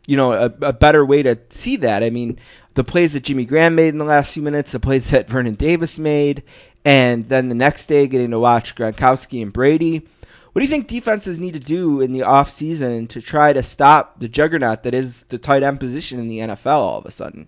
[0.06, 2.04] you know, a, a, better way to see that.
[2.04, 2.38] I mean,
[2.74, 5.56] the plays that Jimmy Graham made in the last few minutes, the plays that Vernon
[5.56, 6.44] Davis made,
[6.84, 10.08] and then the next day getting to watch Gronkowski and Brady.
[10.54, 14.20] What do you think defenses need to do in the offseason to try to stop
[14.20, 17.48] the juggernaut that is the tight end position in the NFL all of a sudden?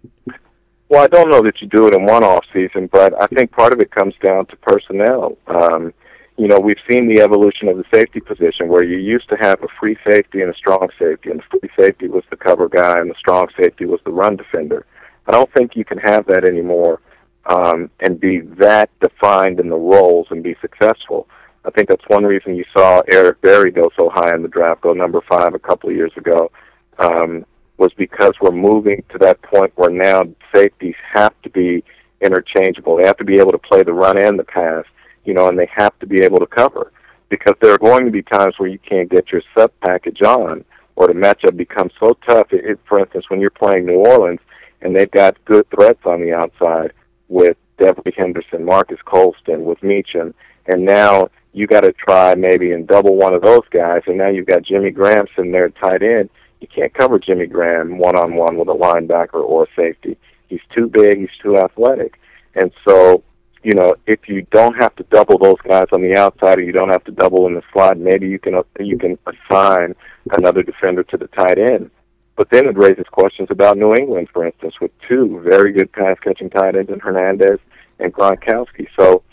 [0.90, 3.52] Well, I don't know that you do it in one off season, but I think
[3.52, 5.38] part of it comes down to personnel.
[5.48, 5.94] Um,
[6.38, 9.62] you know, we've seen the evolution of the safety position where you used to have
[9.64, 13.00] a free safety and a strong safety, and the free safety was the cover guy
[13.00, 14.86] and the strong safety was the run defender.
[15.28, 17.02] I don't think you can have that anymore
[17.46, 21.28] um, and be that defined in the roles and be successful.
[21.64, 24.82] I think that's one reason you saw Eric Berry go so high in the draft,
[24.82, 26.52] go number five a couple of years ago,
[27.00, 27.46] um,
[27.78, 30.24] was because we're moving to that point where now
[30.54, 31.84] safeties have to be
[32.22, 32.98] interchangeable.
[32.98, 34.86] They have to be able to play the run and the pass
[35.26, 36.92] you know, and they have to be able to cover
[37.30, 40.64] because there are going to be times where you can't get your sub package on
[40.96, 42.48] or the matchup becomes so tough.
[42.52, 44.40] It, for instance, when you're playing New Orleans
[44.82, 46.94] and they've got good threats on the outside
[47.28, 50.34] with Devery Henderson, Marques Colston, with Meacham,
[50.68, 54.30] and now you got to try maybe and double one of those guys, and now
[54.30, 56.30] you've got Jimmy Graham sitting there tight end.
[56.62, 60.18] You can't cover Jimmy Graham one on one with a linebacker or a safety.
[60.48, 61.20] He's too big.
[61.20, 62.20] He's too athletic,
[62.56, 63.24] and so
[63.66, 66.72] you know, if you don't have to double those guys on the outside, or you
[66.72, 69.96] don't have to double in the slot, maybe you can you can assign
[70.38, 71.90] another defender to the tight end.
[72.36, 76.18] But then it raises questions about New England, for instance, with two very good pass
[76.22, 77.60] catching tight ends in Hernandez
[77.99, 78.88] and Gronkowski.
[78.99, 79.24] So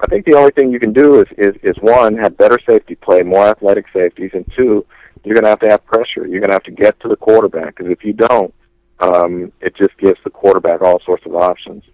[0.00, 2.96] I think the only thing you can do is, is is one have better safety
[2.96, 4.84] play, more athletic safeties, and two,
[5.24, 6.26] you're going to have to have pressure.
[6.26, 8.52] You're going to have to get to the quarterback because if you don't,
[8.98, 11.84] um, it just gives the quarterback all sorts of options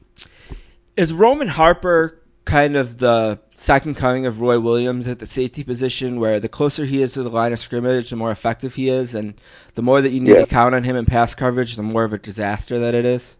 [0.96, 2.20] is Roman Harper
[2.54, 6.84] kind of the second coming of Roy Williams at the safety position, where the closer
[6.84, 9.34] he is to the line of scrimmage, the more effective he is, and
[9.74, 10.44] the more that you need yeah.
[10.44, 13.36] to count on him in pass coverage, the more of a disaster that it is?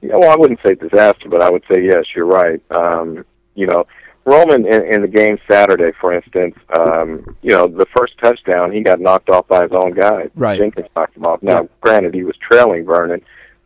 [0.00, 2.62] Yeah, well, I wouldn't say disaster, but I would say yes, you're right.
[2.70, 3.22] Um,
[3.54, 3.84] you know,
[4.24, 8.80] Roman in, in the game Saturday, for instance, um, you know, the first touchdown he
[8.80, 10.30] got knocked off by his own guy.
[10.34, 10.58] Right.
[10.58, 11.42] Jenkins knocked him off.
[11.42, 11.68] Now, yeah.
[11.82, 13.20] granted, he was trailing Vernon,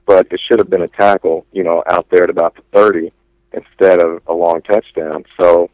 [0.07, 3.13] but it should have been a tackle, you know, out there at about the 30
[3.53, 5.25] instead of a long touchdown.
[5.39, 5.71] So,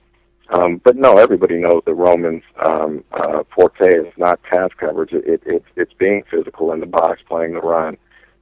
[0.51, 5.13] um, but no, everybody knows that Roman's um, uh, forte is not pass coverage.
[5.13, 7.97] It, it, it's it's being physical in the box, playing the run.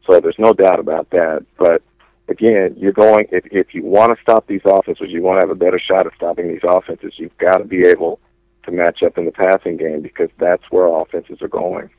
[0.06, 1.46] So there's no doubt about that.
[1.58, 1.82] But
[2.28, 5.56] again, you're going if if you want to stop these offenses, you want to have
[5.56, 7.14] a better shot at stopping these offenses.
[7.16, 8.20] You've got to be able
[8.64, 11.90] to match up in the passing game because that's where offenses are going.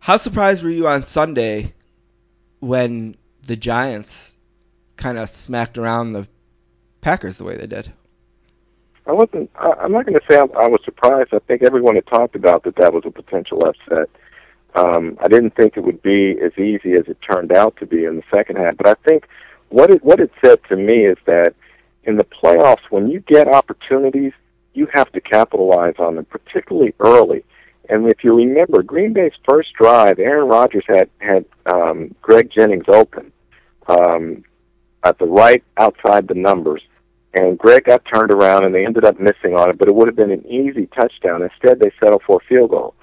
[0.00, 1.74] How surprised were you on Sunday
[2.58, 3.16] when
[3.46, 4.36] the Giants
[4.96, 6.28] kind of smacked around the
[7.02, 7.92] Packers the way they did.
[9.06, 9.50] I wasn't.
[9.56, 11.34] I, I'm not going to say I, I was surprised.
[11.34, 14.08] I think everyone had talked about that that was a potential upset.
[14.74, 18.04] Um, I didn't think it would be as easy as it turned out to be
[18.04, 18.76] in the second half.
[18.78, 19.26] But I think
[19.68, 21.54] what it what it said to me is that
[22.04, 24.32] in the playoffs, when you get opportunities,
[24.74, 27.44] you have to capitalize on them, particularly early.
[27.88, 32.86] And if you remember, Green Bay's first drive, Aaron Rodgers had had um, Greg Jennings
[32.88, 33.32] open
[33.88, 34.44] um,
[35.04, 36.82] at the right outside the numbers,
[37.34, 39.78] and Greg got turned around and they ended up missing on it.
[39.78, 41.42] But it would have been an easy touchdown.
[41.42, 42.94] Instead, they settled for a field goal.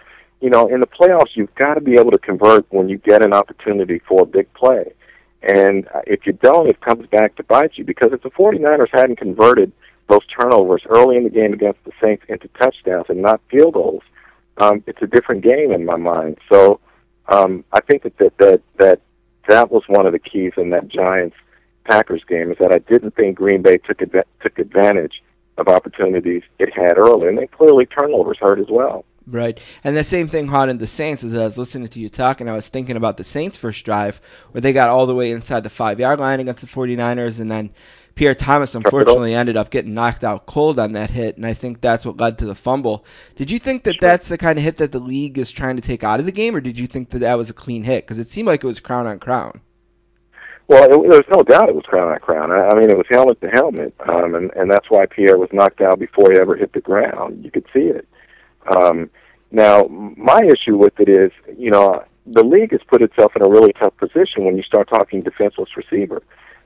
[0.42, 3.24] You know, in the playoffs, you've got to be able to convert when you get
[3.24, 4.94] an opportunity for a big play.
[5.42, 8.90] And uh, if you don't, it comes back to bite you because if the 49ers
[8.92, 9.72] hadn't converted
[10.08, 14.04] those turnovers early in the game against the Saints into touchdowns and not field goals,
[14.58, 16.38] um, it's a different game in my mind.
[16.52, 16.80] So
[17.28, 19.02] um, I think that, that that that
[19.48, 21.36] that was one of the keys in that Giants
[21.90, 25.24] Packers game is that I didn't think Green Bay took took advantage
[25.58, 29.06] of opportunities it had early, and they clearly turnovers hurt as well.
[29.28, 29.60] Right.
[29.84, 32.50] And the same thing haunted the Saints as I was listening to you talk, and
[32.50, 35.64] I was thinking about the Saints' first drive where they got all the way inside
[35.64, 37.70] the five yard line against the 49ers, and then
[38.16, 41.80] Pierre Thomas unfortunately ended up getting knocked out cold on that hit, and I think
[41.80, 43.06] that's what led to the fumble.
[43.36, 44.02] Did you think that sure.
[44.02, 46.32] that's the kind of hit that the league is trying to take out of the
[46.32, 48.06] game, or did you think that that was a clean hit?
[48.06, 49.62] Because it seemed like it was crown on crown.
[50.70, 52.52] Well, it, there's no doubt it was crown on crown.
[52.52, 55.50] I, I mean, it was helmet to helmet, um, and and that's why Pierre was
[55.52, 57.44] knocked out before he ever hit the ground.
[57.44, 58.08] You could see it.
[58.78, 59.10] Um,
[59.52, 63.50] now, my issue with it is, you know, the league has put itself in a
[63.50, 66.22] really tough position when you start talking defenseless receiver,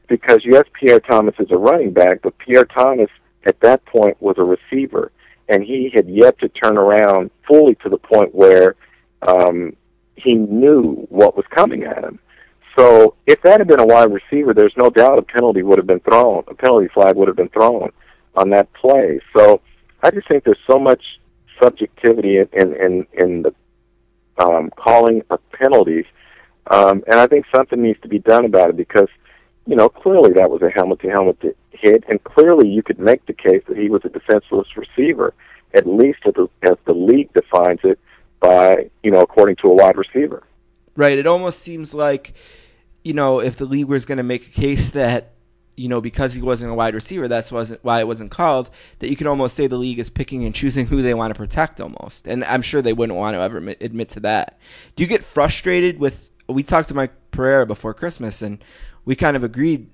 [0.10, 3.10] because yes, Pierre Thomas is a running back, but Pierre Thomas
[3.46, 5.14] at that point was a receiver,
[5.48, 8.76] and he had yet to turn around fully to the point where
[9.22, 9.78] um,
[10.18, 12.20] he knew what was coming at him.
[12.78, 15.88] So if that had been a wide receiver, there's no doubt a penalty would have
[15.88, 16.44] been thrown.
[16.48, 17.92] A penalty flag would have been thrown
[18.36, 19.20] on that play.
[19.36, 19.62] So
[20.02, 21.02] I just think there's so much
[21.62, 23.54] subjectivity in in in, the
[24.40, 26.06] um, calling of penalties,
[26.68, 29.08] um, and I think something needs to be done about it because
[29.68, 31.38] you know clearly that was a helmet to helmet
[31.72, 35.34] hit, and clearly you could make the case that he was a defenseless receiver,
[35.76, 38.00] at least as the, as the league defines it
[38.40, 40.44] by you know according to a wide receiver.
[40.96, 41.18] Right.
[41.18, 42.34] It almost seems like
[43.04, 45.34] you know if the league was going to make a case that
[45.76, 48.70] you know, because he wasn't a wide receiver, that's wasn't why it wasn't called.
[49.00, 51.38] That you could almost say the league is picking and choosing who they want to
[51.38, 52.28] protect, almost.
[52.28, 54.60] And I'm sure they wouldn't want to ever admit, to that.
[54.96, 56.30] Do you get frustrated with?
[56.48, 58.64] We talked to Mike Pereira before Christmas, and
[59.06, 59.90] we kind of agreed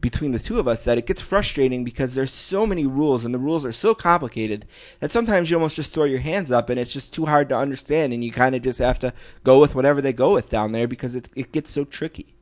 [0.00, 3.34] between the two of us that it gets frustrating because there's so many rules, and
[3.34, 4.66] the rules are so complicated
[5.00, 7.56] that sometimes you almost just throw your hands up, and it's just too hard to
[7.56, 9.12] understand, and you kind of just have to
[9.42, 12.34] go with whatever they go with down there because it it gets so tricky.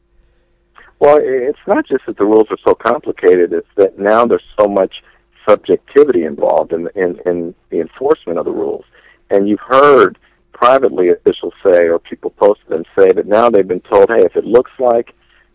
[0.98, 4.66] Well, it's not just that the rules are so complicated; it's that now there's so
[4.66, 5.02] much
[5.48, 8.84] subjectivity involved in in, in the enforcement of the rules.
[9.30, 10.18] And you've heard
[10.62, 14.36] privately officials say, or people posted them say, that now they've been told, hey, if
[14.36, 15.12] it looks like,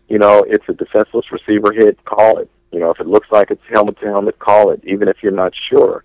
[0.08, 2.50] you know, it's a defenseless receiver hit, call it.
[2.72, 5.32] You know, if it looks like it's helmet to helmet, call it, even if you're
[5.32, 6.04] not sure.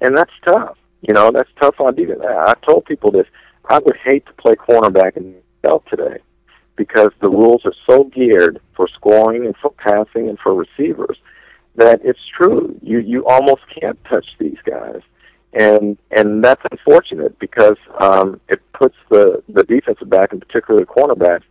[0.00, 0.76] And that's tough.
[1.02, 2.20] You know, that's tough on defense.
[2.24, 3.26] I told people this.
[3.68, 6.18] I would hate to play cornerback in the NFL today
[6.76, 11.16] because the rules are so geared for scoring and for passing and for receivers
[11.76, 12.78] that it's true.
[12.82, 15.00] You you almost can't touch these guys,
[15.52, 20.92] and and that's unfortunate because um, it puts the the defensive back, and particularly the
[20.92, 21.42] cornerbacks,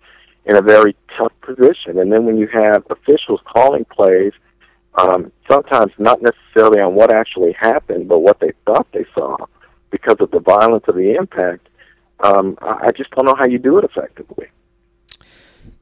[0.45, 1.99] in a very tough position.
[1.99, 4.33] And then when you have officials calling plays,
[4.95, 9.37] um, sometimes not necessarily on what actually happened, but what they thought they saw,
[9.89, 11.69] because of the violence of the impact.
[12.19, 14.47] Um, I just don't know how you do it effectively.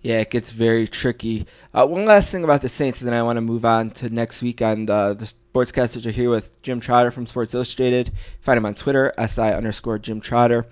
[0.02, 1.46] Yeah, it gets very tricky.
[1.74, 4.10] Uh, one last thing about the Saints, and then I want to move on to
[4.10, 8.12] next week on uh, the sportscasters are here with Jim Trotter from Sports Illustrated.
[8.42, 10.66] Find him on Twitter, si underscore Jim Trotter.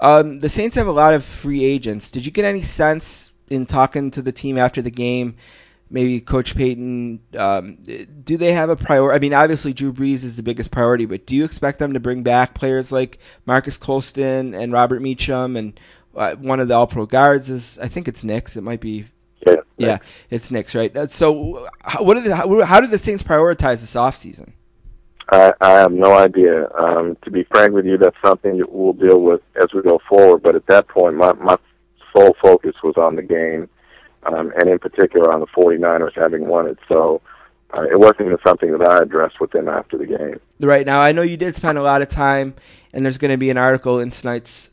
[0.00, 2.10] Um, the Saints have a lot of free agents.
[2.10, 5.36] Did you get any sense in talking to the team after the game?
[5.90, 7.78] Maybe Coach Payton, um,
[8.22, 9.16] do they have a priority?
[9.16, 12.00] I mean, obviously Drew Brees is the biggest priority, but do you expect them to
[12.00, 15.80] bring back players like Marques Colston and Robert Meacham and
[16.14, 18.56] uh, one of the All Pro guards is I think it's Nicks.
[18.56, 19.06] It might be.
[19.46, 20.94] Yeah, yeah, it's Nicks, right?
[20.94, 21.68] Uh, so,
[22.00, 24.52] what are the how, how do the Saints prioritize this offseason?
[25.30, 26.68] I, I have no idea.
[26.72, 30.00] Um, to be frank with you, that's something that we'll deal with as we go
[30.08, 30.42] forward.
[30.42, 31.58] But at that point, my my
[32.14, 33.68] sole focus was on the game,
[34.24, 36.78] um, and in particular on the 49ers having won it.
[36.88, 37.20] So.
[37.76, 40.40] Uh, it wasn't even something that I addressed with them after the game.
[40.58, 42.54] Right now, I know you did spend a lot of time,
[42.94, 44.70] and there's going to be an article in tonight's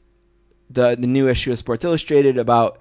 [0.69, 2.79] the the new issue of Sports Illustrated about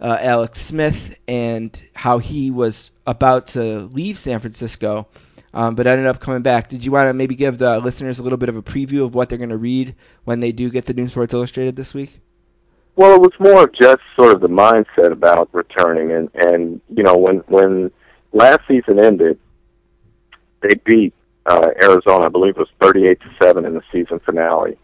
[0.00, 5.08] uh, Alex Smith and how he was about to leave San Francisco,
[5.54, 6.68] um, but ended up coming back.
[6.68, 9.14] Did you want to maybe give the listeners a little bit of a preview of
[9.14, 12.20] what they're going to read when they do get the new Sports Illustrated this week?
[12.96, 17.02] Well, it was more of just sort of the mindset about returning, and and you
[17.02, 17.90] know when when
[18.32, 19.38] last season ended,
[20.60, 21.14] they beat
[21.46, 22.26] uh, Arizona.
[22.26, 24.76] I believe it was thirty-eight to seven in the season finale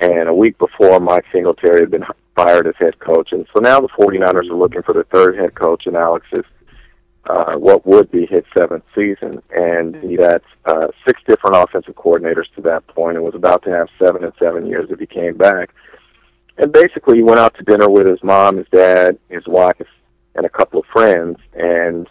[0.00, 2.04] and a week before, Mike Singletary had been
[2.36, 3.32] fired as head coach.
[3.32, 6.44] And so now the 49ers are looking for their third head coach in Alex's,
[7.28, 9.42] uh, what would be his seventh season.
[9.50, 13.70] And he had uh, six different offensive coordinators to that point and was about to
[13.70, 15.70] have seven and seven years if he came back.
[16.56, 19.86] And basically, he went out to dinner with his mom, his dad, his wife,
[20.34, 21.38] and a couple of friends.
[21.54, 22.08] And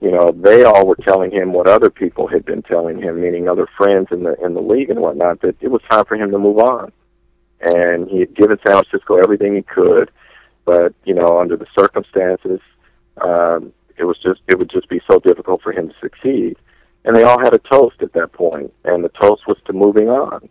[0.00, 3.48] you know, they all were telling him what other people had been telling him, meaning
[3.48, 6.30] other friends in the in the league and whatnot, that it was time for him
[6.32, 6.92] to move on
[7.74, 10.10] and he had given San Francisco everything he could,
[10.64, 12.60] but you know, under the circumstances,
[13.22, 16.56] um, it was just it would just be so difficult for him to succeed.
[17.04, 20.08] And they all had a toast at that point, and the toast was to moving
[20.08, 20.48] on.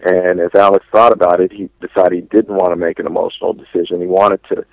[0.00, 3.52] And as Alex thought about it, he decided he didn't want to make an emotional
[3.52, 4.00] decision.
[4.00, 4.64] He wanted to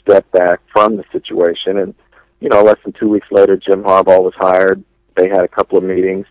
[0.00, 1.78] step back from the situation.
[1.78, 1.94] And
[2.40, 4.84] you know, less than two weeks later, Jim Harbaugh was hired.
[5.16, 6.26] They had a couple of meetings.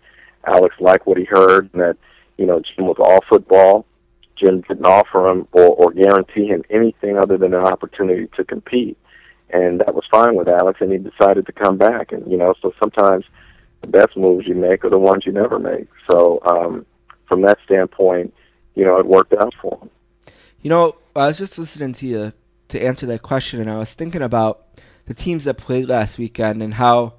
[0.46, 1.96] Alex liked what he heard, and that
[2.38, 3.84] you know Jim was all football
[4.36, 8.98] Jim didn't offer him or, or guarantee him anything other than an opportunity to compete.
[9.50, 12.12] And that was fine with Alex, and he decided to come back.
[12.12, 13.24] And, you know, so sometimes
[13.80, 15.86] the best moves you make are the ones you never make.
[16.10, 16.84] So um,
[17.28, 18.34] from that standpoint,
[18.74, 19.90] you know, it worked out for him.
[20.60, 22.32] You know, I was just listening to you
[22.68, 24.66] to answer that question, and I was thinking about
[25.04, 27.14] the teams that played last weekend and how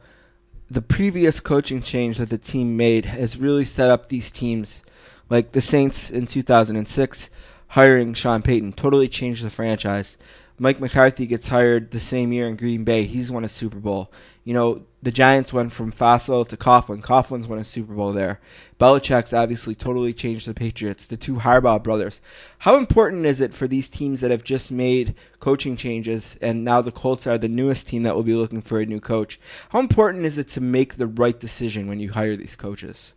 [0.70, 4.84] the previous coaching change that the team made has really set up these teams,
[5.30, 7.30] like the Saints in 2006,
[7.70, 10.18] hiring Sean Payton, totally changed the franchise.
[10.60, 13.04] Mike McCarthy gets hired the same year in Green Bay.
[13.04, 14.12] He's won a Super Bowl.
[14.44, 17.00] You know, the Giants went from Fassel to Coughlin.
[17.00, 18.40] Coughlin's won a Super Bowl there.
[18.80, 21.06] Belichick's obviously totally changed the Patriots.
[21.06, 22.24] The two Harbaugh brothers.
[22.60, 26.82] How important is it for these teams that have just made coaching changes and now
[26.82, 29.40] the Colts are the newest team that will be looking for a new coach?
[29.70, 33.14] How important is it to make the right decision when you hire these coaches?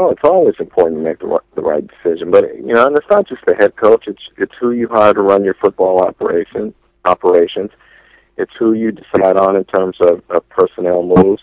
[0.00, 3.10] Oh, it's always important to make the the right decision, but you know, and it's
[3.10, 4.04] not just the head coach.
[4.06, 6.72] It's it's who you hire to run your football operation
[7.04, 7.72] operations.
[8.36, 11.42] It's who you decide on in terms of, of personnel moves.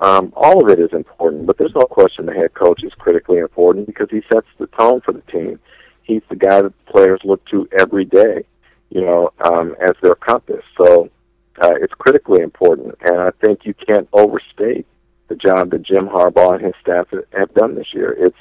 [0.00, 3.38] Um, all of it is important, but there's no question the head coach is critically
[3.38, 5.60] important because he sets the tone for the team.
[6.02, 8.44] He's the guy that the players look to every day,
[8.90, 10.64] you know, um, as their compass.
[10.76, 11.10] So
[11.62, 14.84] uh, it's critically important, and I think you can't overstate
[15.28, 18.14] the job that Jim Harbaugh and his staff have done this year.
[18.18, 18.36] It's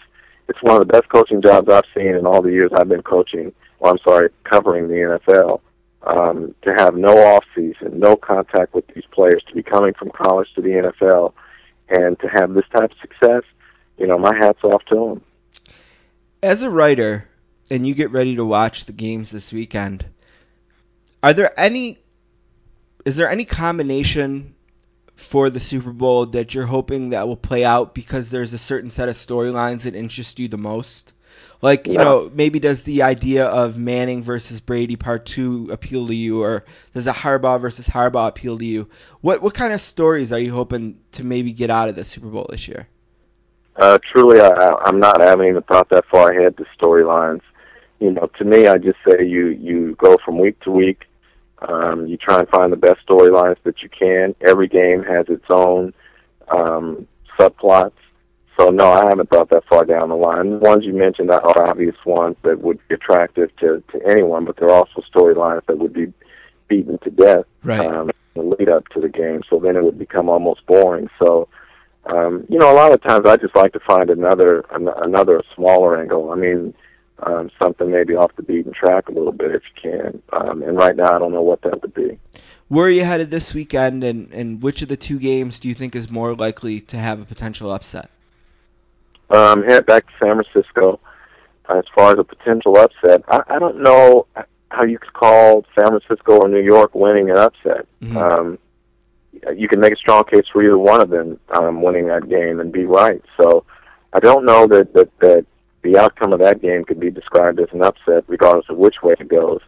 [0.49, 3.01] it's one of the best coaching jobs I've seen in all the years I've been
[3.01, 3.53] coaching.
[3.79, 5.61] Well, I'm sorry, covering the NFL.
[6.05, 10.11] Um, to have no off season, no contact with these players, to be coming from
[10.11, 11.31] college to the NFL,
[11.87, 13.43] and to have this type of success,
[13.97, 15.21] you know, my hat's off to them.
[16.41, 17.29] As a writer,
[17.71, 20.07] and you get ready to watch the games this weekend,
[21.21, 21.99] are there any?
[23.05, 24.55] Is there any combination
[25.15, 28.89] for the Super Bowl that you're hoping that will play out because there's a certain
[28.89, 31.13] set of storylines that interest you the most?
[31.61, 32.03] Like, you Yeah.
[32.03, 36.65] know, maybe does the idea of Manning versus Brady part two appeal to you, or
[36.93, 38.89] does a Harbaugh versus Harbaugh appeal to you?
[39.21, 42.27] What what kind of stories are you hoping to maybe get out of the Super
[42.27, 42.87] Bowl this year?
[43.77, 45.21] Uh, truly, I, I- I'm not.
[45.21, 47.41] I haven't even thought that far ahead to storylines.
[47.99, 51.03] You know, to me, I just say you you go from week to week.
[51.67, 54.35] Um, you try and find the best storylines that you can.
[54.41, 55.93] Every game has its own
[56.49, 57.07] um,
[57.39, 57.93] subplots.
[58.59, 60.51] So no, I haven't thought that far down the line.
[60.51, 64.57] The ones you mentioned are obvious ones that would be attractive to to anyone, but
[64.57, 66.13] there are also storylines that would be
[66.67, 67.79] beaten to death Right.
[67.79, 69.41] um, in the lead up to the game.
[69.49, 71.09] So then it would become almost boring.
[71.17, 71.47] So
[72.05, 75.41] um, you know, a lot of times I just like to find another an- another
[75.55, 76.31] smaller angle.
[76.31, 76.73] I mean,
[77.19, 80.21] um, something maybe off the beaten track a little bit if you can.
[80.33, 82.19] Um, and right now, I don't know what that would be.
[82.67, 85.75] Where are you headed this weekend, and, and which of the two games do you
[85.75, 88.09] think is more likely to have a potential upset?
[89.29, 90.99] Um, head back to San Francisco.
[91.69, 94.27] As far as a potential upset, I, I don't know
[94.69, 97.85] how you could call San Francisco or New York winning an upset.
[98.01, 98.17] Mhm.
[98.17, 98.59] Um,
[99.55, 102.59] you can make a strong case for either one of them um, winning that game
[102.59, 103.21] and be right.
[103.37, 103.65] So
[104.13, 105.45] I don't know that, that that
[105.83, 109.15] the outcome of that game could be described as an upset, regardless of which way
[109.19, 109.59] it goes.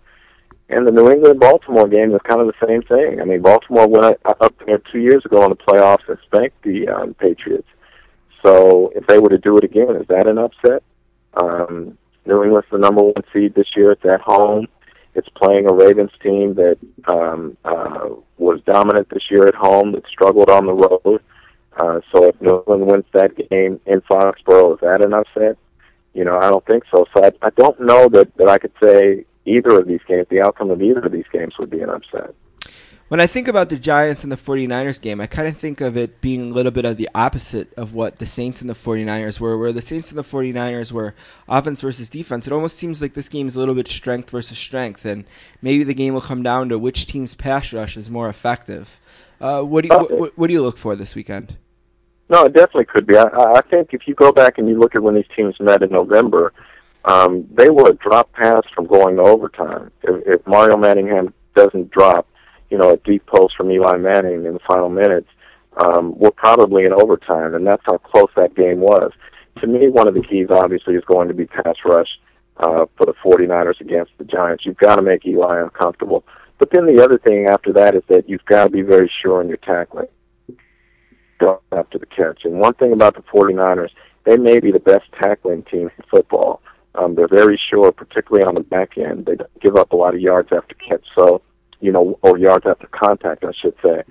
[0.69, 3.21] And the New England Baltimore game is kind of the same thing.
[3.21, 6.87] I mean, Baltimore went up there two years ago in the playoffs and spanked the
[6.87, 7.67] um, Patriots.
[8.43, 10.81] So if they were to do it again, is that an upset?
[11.35, 13.91] Um, New England's the number one seed this year.
[13.91, 14.67] It's at home.
[15.13, 16.77] It's playing a Ravens team that
[17.07, 21.21] um, uh, was dominant this year at home, that struggled on the road.
[21.77, 25.57] Uh, so if New England wins that game in Foxborough, is that an upset?
[26.15, 27.05] You know, I don't think so.
[27.13, 30.41] So I, I don't know that, that I could say either of these games, the
[30.41, 32.33] outcome of either of these games would be an upset.
[33.07, 35.95] When I think about the Giants and the 49ers game, I kind of think of
[35.95, 39.39] it being a little bit of the opposite of what the Saints and the 49ers
[39.39, 41.13] were, where the Saints and the 49ers were
[41.47, 42.47] offense versus defense.
[42.47, 45.25] It almost seems like this game is a little bit strength versus strength, and
[45.61, 48.99] maybe the game will come down to which team's pass rush is more effective.
[49.39, 51.57] Uh, what, do you, what, what, what do you look for this weekend?
[52.27, 53.17] No, it definitely could be.
[53.17, 55.83] I, I think if you go back and you look at when these teams met
[55.83, 56.53] in November,
[57.05, 59.91] um, they were a drop pass from going to overtime.
[60.01, 62.27] If, if Mario Manningham doesn't drop,
[62.71, 65.29] you know, a deep post from Eli Manning in the final minutes,
[65.85, 69.11] um, we're probably in overtime, and that's how close that game was.
[69.61, 72.09] To me, one of the keys obviously is going to be pass rush
[72.57, 74.65] uh, for the 49ers against the Giants.
[74.65, 76.23] You've got to make Eli uncomfortable.
[76.57, 79.41] But then the other thing after that is that you've got to be very sure
[79.41, 80.07] in your tackling
[81.39, 82.45] go after the catch.
[82.45, 83.91] And one thing about the 49ers,
[84.25, 86.61] they may be the best tackling team in football.
[86.95, 89.25] Um, they're very sure, particularly on the back end.
[89.25, 91.41] They give up a lot of yards after catch, so
[91.81, 94.03] you know, or yards after contact, I should say.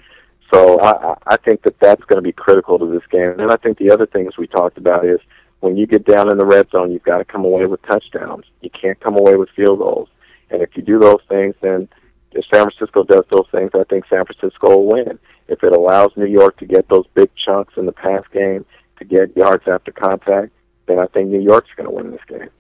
[0.53, 3.41] So I, I think that that's going to be critical to this game.
[3.41, 5.19] And I think the other things we talked about is
[5.61, 8.44] when you get down in the red zone, you've got to come away with touchdowns.
[8.61, 10.09] You can't come away with field goals.
[10.51, 11.89] And if you do those things, then
[12.35, 15.19] if San Francisco does those things, I think San Francisco will win.
[15.49, 18.65] If it allows New York to get those big chunks in the pass game,
[18.99, 20.53] to get yards after contact,
[20.87, 22.51] then I think New York's going to win this game.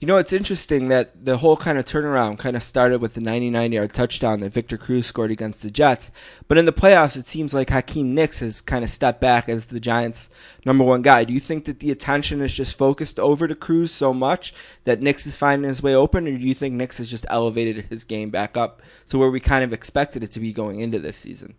[0.00, 3.20] You know, it's interesting that the whole kind of turnaround kind of started with the
[3.20, 6.12] 99 yard touchdown that Victor Cruz scored against the Jets.
[6.46, 9.66] But in the playoffs, it seems like Hakeem Nicks has kind of stepped back as
[9.66, 10.30] the Giants'
[10.64, 11.24] number one guy.
[11.24, 14.54] Do you think that the attention is just focused over to Cruz so much
[14.84, 17.86] that Nicks is finding his way open, or do you think Nicks has just elevated
[17.86, 21.00] his game back up to where we kind of expected it to be going into
[21.00, 21.56] this season?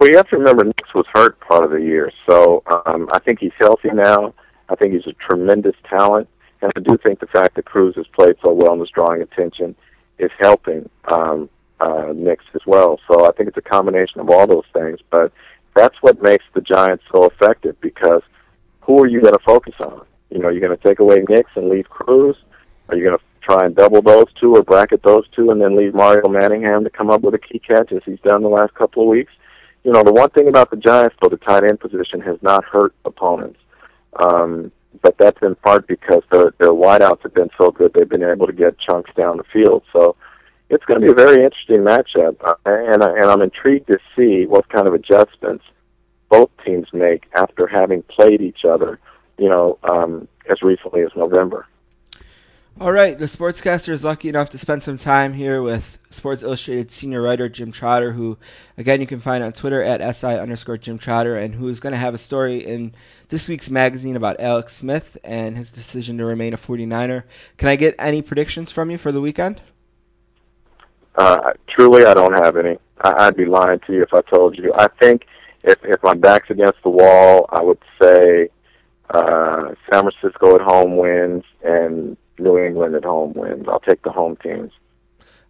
[0.00, 3.18] Well, you have to remember Nicks was hurt part of the year, so um, I
[3.18, 4.32] think he's healthy now.
[4.70, 6.28] I think he's a tremendous talent.
[6.62, 9.20] And I do think the fact that Cruz has played so well and is drawing
[9.20, 9.74] attention
[10.18, 11.50] is helping um,
[11.80, 13.00] uh, Nicks as well.
[13.08, 15.00] So I think it's a combination of all those things.
[15.10, 15.32] But
[15.74, 18.22] that's what makes the Giants so effective because
[18.80, 20.06] who are you going to focus on?
[20.30, 22.36] You know, you're going to take away Nicks and leave Cruz?
[22.88, 25.76] Are you going to try and double those two or bracket those two and then
[25.76, 28.74] leave Mario Manningham to come up with a key catch as he's done the last
[28.74, 29.32] couple of weeks?
[29.82, 32.64] You know, the one thing about the Giants, though, the tight end position has not
[32.64, 33.58] hurt opponents.
[34.22, 38.22] Um, but that's in part because their their wideouts have been so good they've been
[38.22, 39.82] able to get chunks down the field.
[39.92, 40.16] So
[40.68, 44.46] it's going to be a very interesting matchup, uh, and and I'm intrigued to see
[44.46, 45.64] what kind of adjustments
[46.28, 48.98] both teams make after having played each other,
[49.38, 51.66] you know, um, as recently as November.
[52.80, 56.90] All right, the sportscaster is lucky enough to spend some time here with Sports Illustrated
[56.90, 58.38] senior writer Jim Trotter, who,
[58.78, 61.92] again, you can find on Twitter at si underscore Jim Trotter, and who is going
[61.92, 62.94] to have a story in
[63.28, 67.24] this week's magazine about Alex Smith and his decision to remain a 49er.
[67.58, 69.60] Can I get any predictions from you for the weekend?
[71.14, 72.78] Uh, truly, I don't have any.
[73.02, 74.72] I, I'd be lying to you if I told you.
[74.76, 75.26] I think
[75.62, 78.48] if if my back's against the wall, I would say
[79.10, 83.66] uh, San Francisco at home wins and New England at home wins.
[83.68, 84.72] I'll take the home teams.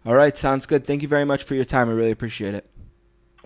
[0.05, 0.85] All right, sounds good.
[0.85, 1.89] Thank you very much for your time.
[1.89, 2.69] I really appreciate it.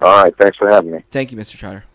[0.01, 1.03] All right, thanks for having me.
[1.11, 1.58] Thank you, Mr.
[1.58, 1.85] Trotter.